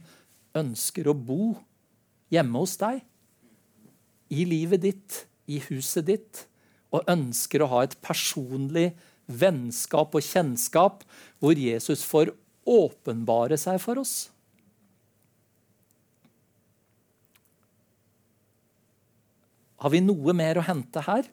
ønsker 0.58 1.10
å 1.10 1.18
bo 1.18 1.54
hjemme 2.34 2.62
hos 2.62 2.78
deg. 2.82 3.02
I 4.34 4.46
livet 4.48 4.82
ditt, 4.86 5.18
i 5.46 5.60
huset 5.68 6.08
ditt. 6.08 6.46
Og 6.94 7.06
ønsker 7.10 7.62
å 7.62 7.70
ha 7.74 7.84
et 7.86 7.98
personlig 8.06 8.94
vennskap 9.28 10.16
og 10.16 10.26
kjennskap 10.26 11.04
hvor 11.42 11.58
Jesus 11.60 12.06
får 12.08 12.32
åpenbare 12.70 13.58
seg 13.60 13.82
for 13.84 14.02
oss. 14.02 14.16
Har 19.84 19.92
vi 19.92 20.00
noe 20.00 20.34
mer 20.38 20.62
å 20.62 20.66
hente 20.66 21.04
her? 21.04 21.28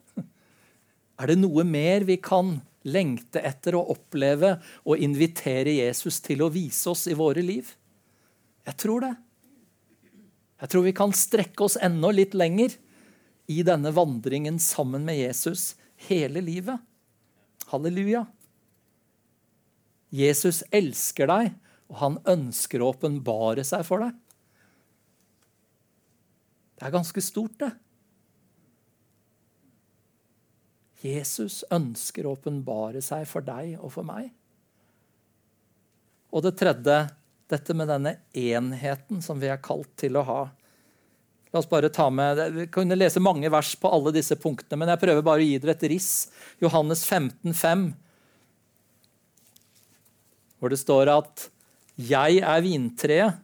Er 1.20 1.30
det 1.30 1.38
noe 1.38 1.62
mer 1.68 2.02
vi 2.08 2.16
kan 2.18 2.56
lengte 2.88 3.42
etter 3.44 3.76
å 3.76 3.84
oppleve 3.92 4.54
og 4.86 5.02
invitere 5.02 5.76
Jesus 5.76 6.20
til 6.24 6.44
å 6.44 6.52
vise 6.52 6.88
oss 6.92 7.06
i 7.10 7.16
våre 7.18 7.44
liv? 7.44 7.74
Jeg 8.66 8.78
tror 8.80 9.04
det. 9.04 9.14
Jeg 10.60 10.72
tror 10.72 10.84
vi 10.84 10.96
kan 10.96 11.12
strekke 11.16 11.64
oss 11.64 11.78
enda 11.80 12.12
litt 12.12 12.36
lenger 12.36 12.76
i 13.50 13.62
denne 13.66 13.92
vandringen 13.96 14.60
sammen 14.62 15.06
med 15.08 15.18
Jesus 15.18 15.74
hele 16.08 16.42
livet. 16.44 16.80
Halleluja. 17.72 18.26
Jesus 20.10 20.62
elsker 20.74 21.30
deg, 21.30 21.52
og 21.90 22.00
han 22.02 22.18
ønsker 22.28 22.82
å 22.82 22.90
åpenbare 22.92 23.64
seg 23.66 23.84
for 23.86 24.04
deg. 24.04 24.16
Det 26.78 26.88
er 26.88 26.94
ganske 26.94 27.22
stort, 27.22 27.56
det. 27.60 27.70
Jesus 31.00 31.62
ønsker 31.72 32.26
å 32.26 32.34
åpenbare 32.36 33.00
seg 33.04 33.24
for 33.28 33.44
deg 33.44 33.78
og 33.80 33.92
for 33.94 34.06
meg. 34.06 34.28
Og 36.30 36.44
det 36.44 36.54
tredje, 36.60 36.98
dette 37.50 37.74
med 37.74 37.88
denne 37.90 38.14
enheten 38.36 39.22
som 39.24 39.40
vi 39.40 39.48
er 39.50 39.62
kalt 39.64 39.90
til 39.98 40.18
å 40.20 40.26
ha. 40.28 40.42
La 41.50 41.58
oss 41.58 41.68
bare 41.70 41.90
ta 41.90 42.06
med, 42.10 42.38
Vi 42.54 42.66
kunne 42.70 42.98
lese 42.98 43.20
mange 43.20 43.50
vers 43.50 43.72
på 43.74 43.90
alle 43.90 44.12
disse 44.14 44.36
punktene, 44.38 44.78
men 44.78 44.92
jeg 44.92 45.02
prøver 45.02 45.26
bare 45.26 45.42
å 45.42 45.48
gi 45.48 45.58
dere 45.58 45.74
et 45.74 45.88
riss. 45.90 46.30
Johannes 46.62 47.02
15, 47.04 47.54
5, 47.54 47.88
hvor 50.60 50.70
det 50.70 50.78
står 50.78 51.08
at 51.08 51.48
'Jeg 51.96 52.38
er 52.38 52.60
vintreet, 52.62 53.40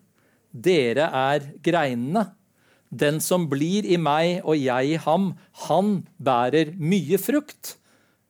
dere 0.52 1.10
er 1.10 1.40
greinene'. 1.60 2.35
Den 2.90 3.18
som 3.20 3.48
blir 3.50 3.86
i 3.86 3.98
meg 3.98 4.44
og 4.44 4.58
jeg 4.60 4.94
i 4.94 5.00
ham, 5.02 5.32
han 5.66 6.04
bærer 6.22 6.72
mye 6.78 7.18
frukt. 7.18 7.76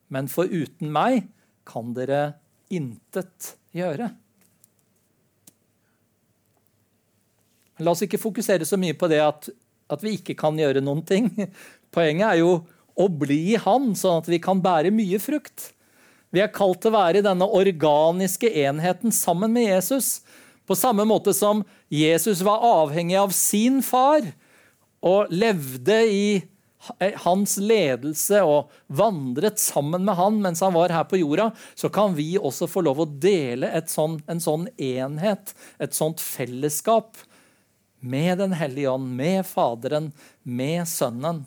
Men 0.08 0.30
foruten 0.32 0.92
meg 0.94 1.26
kan 1.66 1.92
dere 1.96 2.38
intet 2.72 3.56
gjøre. 3.76 4.10
La 7.84 7.92
oss 7.92 8.04
ikke 8.06 8.20
fokusere 8.20 8.64
så 8.64 8.78
mye 8.80 8.96
på 8.96 9.08
det 9.12 9.20
at, 9.20 9.50
at 9.92 10.04
vi 10.04 10.16
ikke 10.16 10.36
kan 10.38 10.56
gjøre 10.56 10.80
noen 10.84 11.04
ting. 11.06 11.28
Poenget 11.94 12.30
er 12.30 12.40
jo 12.40 12.60
å 12.96 13.08
bli 13.12 13.40
i 13.52 13.60
Han, 13.60 13.92
sånn 13.98 14.22
at 14.22 14.30
vi 14.32 14.40
kan 14.40 14.62
bære 14.64 14.94
mye 14.94 15.20
frukt. 15.20 15.72
Vi 16.32 16.40
er 16.42 16.52
kalt 16.52 16.80
til 16.82 16.94
å 16.94 16.96
være 16.96 17.20
i 17.20 17.26
denne 17.26 17.46
organiske 17.46 18.48
enheten 18.64 19.12
sammen 19.14 19.52
med 19.52 19.68
Jesus. 19.68 20.22
På 20.66 20.74
samme 20.74 21.04
måte 21.06 21.34
som 21.36 21.62
Jesus 21.92 22.40
var 22.44 22.64
avhengig 22.64 23.18
av 23.20 23.34
sin 23.36 23.82
far 23.84 24.24
og 25.06 25.32
levde 25.32 25.96
i 26.10 26.28
hans 27.24 27.56
ledelse 27.58 28.40
og 28.46 28.72
vandret 28.86 29.58
sammen 29.58 30.04
med 30.06 30.18
han 30.18 30.38
mens 30.42 30.62
han 30.62 30.74
var 30.76 30.94
her 30.94 31.06
på 31.08 31.18
jorda, 31.20 31.50
så 31.74 31.90
kan 31.92 32.14
vi 32.14 32.36
også 32.38 32.68
få 32.70 32.84
lov 32.86 33.02
å 33.02 33.08
dele 33.08 33.70
sånn, 33.90 34.20
en 34.30 34.42
sånn 34.42 34.68
enhet, 34.76 35.54
et 35.82 35.96
sånt 35.96 36.22
fellesskap, 36.22 37.16
med 38.06 38.38
Den 38.38 38.52
hellige 38.54 38.92
ånd, 38.92 39.08
med 39.18 39.46
Faderen, 39.48 40.12
med 40.42 40.86
Sønnen. 40.86 41.40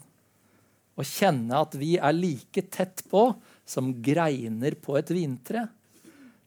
Og 1.00 1.08
kjenne 1.08 1.62
at 1.62 1.78
vi 1.80 1.94
er 1.96 2.16
like 2.18 2.66
tett 2.74 3.06
på 3.08 3.30
som 3.70 3.94
greiner 4.04 4.76
på 4.82 4.98
et 5.00 5.14
vintre. 5.14 5.68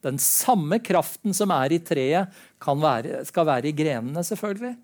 Den 0.03 0.19
samme 0.21 0.77
kraften 0.83 1.33
som 1.33 1.53
er 1.55 1.73
i 1.73 1.79
treet, 1.81 2.35
være, 2.61 3.23
skal 3.25 3.47
være 3.47 3.71
i 3.71 3.77
grenene, 3.77 4.21
selvfølgelig. 4.27 4.75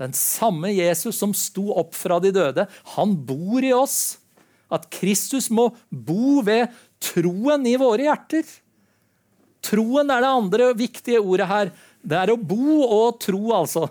Den 0.00 0.14
samme 0.16 0.72
Jesus 0.72 1.18
som 1.20 1.34
sto 1.36 1.68
opp 1.76 1.92
fra 1.98 2.16
de 2.24 2.32
døde, 2.32 2.64
han 2.96 3.14
bor 3.28 3.60
i 3.64 3.74
oss. 3.76 4.16
At 4.72 4.88
Kristus 4.94 5.50
må 5.52 5.68
bo 5.90 6.40
ved 6.46 6.72
troen 7.02 7.66
i 7.68 7.76
våre 7.80 8.06
hjerter. 8.06 8.46
Troen 9.66 10.08
er 10.12 10.24
det 10.24 10.32
andre 10.32 10.70
viktige 10.78 11.20
ordet 11.20 11.48
her. 11.50 11.72
Det 12.00 12.16
er 12.16 12.32
å 12.32 12.38
bo 12.40 12.80
og 12.86 13.18
tro, 13.20 13.42
altså. 13.52 13.88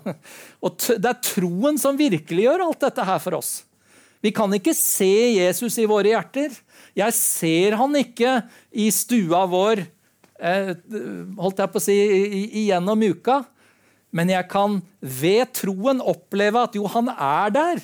Og 0.64 0.86
det 0.90 1.12
er 1.12 1.22
troen 1.22 1.78
som 1.78 1.98
virkeliggjør 1.98 2.64
alt 2.66 2.82
dette 2.88 3.06
her 3.06 3.22
for 3.22 3.38
oss. 3.38 3.52
Vi 4.20 4.32
kan 4.36 4.52
ikke 4.52 4.74
se 4.76 5.38
Jesus 5.38 5.78
i 5.80 5.86
våre 5.88 6.10
hjerter. 6.12 6.52
Jeg 6.98 7.16
ser 7.16 7.78
han 7.80 7.94
ikke 7.96 8.40
i 8.74 8.90
stua 8.92 9.46
vår 9.48 9.84
eh, 10.42 10.74
holdt 11.38 11.62
jeg 11.62 11.72
på 11.72 11.80
å 11.80 11.84
si, 11.84 11.96
igjennom 12.64 13.06
uka. 13.14 13.40
Men 14.10 14.32
jeg 14.32 14.48
kan 14.50 14.80
ved 15.00 15.52
troen 15.56 16.02
oppleve 16.02 16.66
at 16.66 16.76
jo, 16.78 16.86
han 16.90 17.10
er 17.14 17.54
der. 17.54 17.82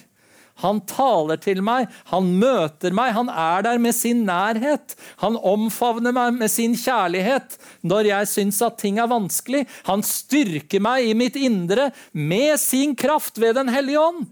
Han 0.64 0.78
taler 0.88 1.36
til 1.36 1.60
meg, 1.64 1.90
han 2.08 2.30
møter 2.40 2.94
meg, 2.96 3.12
han 3.12 3.28
er 3.28 3.64
der 3.66 3.80
med 3.82 3.92
sin 3.92 4.22
nærhet. 4.28 4.94
Han 5.20 5.36
omfavner 5.36 6.14
meg 6.16 6.38
med 6.38 6.48
sin 6.52 6.72
kjærlighet 6.80 7.58
når 7.84 8.08
jeg 8.08 8.30
syns 8.30 8.62
at 8.64 8.78
ting 8.80 9.00
er 9.02 9.10
vanskelig. 9.10 9.66
Han 9.90 10.04
styrker 10.06 10.80
meg 10.80 11.10
i 11.10 11.18
mitt 11.18 11.36
indre 11.36 11.90
med 12.16 12.56
sin 12.62 12.96
kraft 12.96 13.36
ved 13.42 13.58
Den 13.60 13.68
hellige 13.72 14.00
ånd. 14.00 14.24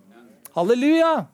Halleluja! 0.56 1.33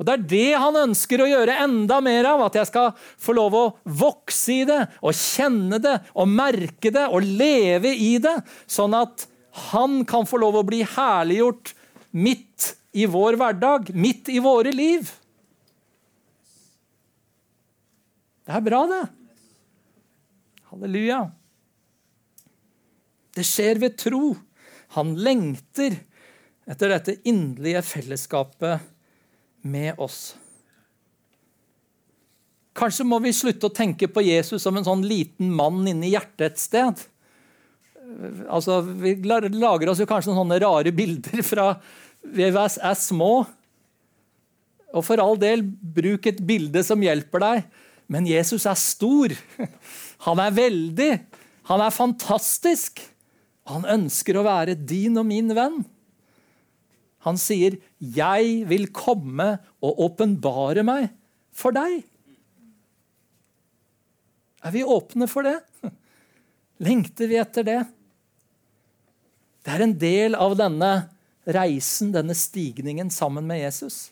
Og 0.00 0.06
Det 0.08 0.12
er 0.14 0.22
det 0.32 0.60
han 0.62 0.76
ønsker 0.80 1.20
å 1.20 1.28
gjøre 1.28 1.58
enda 1.60 1.98
mer 2.00 2.24
av. 2.30 2.46
At 2.46 2.54
jeg 2.56 2.70
skal 2.70 2.94
få 3.20 3.34
lov 3.36 3.56
å 3.58 3.64
vokse 3.84 4.54
i 4.62 4.64
det 4.64 4.80
og 5.04 5.12
kjenne 5.12 5.76
det 5.82 5.98
og 6.14 6.30
merke 6.32 6.88
det 6.94 7.04
og 7.12 7.26
leve 7.26 7.92
i 7.92 8.14
det. 8.22 8.38
Sånn 8.64 8.96
at 8.96 9.26
han 9.68 10.00
kan 10.08 10.24
få 10.24 10.40
lov 10.40 10.56
å 10.56 10.64
bli 10.64 10.80
herliggjort 10.88 11.74
midt 12.16 12.70
i 12.96 13.04
vår 13.12 13.36
hverdag, 13.38 13.90
midt 13.92 14.30
i 14.32 14.40
våre 14.40 14.72
liv. 14.72 15.10
Det 18.48 18.54
er 18.56 18.64
bra, 18.64 18.80
det. 18.88 19.02
Halleluja. 20.70 21.18
Det 23.36 23.44
skjer 23.46 23.82
ved 23.84 24.00
tro. 24.00 24.32
Han 24.96 25.12
lengter 25.20 25.98
etter 26.70 26.94
dette 26.94 27.18
inderlige 27.28 27.84
fellesskapet 27.84 28.88
med 29.62 29.98
oss. 30.00 30.34
Kanskje 32.76 33.04
må 33.04 33.18
vi 33.24 33.32
slutte 33.34 33.68
å 33.68 33.74
tenke 33.74 34.08
på 34.08 34.22
Jesus 34.24 34.62
som 34.62 34.76
en 34.78 34.86
sånn 34.86 35.02
liten 35.06 35.50
mann 35.52 35.82
inni 35.90 36.12
hjertet 36.14 36.52
et 36.52 36.62
sted. 36.62 37.02
Altså, 38.50 38.80
vi 38.82 39.16
lager 39.20 39.90
oss 39.90 40.00
jo 40.00 40.08
kanskje 40.08 40.34
sånne 40.34 40.58
rare 40.62 40.92
bilder 40.94 41.44
fra 41.46 41.74
vi 42.20 42.46
er 42.46 42.96
små. 42.98 43.44
Og 44.90 45.04
for 45.06 45.22
all 45.22 45.38
del, 45.40 45.62
bruk 45.64 46.26
et 46.26 46.40
bilde 46.42 46.82
som 46.86 47.02
hjelper 47.02 47.42
deg. 47.44 47.68
Men 48.10 48.26
Jesus 48.26 48.66
er 48.66 48.78
stor. 48.78 49.34
Han 50.26 50.42
er 50.42 50.56
veldig. 50.56 51.12
Han 51.70 51.84
er 51.84 51.94
fantastisk. 51.94 53.02
Han 53.70 53.86
ønsker 53.86 54.36
å 54.36 54.46
være 54.46 54.74
din 54.74 55.18
og 55.20 55.28
min 55.28 55.54
venn. 55.54 55.80
Han 57.26 57.36
sier, 57.36 57.76
'Jeg 58.00 58.64
vil 58.68 58.88
komme 58.92 59.58
og 59.82 59.98
åpenbare 60.06 60.82
meg 60.82 61.10
for 61.52 61.72
deg'. 61.76 62.02
Er 64.64 64.72
vi 64.72 64.84
åpne 64.84 65.28
for 65.28 65.44
det? 65.44 65.58
Lengter 66.86 67.28
vi 67.28 67.36
etter 67.40 67.64
det? 67.64 67.80
Det 69.64 69.72
er 69.72 69.84
en 69.84 69.98
del 70.00 70.36
av 70.36 70.56
denne 70.56 71.10
reisen, 71.44 72.12
denne 72.12 72.36
stigningen, 72.36 73.10
sammen 73.12 73.46
med 73.48 73.60
Jesus. 73.60 74.10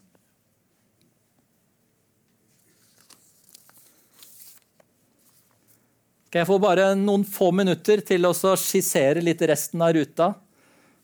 Skal 6.28 6.42
jeg 6.42 6.48
få 6.50 6.58
bare 6.60 6.90
noen 6.92 7.24
få 7.24 7.48
minutter 7.56 8.02
til 8.04 8.28
å 8.28 8.34
skissere 8.36 9.22
litt 9.24 9.40
resten 9.48 9.80
av 9.80 9.94
ruta? 9.96 10.34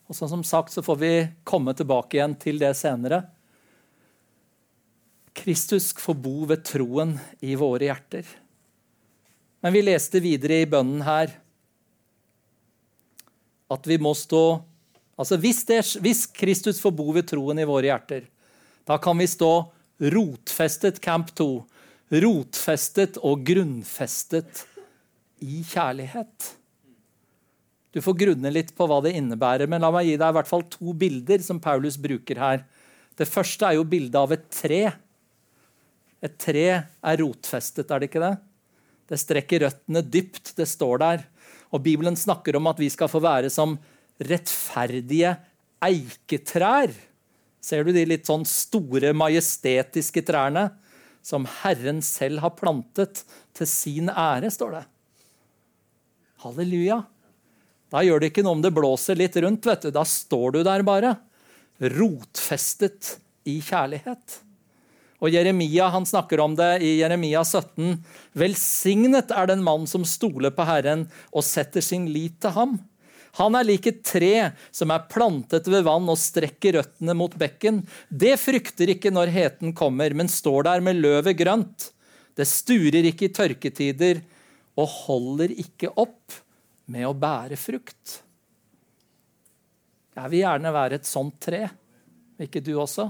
Og 0.05 0.15
så, 0.15 0.27
som 0.29 0.43
sagt 0.45 0.73
så 0.73 0.83
får 0.85 0.99
vi 1.01 1.13
komme 1.47 1.73
tilbake 1.77 2.17
igjen 2.17 2.35
til 2.37 2.59
det 2.61 2.73
senere. 2.77 3.23
Kristus 5.35 5.91
får 5.99 6.17
bo 6.21 6.45
ved 6.49 6.63
troen 6.67 7.17
i 7.43 7.57
våre 7.59 7.89
hjerter. 7.89 8.27
Men 9.65 9.73
vi 9.73 9.81
leste 9.83 10.21
videre 10.23 10.61
i 10.61 10.69
bønnen 10.69 11.01
her 11.05 11.33
at 13.73 13.87
vi 13.89 13.97
må 14.01 14.13
stå 14.17 14.45
Altså 15.15 15.37
hvis, 15.39 15.61
det, 15.63 15.77
hvis 16.03 16.25
Kristus 16.35 16.81
får 16.83 16.91
bo 16.91 17.05
ved 17.15 17.23
troen 17.29 17.55
i 17.63 17.63
våre 17.63 17.87
hjerter, 17.87 18.25
da 18.83 18.97
kan 18.99 19.15
vi 19.15 19.29
stå 19.31 19.51
rotfestet 20.11 20.99
Camp 20.99 21.29
2. 21.39 21.47
Rotfestet 22.19 23.15
og 23.23 23.45
grunnfestet 23.47 24.65
i 25.39 25.61
kjærlighet. 25.63 26.49
Du 27.95 28.01
får 28.03 28.17
grunne 28.19 28.51
litt 28.51 28.73
på 28.75 28.85
hva 28.91 28.97
det 29.05 29.13
innebærer, 29.15 29.69
men 29.71 29.79
la 29.79 29.87
meg 29.95 30.09
gi 30.09 30.17
deg 30.19 30.27
i 30.27 30.35
hvert 30.35 30.49
fall 30.49 30.65
to 30.67 30.91
bilder 30.99 31.39
som 31.45 31.61
Paulus 31.63 31.95
bruker 31.95 32.41
her. 32.41 32.65
Det 33.15 33.27
første 33.29 33.69
er 33.69 33.77
jo 33.77 33.85
bildet 33.87 34.17
av 34.19 34.33
et 34.35 34.43
tre. 34.51 34.81
Et 36.19 36.35
tre 36.35 36.65
er 36.75 37.21
rotfestet, 37.21 37.87
er 37.87 38.03
det 38.03 38.09
ikke 38.11 38.23
det? 38.25 38.33
Det 39.07 39.21
strekker 39.21 39.63
røttene 39.63 40.03
dypt. 40.03 40.51
Det 40.57 40.67
står 40.67 40.99
der. 41.05 41.23
Og 41.71 41.83
Bibelen 41.87 42.19
snakker 42.19 42.59
om 42.59 42.67
at 42.67 42.83
vi 42.83 42.91
skal 42.91 43.07
få 43.11 43.23
være 43.23 43.51
som 43.53 43.77
rettferdige 44.19 45.31
eiketrær. 45.85 46.91
Ser 47.63 47.87
du 47.87 47.95
de 47.95 48.03
litt 48.09 48.27
sånn 48.27 48.43
store, 48.49 49.15
majestetiske 49.15 50.25
trærne 50.27 50.67
som 51.25 51.47
Herren 51.63 52.03
selv 52.05 52.43
har 52.43 52.57
plantet 52.59 53.23
til 53.55 53.69
sin 53.69 54.11
ære, 54.11 54.51
står 54.53 54.81
det. 54.81 54.85
Halleluja. 56.43 57.05
Da 57.95 58.01
gjør 58.03 58.19
det 58.19 58.33
ikke 58.33 58.43
noe 58.43 58.57
om 58.57 58.63
det 58.63 58.73
blåser 58.75 59.15
litt 59.15 59.37
rundt. 59.39 59.63
vet 59.63 59.87
du. 59.87 59.91
Da 59.95 60.03
står 60.03 60.57
du 60.57 60.63
der 60.67 60.83
bare. 60.83 61.13
Rotfestet 61.79 63.15
i 63.47 63.61
kjærlighet. 63.63 64.41
Og 65.23 65.31
Jeremia 65.31 65.87
han 65.93 66.03
snakker 66.03 66.41
om 66.43 66.57
det 66.59 66.83
i 66.83 66.97
Jeremia 66.99 67.45
17. 67.45 68.03
Velsignet 68.35 69.31
er 69.31 69.47
den 69.47 69.63
mann 69.63 69.87
som 69.87 70.03
stoler 70.03 70.51
på 70.51 70.67
Herren 70.67 71.07
og 71.31 71.47
setter 71.47 71.81
sin 71.85 72.09
lit 72.11 72.35
til 72.43 72.51
ham. 72.57 72.75
Han 73.39 73.55
er 73.55 73.67
lik 73.67 73.87
et 73.87 74.03
tre 74.07 74.51
som 74.75 74.91
er 74.91 75.07
plantet 75.11 75.67
ved 75.71 75.87
vann 75.87 76.07
og 76.11 76.19
strekker 76.19 76.75
røttene 76.75 77.15
mot 77.15 77.31
bekken. 77.39 77.81
Det 78.11 78.35
frykter 78.43 78.91
ikke 78.91 79.11
når 79.15 79.31
heten 79.31 79.75
kommer, 79.75 80.11
men 80.11 80.31
står 80.31 80.67
der 80.67 80.83
med 80.83 80.99
løvet 80.99 81.39
grønt. 81.39 81.91
Det 82.35 82.47
sturer 82.47 83.07
ikke 83.07 83.29
i 83.29 83.35
tørketider 83.35 84.19
og 84.75 84.91
holder 85.07 85.55
ikke 85.55 85.95
opp 85.95 86.43
med 86.91 87.07
å 87.07 87.15
bære 87.17 87.57
frukt. 87.59 88.19
Jeg 90.15 90.31
vil 90.31 90.43
gjerne 90.43 90.73
være 90.75 90.99
et 90.99 91.09
sånt 91.09 91.37
tre. 91.43 91.65
Ikke 92.41 92.63
du 92.63 92.75
også? 92.79 93.09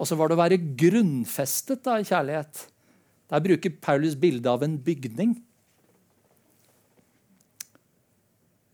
Og 0.00 0.08
så 0.08 0.16
var 0.16 0.30
det 0.30 0.38
å 0.38 0.40
være 0.40 0.58
grunnfestet 0.80 1.84
da, 1.84 1.98
i 2.00 2.08
kjærlighet. 2.08 2.64
Der 3.30 3.44
bruker 3.44 3.78
Paulus 3.84 4.16
bildet 4.18 4.48
av 4.50 4.64
en 4.64 4.78
bygning. 4.80 5.36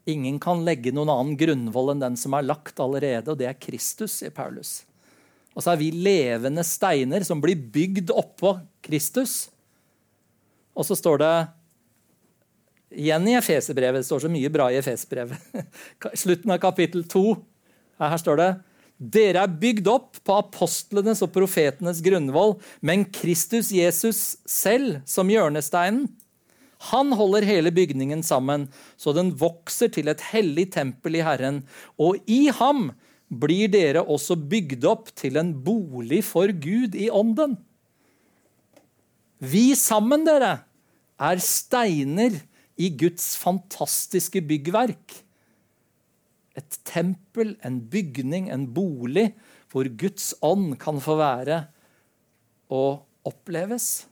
Ingen 0.07 0.38
kan 0.38 0.62
legge 0.64 0.92
noen 0.94 1.11
annen 1.11 1.38
grunnvoll 1.38 1.90
enn 1.92 2.05
den 2.05 2.18
som 2.20 2.36
er 2.38 2.47
lagt 2.47 2.78
allerede, 2.80 3.32
og 3.32 3.40
det 3.40 3.51
er 3.51 3.59
Kristus, 3.59 4.20
sier 4.20 4.30
Paulus. 4.32 4.84
Og 5.57 5.64
så 5.64 5.72
er 5.72 5.80
vi 5.80 5.90
levende 5.90 6.62
steiner 6.64 7.24
som 7.26 7.40
blir 7.42 7.59
bygd 7.59 8.12
oppå 8.14 8.55
Kristus. 8.86 9.49
Og 10.76 10.86
så 10.86 10.94
står 10.94 11.22
det 11.24 11.34
Igjen 12.95 13.28
i 13.28 13.34
Efeserbrevet. 13.39 14.03
Det 14.03 14.09
står 14.09 14.26
så 14.26 14.30
mye 14.30 14.51
bra 14.53 14.68
i 14.70 14.78
Efeserbrevet. 14.78 15.66
Slutten 16.22 16.55
av 16.55 16.61
kapittel 16.62 17.05
2. 17.09 17.24
Her 18.03 18.18
står 18.20 18.43
det 18.43 18.51
dere 18.97 19.43
er 19.45 19.57
bygd 19.61 19.89
opp 19.93 20.22
på 20.24 20.39
apostlenes 20.41 21.20
og 21.20 21.28
profetenes 21.34 21.99
grunnvoll, 22.01 22.55
men 22.80 23.05
Kristus 23.12 23.68
Jesus 23.74 24.39
selv 24.49 25.03
som 25.05 25.28
hjørnesteinen. 25.28 26.07
Han 26.93 27.12
holder 27.16 27.45
hele 27.45 27.72
bygningen 27.76 28.22
sammen, 28.24 28.68
så 28.97 29.12
den 29.16 29.34
vokser 29.37 29.93
til 29.93 30.09
et 30.12 30.24
hellig 30.30 30.70
tempel 30.76 31.18
i 31.20 31.24
Herren. 31.24 31.62
Og 32.01 32.20
i 32.24 32.47
ham 32.57 32.91
blir 33.28 33.68
dere 33.72 34.05
også 34.05 34.37
bygd 34.49 34.84
opp 34.89 35.12
til 35.18 35.37
en 35.41 35.53
bolig 35.66 36.22
for 36.24 36.49
Gud 36.49 36.97
i 36.97 37.11
ånden. 37.12 37.57
Vi 39.45 39.74
sammen, 39.76 40.24
dere, 40.24 40.62
er 41.20 41.41
steiner 41.43 42.37
i 42.77 42.91
Guds 42.99 43.35
fantastiske 43.41 44.43
byggverk. 44.45 45.16
Et 46.57 46.79
tempel, 46.89 47.55
en 47.64 47.81
bygning, 47.93 48.51
en 48.53 48.66
bolig 48.72 49.31
hvor 49.72 49.89
Guds 50.01 50.33
ånd 50.45 50.77
kan 50.81 51.01
få 51.03 51.18
være 51.20 51.64
og 52.72 53.05
oppleves. 53.29 54.07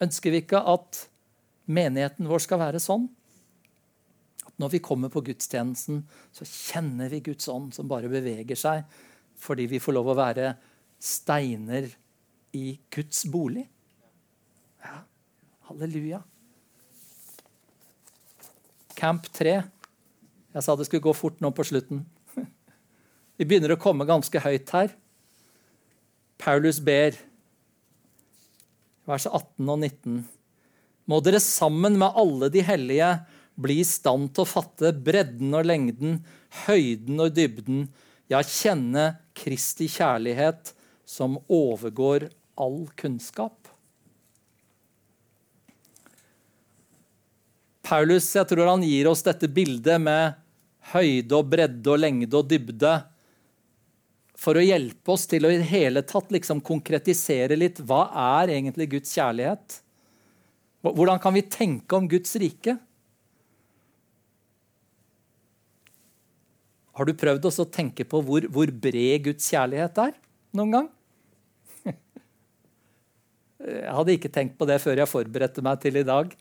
Ønsker 0.00 0.34
vi 0.34 0.42
ikke 0.44 0.60
at 0.72 1.06
menigheten 1.70 2.28
vår 2.28 2.44
skal 2.44 2.60
være 2.60 2.82
sånn? 2.82 3.06
At 4.48 4.56
når 4.60 4.74
vi 4.74 4.82
kommer 4.84 5.12
på 5.12 5.22
gudstjenesten, 5.24 6.02
så 6.32 6.48
kjenner 6.48 7.12
vi 7.12 7.22
Guds 7.30 7.48
ånd 7.52 7.72
som 7.76 7.88
bare 7.90 8.10
beveger 8.12 8.58
seg 8.58 8.84
fordi 9.40 9.64
vi 9.70 9.78
får 9.80 9.94
lov 9.96 10.10
å 10.12 10.18
være 10.18 10.50
steiner 11.00 11.86
i 12.52 12.74
Guds 12.92 13.22
bolig. 13.32 13.64
Ja, 14.84 14.98
halleluja. 15.70 16.20
Camp 19.00 19.24
3. 19.32 19.60
Jeg 20.52 20.64
sa 20.64 20.74
det 20.76 20.84
skulle 20.88 21.06
gå 21.06 21.14
fort 21.16 21.38
nå 21.40 21.48
på 21.56 21.64
slutten. 21.64 22.02
Vi 23.40 23.46
begynner 23.48 23.72
å 23.72 23.80
komme 23.80 24.04
ganske 24.04 24.42
høyt 24.44 24.68
her. 24.76 24.92
Paulus 26.40 26.80
ber, 26.84 27.16
vers 29.08 29.24
18 29.24 29.64
og 29.64 29.78
19. 29.78 30.18
Må 31.08 31.20
dere 31.24 31.40
sammen 31.40 31.96
med 32.00 32.16
alle 32.20 32.50
de 32.52 32.64
hellige 32.64 33.08
bli 33.60 33.78
i 33.80 33.88
stand 33.88 34.34
til 34.34 34.44
å 34.44 34.50
fatte 34.50 34.92
bredden 34.92 35.56
og 35.56 35.64
lengden, 35.68 36.20
høyden 36.66 37.24
og 37.24 37.32
dybden, 37.36 37.86
ja, 38.30 38.42
kjenne 38.44 39.14
Kristi 39.36 39.88
kjærlighet 39.90 40.74
som 41.08 41.40
overgår 41.48 42.28
all 42.60 42.84
kunnskap. 43.00 43.59
Paulus 47.90 48.28
jeg 48.36 48.46
tror 48.46 48.68
han 48.70 48.84
gir 48.86 49.08
oss 49.10 49.24
dette 49.26 49.48
bildet 49.50 49.98
med 50.02 50.36
høyde 50.92 51.34
og 51.34 51.48
bredde 51.50 51.90
og 51.90 51.98
lengde 51.98 52.36
og 52.38 52.46
dybde 52.50 52.92
for 54.40 54.56
å 54.56 54.62
hjelpe 54.64 55.12
oss 55.12 55.26
til 55.28 55.44
å 55.44 55.50
i 55.52 55.58
det 55.60 55.68
hele 55.68 56.02
tatt 56.06 56.30
liksom 56.32 56.62
konkretisere 56.64 57.58
litt 57.58 57.80
hva 57.84 58.06
er 58.38 58.54
egentlig 58.54 58.88
Guds 58.94 59.10
kjærlighet? 59.12 59.80
Hvordan 60.80 61.20
kan 61.20 61.34
vi 61.36 61.42
tenke 61.44 61.98
om 61.98 62.06
Guds 62.08 62.32
rike? 62.40 62.78
Har 66.96 67.08
du 67.08 67.12
prøvd 67.16 67.50
å 67.50 67.68
tenke 67.72 68.06
på 68.08 68.22
hvor, 68.24 68.46
hvor 68.52 68.72
bred 68.72 69.26
Guds 69.28 69.50
kjærlighet 69.52 70.00
er 70.06 70.16
noen 70.56 70.72
gang? 70.76 70.88
Jeg 73.66 73.92
hadde 73.98 74.16
ikke 74.16 74.32
tenkt 74.32 74.56
på 74.56 74.68
det 74.68 74.80
før 74.80 75.02
jeg 75.02 75.10
forberedte 75.10 75.64
meg 75.64 75.80
til 75.82 76.00
i 76.00 76.06
dag. 76.06 76.32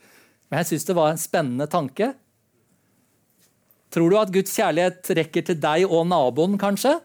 Men 0.50 0.62
jeg 0.62 0.72
syns 0.72 0.88
det 0.90 0.98
var 0.98 1.12
en 1.14 1.22
spennende 1.22 1.70
tanke. 1.70 2.14
Tror 3.94 4.10
du 4.10 4.18
at 4.20 4.34
Guds 4.34 4.54
kjærlighet 4.54 5.12
rekker 5.18 5.46
til 5.46 5.58
deg 5.62 5.86
og 5.90 6.08
naboen, 6.10 6.58
kanskje? 6.62 6.96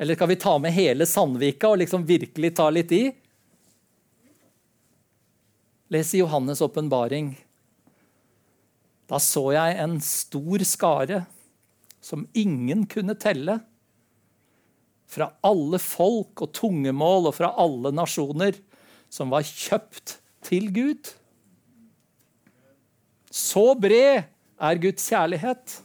Eller 0.00 0.16
skal 0.16 0.30
vi 0.32 0.40
ta 0.40 0.54
med 0.60 0.72
hele 0.74 1.06
Sandvika 1.08 1.72
og 1.72 1.82
liksom 1.82 2.06
virkelig 2.08 2.54
ta 2.56 2.68
litt 2.72 2.92
i? 2.96 3.02
Les 5.92 6.14
i 6.16 6.22
Johannes' 6.22 6.64
åpenbaring. 6.64 7.34
Da 9.08 9.20
så 9.20 9.50
jeg 9.52 9.76
en 9.82 9.98
stor 10.00 10.64
skare 10.64 11.24
som 12.02 12.24
ingen 12.32 12.86
kunne 12.88 13.16
telle. 13.20 13.58
Fra 15.12 15.28
alle 15.44 15.76
folk 15.82 16.40
og 16.46 16.54
tungemål 16.56 17.28
og 17.28 17.36
fra 17.36 17.52
alle 17.60 17.92
nasjoner 17.92 18.56
som 19.12 19.32
var 19.32 19.44
kjøpt 19.44 20.16
til 20.48 20.72
Gud. 20.72 21.12
Så 23.32 23.72
bred 23.80 24.28
er 24.62 24.80
Guds 24.82 25.08
kjærlighet. 25.08 25.78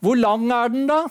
Hvor 0.00 0.16
lang 0.16 0.48
er 0.48 0.72
den, 0.72 0.86
da? 0.88 1.04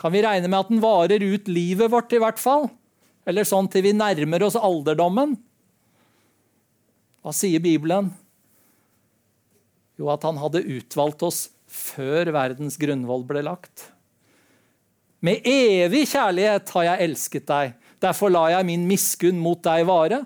Kan 0.00 0.12
vi 0.12 0.24
regne 0.24 0.50
med 0.50 0.58
at 0.58 0.72
den 0.72 0.82
varer 0.82 1.22
ut 1.22 1.46
livet 1.48 1.92
vårt, 1.92 2.12
i 2.12 2.20
hvert 2.20 2.42
fall? 2.42 2.66
Eller 3.24 3.46
sånn 3.46 3.70
til 3.70 3.86
vi 3.86 3.94
nærmer 3.96 4.42
oss 4.44 4.58
alderdommen? 4.58 5.38
Hva 7.24 7.32
sier 7.32 7.62
Bibelen? 7.62 8.10
Jo, 9.96 10.10
at 10.12 10.26
han 10.26 10.42
hadde 10.42 10.66
utvalgt 10.74 11.22
oss 11.24 11.46
før 11.70 12.34
verdens 12.34 12.76
grunnvoll 12.82 13.24
ble 13.26 13.44
lagt. 13.46 13.88
Med 15.24 15.46
evig 15.48 16.04
kjærlighet 16.10 16.68
har 16.74 16.88
jeg 16.90 17.06
elsket 17.06 17.46
deg. 17.48 17.74
Derfor 18.02 18.34
lar 18.34 18.50
jeg 18.52 18.68
min 18.68 18.84
miskunn 18.90 19.38
mot 19.40 19.62
deg 19.64 19.86
vare. 19.88 20.24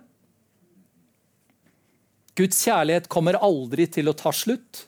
Guds 2.39 2.61
kjærlighet 2.62 3.09
kommer 3.11 3.41
aldri 3.43 3.89
til 3.91 4.11
å 4.11 4.16
ta 4.16 4.30
slutt. 4.34 4.84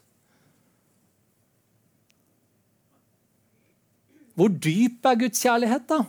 Hvor 4.39 4.53
dyp 4.55 5.05
er 5.05 5.19
Guds 5.21 5.43
kjærlighet, 5.43 5.89
da? 5.91 6.05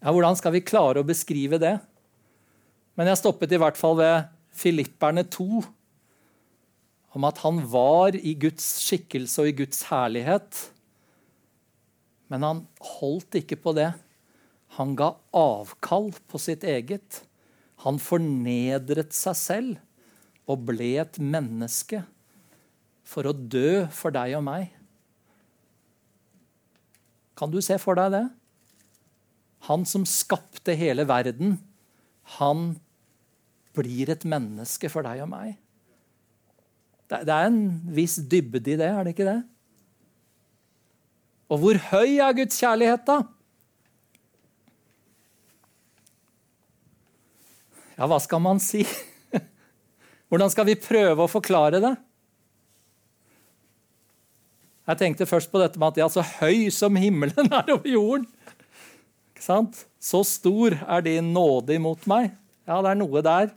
Ja, 0.00 0.12
Hvordan 0.14 0.38
skal 0.38 0.54
vi 0.54 0.64
klare 0.64 1.02
å 1.02 1.06
beskrive 1.06 1.60
det? 1.62 1.76
Men 2.96 3.10
jeg 3.10 3.20
stoppet 3.20 3.52
i 3.52 3.60
hvert 3.60 3.76
fall 3.76 3.98
ved 3.98 4.32
Filipperne 4.56 5.26
2, 5.28 5.60
om 7.16 7.26
at 7.28 7.42
han 7.44 7.60
var 7.68 8.16
i 8.16 8.32
Guds 8.40 8.64
skikkelse 8.86 9.42
og 9.42 9.50
i 9.50 9.56
Guds 9.60 9.84
herlighet. 9.90 10.62
Men 12.32 12.44
han 12.44 12.64
holdt 12.96 13.38
ikke 13.40 13.58
på 13.60 13.76
det. 13.76 13.90
Han 14.80 14.96
ga 14.98 15.12
avkall 15.36 16.10
på 16.28 16.40
sitt 16.40 16.64
eget. 16.64 17.25
Han 17.86 18.00
fornedret 18.02 19.14
seg 19.14 19.36
selv 19.38 20.50
og 20.50 20.64
ble 20.66 20.96
et 20.98 21.20
menneske 21.22 22.02
for 23.06 23.30
å 23.30 23.34
dø 23.34 23.86
for 23.94 24.14
deg 24.14 24.34
og 24.38 24.42
meg. 24.46 24.72
Kan 27.38 27.52
du 27.52 27.60
se 27.62 27.76
for 27.78 27.98
deg 27.98 28.10
det? 28.16 28.24
Han 29.68 29.86
som 29.88 30.06
skapte 30.08 30.74
hele 30.78 31.06
verden, 31.06 31.56
han 32.38 32.74
blir 33.76 34.10
et 34.10 34.26
menneske 34.26 34.90
for 34.90 35.06
deg 35.06 35.22
og 35.22 35.30
meg. 35.30 35.54
Det 37.06 37.22
er 37.22 37.46
en 37.46 37.60
viss 37.94 38.16
dybde 38.18 38.72
i 38.72 38.78
det, 38.78 38.90
er 38.90 39.06
det 39.06 39.14
ikke 39.14 39.28
det? 39.28 39.40
Og 41.46 41.62
hvor 41.62 41.78
høy 41.92 42.18
er 42.18 42.34
Guds 42.34 42.58
kjærlighet, 42.58 43.06
da? 43.06 43.20
Ja, 47.96 48.06
hva 48.08 48.18
skal 48.20 48.42
man 48.44 48.60
si? 48.60 48.82
Hvordan 50.28 50.52
skal 50.52 50.68
vi 50.68 50.76
prøve 50.80 51.24
å 51.24 51.30
forklare 51.30 51.80
det? 51.80 51.94
Jeg 54.86 55.00
tenkte 55.00 55.26
først 55.26 55.50
på 55.50 55.58
dette 55.58 55.80
med 55.80 55.94
at 55.94 56.02
ja, 56.04 56.08
så 56.12 56.22
høy 56.38 56.68
som 56.70 56.98
himmelen 57.00 57.48
er 57.50 57.72
over 57.74 57.88
jorden. 57.90 58.26
Ikke 59.34 59.44
sant? 59.44 59.80
Så 59.98 60.22
stor 60.28 60.76
er 60.78 61.06
din 61.06 61.32
nåde 61.34 61.74
imot 61.74 62.04
meg. 62.10 62.30
Ja, 62.68 62.78
det 62.84 62.92
er 62.92 63.00
noe 63.00 63.22
der. 63.24 63.50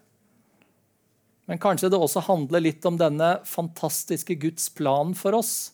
Men 1.50 1.62
kanskje 1.62 1.92
det 1.92 2.00
også 2.00 2.24
handler 2.28 2.62
litt 2.62 2.86
om 2.86 2.98
denne 2.98 3.40
fantastiske 3.48 4.36
Guds 4.42 4.70
plan 4.74 5.16
for 5.18 5.38
oss. 5.38 5.72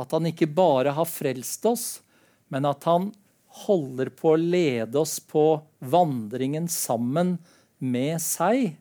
At 0.00 0.12
han 0.12 0.28
ikke 0.28 0.48
bare 0.48 0.94
har 0.96 1.08
frelst 1.08 1.64
oss, 1.68 1.86
men 2.52 2.68
at 2.68 2.84
han 2.88 3.10
holder 3.64 4.10
på 4.16 4.32
å 4.32 4.40
lede 4.40 4.98
oss 5.00 5.18
på 5.20 5.62
vandringen 5.92 6.68
sammen 6.72 7.36
med 7.78 8.20
seg, 8.22 8.76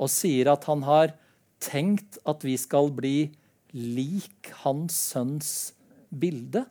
og 0.00 0.10
sier 0.12 0.50
at 0.52 0.66
han 0.70 0.84
har 0.86 1.14
tenkt 1.60 2.18
at 2.28 2.44
vi 2.46 2.56
skal 2.58 2.90
bli 2.96 3.30
lik 3.76 4.50
hans 4.64 4.96
sønns 5.12 5.50
bilde. 6.10 6.64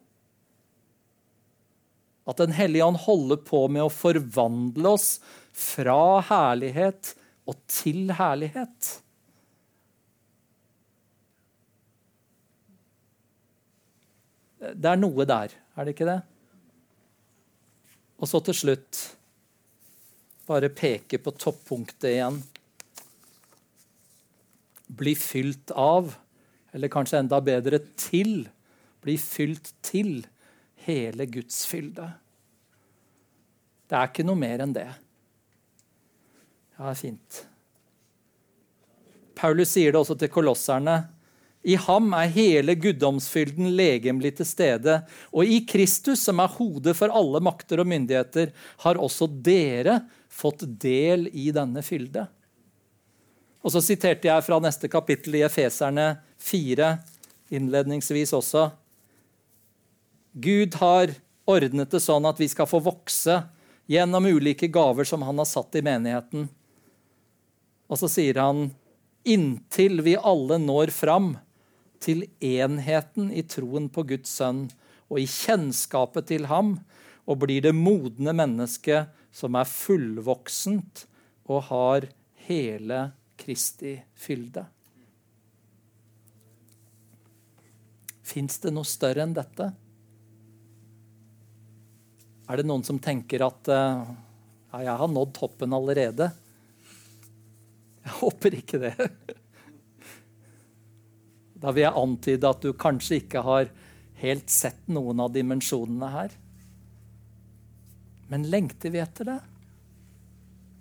At 2.30 2.38
Den 2.38 2.54
hellige 2.54 2.86
ånd 2.86 3.00
holder 3.06 3.40
på 3.42 3.64
med 3.72 3.88
å 3.88 3.94
forvandle 3.94 4.96
oss 4.98 5.12
fra 5.56 6.20
herlighet 6.30 7.16
og 7.50 7.58
til 7.70 8.12
herlighet. 8.14 8.90
Det 14.60 14.92
er 14.92 15.00
noe 15.00 15.26
der, 15.26 15.56
er 15.74 15.88
det 15.88 15.96
ikke 15.96 16.10
det? 16.10 16.20
Og 18.20 18.28
så 18.28 18.42
til 18.44 18.58
slutt 18.58 19.02
bare 20.50 20.72
peke 20.74 21.20
på 21.22 21.34
toppunktet 21.38 22.10
igjen. 22.12 22.40
Bli 25.00 25.14
fylt 25.16 25.72
av, 25.78 26.12
eller 26.74 26.92
kanskje 26.92 27.22
enda 27.22 27.40
bedre 27.44 27.80
til. 28.00 28.48
Bli 29.04 29.16
fylt 29.22 29.72
til 29.86 30.26
hele 30.88 31.28
Guds 31.30 31.62
fylde. 31.70 32.10
Det 33.90 33.98
er 33.98 34.10
ikke 34.10 34.26
noe 34.26 34.38
mer 34.38 34.66
enn 34.66 34.74
det. 34.76 34.90
Ja, 36.80 36.92
fint. 36.98 37.44
Paulus 39.40 39.72
sier 39.72 39.94
det 39.94 40.02
også 40.02 40.18
til 40.20 40.32
kolosserne. 40.34 40.98
I 41.70 41.76
ham 41.78 42.14
er 42.18 42.32
hele 42.34 42.74
guddomsfylden 42.80 43.68
legemlig 43.78 44.32
til 44.40 44.48
stede. 44.48 44.96
Og 45.30 45.46
i 45.46 45.60
Kristus, 45.70 46.24
som 46.26 46.42
er 46.42 46.52
hodet 46.56 46.96
for 46.98 47.14
alle 47.14 47.42
makter 47.46 47.84
og 47.84 47.90
myndigheter, 47.92 48.54
har 48.86 48.98
også 48.98 49.28
dere 49.30 50.00
fått 50.32 50.66
del 50.82 51.28
i 51.30 51.50
denne 51.54 51.84
fylde. 51.86 52.26
Og 53.60 53.74
så 53.76 53.84
siterte 53.84 54.30
jeg 54.30 54.46
fra 54.46 54.60
neste 54.64 54.90
kapittel 54.92 55.36
i 55.38 55.44
Efeserne 55.46 56.14
4, 56.42 56.94
innledningsvis 57.54 58.32
også. 58.38 58.70
Gud 60.40 60.78
har 60.80 61.12
ordnet 61.50 61.92
det 61.92 62.02
sånn 62.02 62.28
at 62.30 62.40
vi 62.40 62.48
skal 62.50 62.70
få 62.70 62.80
vokse 62.86 63.42
gjennom 63.90 64.30
ulike 64.30 64.70
gaver 64.72 65.08
som 65.10 65.26
han 65.26 65.42
har 65.42 65.50
satt 65.50 65.76
i 65.76 65.84
menigheten. 65.86 66.48
Og 67.90 68.00
så 68.00 68.10
sier 68.10 68.40
han 68.40 68.70
inntil 69.28 70.00
vi 70.06 70.16
alle 70.16 70.60
når 70.62 70.94
fram 70.96 71.34
til 72.00 72.26
enheten 72.44 73.30
i 73.32 73.44
troen 73.48 73.90
på 73.92 74.06
Guds 74.08 74.32
sønn 74.40 74.68
og 75.10 75.20
i 75.22 75.28
kjennskapet 75.30 76.30
til 76.32 76.48
ham, 76.50 76.78
og 77.30 77.44
blir 77.44 77.62
det 77.66 77.76
modne 77.78 78.34
mennesket 78.34 79.12
som 79.36 79.58
er 79.60 79.70
fullvoksent 79.70 81.06
og 81.50 81.68
har 81.70 82.10
hele 82.48 83.04
Kristi 83.40 83.96
fylde. 84.18 84.66
Fins 88.30 88.60
det 88.62 88.74
noe 88.74 88.86
større 88.86 89.24
enn 89.26 89.36
dette? 89.38 89.70
Er 92.50 92.60
det 92.60 92.66
noen 92.66 92.86
som 92.86 93.00
tenker 93.02 93.46
at 93.46 93.70
ja, 93.70 94.82
jeg 94.86 94.96
har 95.02 95.10
nådd 95.10 95.34
toppen 95.38 95.74
allerede? 95.78 96.30
Jeg 98.06 98.18
håper 98.22 98.58
ikke 98.58 98.82
det. 98.82 98.94
Da 101.60 101.74
vil 101.76 101.84
jeg 101.86 102.00
antyde 102.00 102.50
at 102.50 102.64
du 102.64 102.72
kanskje 102.78 103.20
ikke 103.20 103.44
har 103.44 103.72
helt 104.20 104.52
sett 104.52 104.88
noen 104.92 105.20
av 105.24 105.34
dimensjonene 105.36 106.12
her. 106.14 106.36
Men 108.30 108.46
lengter 108.52 108.94
vi 108.94 109.02
etter 109.02 109.28
det? 109.32 109.40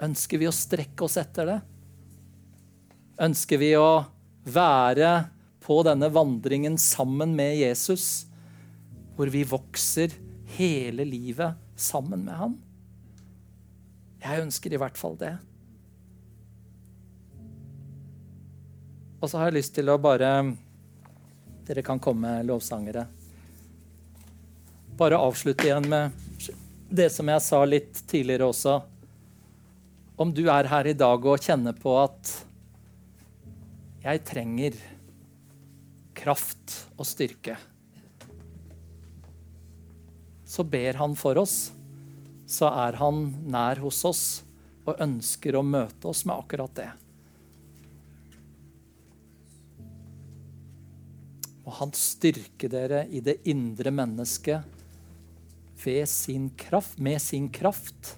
Ønsker 0.05 0.39
vi 0.39 0.47
å 0.47 0.55
strekke 0.55 1.07
oss 1.07 1.17
etter 1.19 1.49
det? 1.49 1.59
Ønsker 3.25 3.59
vi 3.59 3.73
å 3.79 4.05
være 4.47 5.13
på 5.65 5.81
denne 5.87 6.11
vandringen 6.15 6.79
sammen 6.81 7.35
med 7.37 7.57
Jesus, 7.59 8.29
hvor 9.17 9.31
vi 9.33 9.43
vokser 9.49 10.15
hele 10.55 11.05
livet 11.09 11.59
sammen 11.79 12.23
med 12.29 12.39
han? 12.39 12.55
Jeg 14.23 14.45
ønsker 14.47 14.75
i 14.75 14.81
hvert 14.81 14.99
fall 14.99 15.19
det. 15.19 15.35
Og 19.19 19.27
så 19.27 19.41
har 19.41 19.51
jeg 19.51 19.59
lyst 19.59 19.75
til 19.75 19.91
å 19.91 19.99
bare 19.99 20.31
dere 21.69 21.83
kan 21.85 22.01
komme, 22.01 22.43
lovsangere. 22.43 23.05
Bare 24.97 25.21
avslutte 25.21 25.67
igjen 25.69 25.89
med 25.89 26.11
det 26.89 27.11
som 27.13 27.29
jeg 27.29 27.45
sa 27.45 27.61
litt 27.69 28.01
tidligere 28.09 28.49
også. 28.49 28.79
Om 30.19 30.33
du 30.35 30.47
er 30.51 30.71
her 30.73 30.89
i 30.89 30.97
dag 30.97 31.27
og 31.29 31.45
kjenner 31.45 31.77
på 31.77 31.93
at 32.01 32.33
jeg 34.03 34.23
trenger 34.27 34.79
kraft 36.19 36.79
og 36.97 37.07
styrke, 37.07 37.59
så 40.49 40.65
ber 40.65 40.97
han 40.97 41.15
for 41.21 41.39
oss. 41.39 41.59
Så 42.49 42.71
er 42.73 42.97
han 42.97 43.27
nær 43.53 43.85
hos 43.85 44.01
oss 44.09 44.25
og 44.89 44.97
ønsker 45.05 45.59
å 45.59 45.63
møte 45.63 46.09
oss 46.09 46.25
med 46.25 46.41
akkurat 46.41 46.73
det. 46.81 46.89
Og 51.69 51.75
han 51.83 51.91
styrker 51.93 52.73
dere 52.73 53.03
i 53.13 53.21
det 53.21 53.43
indre 53.53 53.93
mennesket 53.93 54.65
ved 55.83 56.09
sin 56.09 56.49
kraft, 56.57 56.97
med 56.97 57.21
sin 57.21 57.51
kraft 57.53 58.15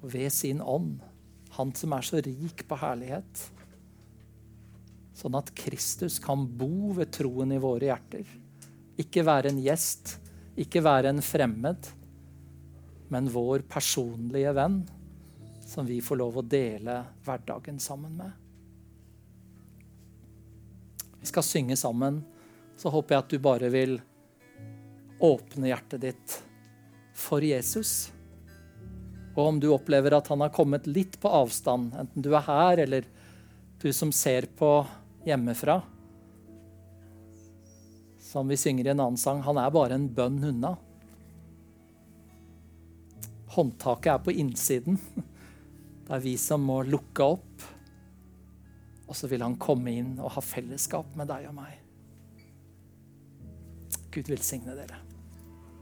og 0.00 0.08
ved 0.14 0.32
sin 0.32 0.62
ånd. 0.64 1.02
Han 1.58 1.74
som 1.76 1.92
er 1.92 2.06
så 2.06 2.22
rik 2.24 2.64
på 2.64 2.78
herlighet. 2.80 3.44
Sånn 5.20 5.36
at 5.36 5.52
Kristus 5.52 6.16
kan 6.24 6.46
bo 6.48 6.94
ved 6.96 7.12
troen 7.12 7.52
i 7.52 7.60
våre 7.60 7.90
hjerter. 7.90 8.24
Ikke 8.96 9.26
være 9.28 9.52
en 9.52 9.60
gjest, 9.60 10.16
ikke 10.56 10.80
være 10.84 11.12
en 11.12 11.20
fremmed, 11.24 11.92
men 13.12 13.28
vår 13.28 13.66
personlige 13.68 14.56
venn 14.56 14.80
som 15.68 15.84
vi 15.84 16.00
får 16.00 16.22
lov 16.22 16.40
å 16.40 16.46
dele 16.56 17.02
hverdagen 17.26 17.76
sammen 17.82 18.16
med. 18.16 18.39
Vi 21.20 21.26
skal 21.26 21.46
synge 21.46 21.76
sammen. 21.76 22.22
Så 22.76 22.88
håper 22.88 23.14
jeg 23.14 23.24
at 23.24 23.34
du 23.34 23.38
bare 23.42 23.68
vil 23.72 23.98
åpne 25.20 25.68
hjertet 25.68 26.00
ditt 26.00 26.36
for 27.16 27.44
Jesus. 27.44 28.10
Og 29.36 29.44
om 29.46 29.60
du 29.60 29.68
opplever 29.74 30.16
at 30.16 30.28
han 30.32 30.40
har 30.40 30.52
kommet 30.54 30.88
litt 30.88 31.20
på 31.20 31.28
avstand, 31.28 31.92
enten 31.94 32.24
du 32.24 32.32
er 32.32 32.46
her 32.48 32.84
eller 32.86 33.08
du 33.80 33.92
som 33.96 34.12
ser 34.12 34.48
på 34.56 34.72
hjemmefra, 35.28 35.80
som 38.30 38.48
vi 38.48 38.56
synger 38.56 38.86
i 38.86 38.92
en 38.92 39.00
annen 39.00 39.18
sang, 39.18 39.42
han 39.42 39.58
er 39.58 39.72
bare 39.74 39.96
en 39.96 40.08
bønn 40.14 40.38
unna. 40.52 40.76
Håndtaket 43.50 44.12
er 44.12 44.20
på 44.22 44.34
innsiden. 44.38 45.00
Det 46.06 46.14
er 46.14 46.22
vi 46.22 46.36
som 46.38 46.62
må 46.62 46.80
lukke 46.86 47.26
opp. 47.36 47.64
Og 49.10 49.18
så 49.18 49.26
vil 49.30 49.42
han 49.42 49.58
komme 49.58 49.92
inn 49.98 50.14
og 50.22 50.36
ha 50.36 50.42
fellesskap 50.44 51.16
med 51.18 51.26
deg 51.32 51.48
og 51.50 51.56
meg. 51.58 51.80
Gud 54.14 54.30
velsigne 54.30 54.74
dere. 54.78 55.02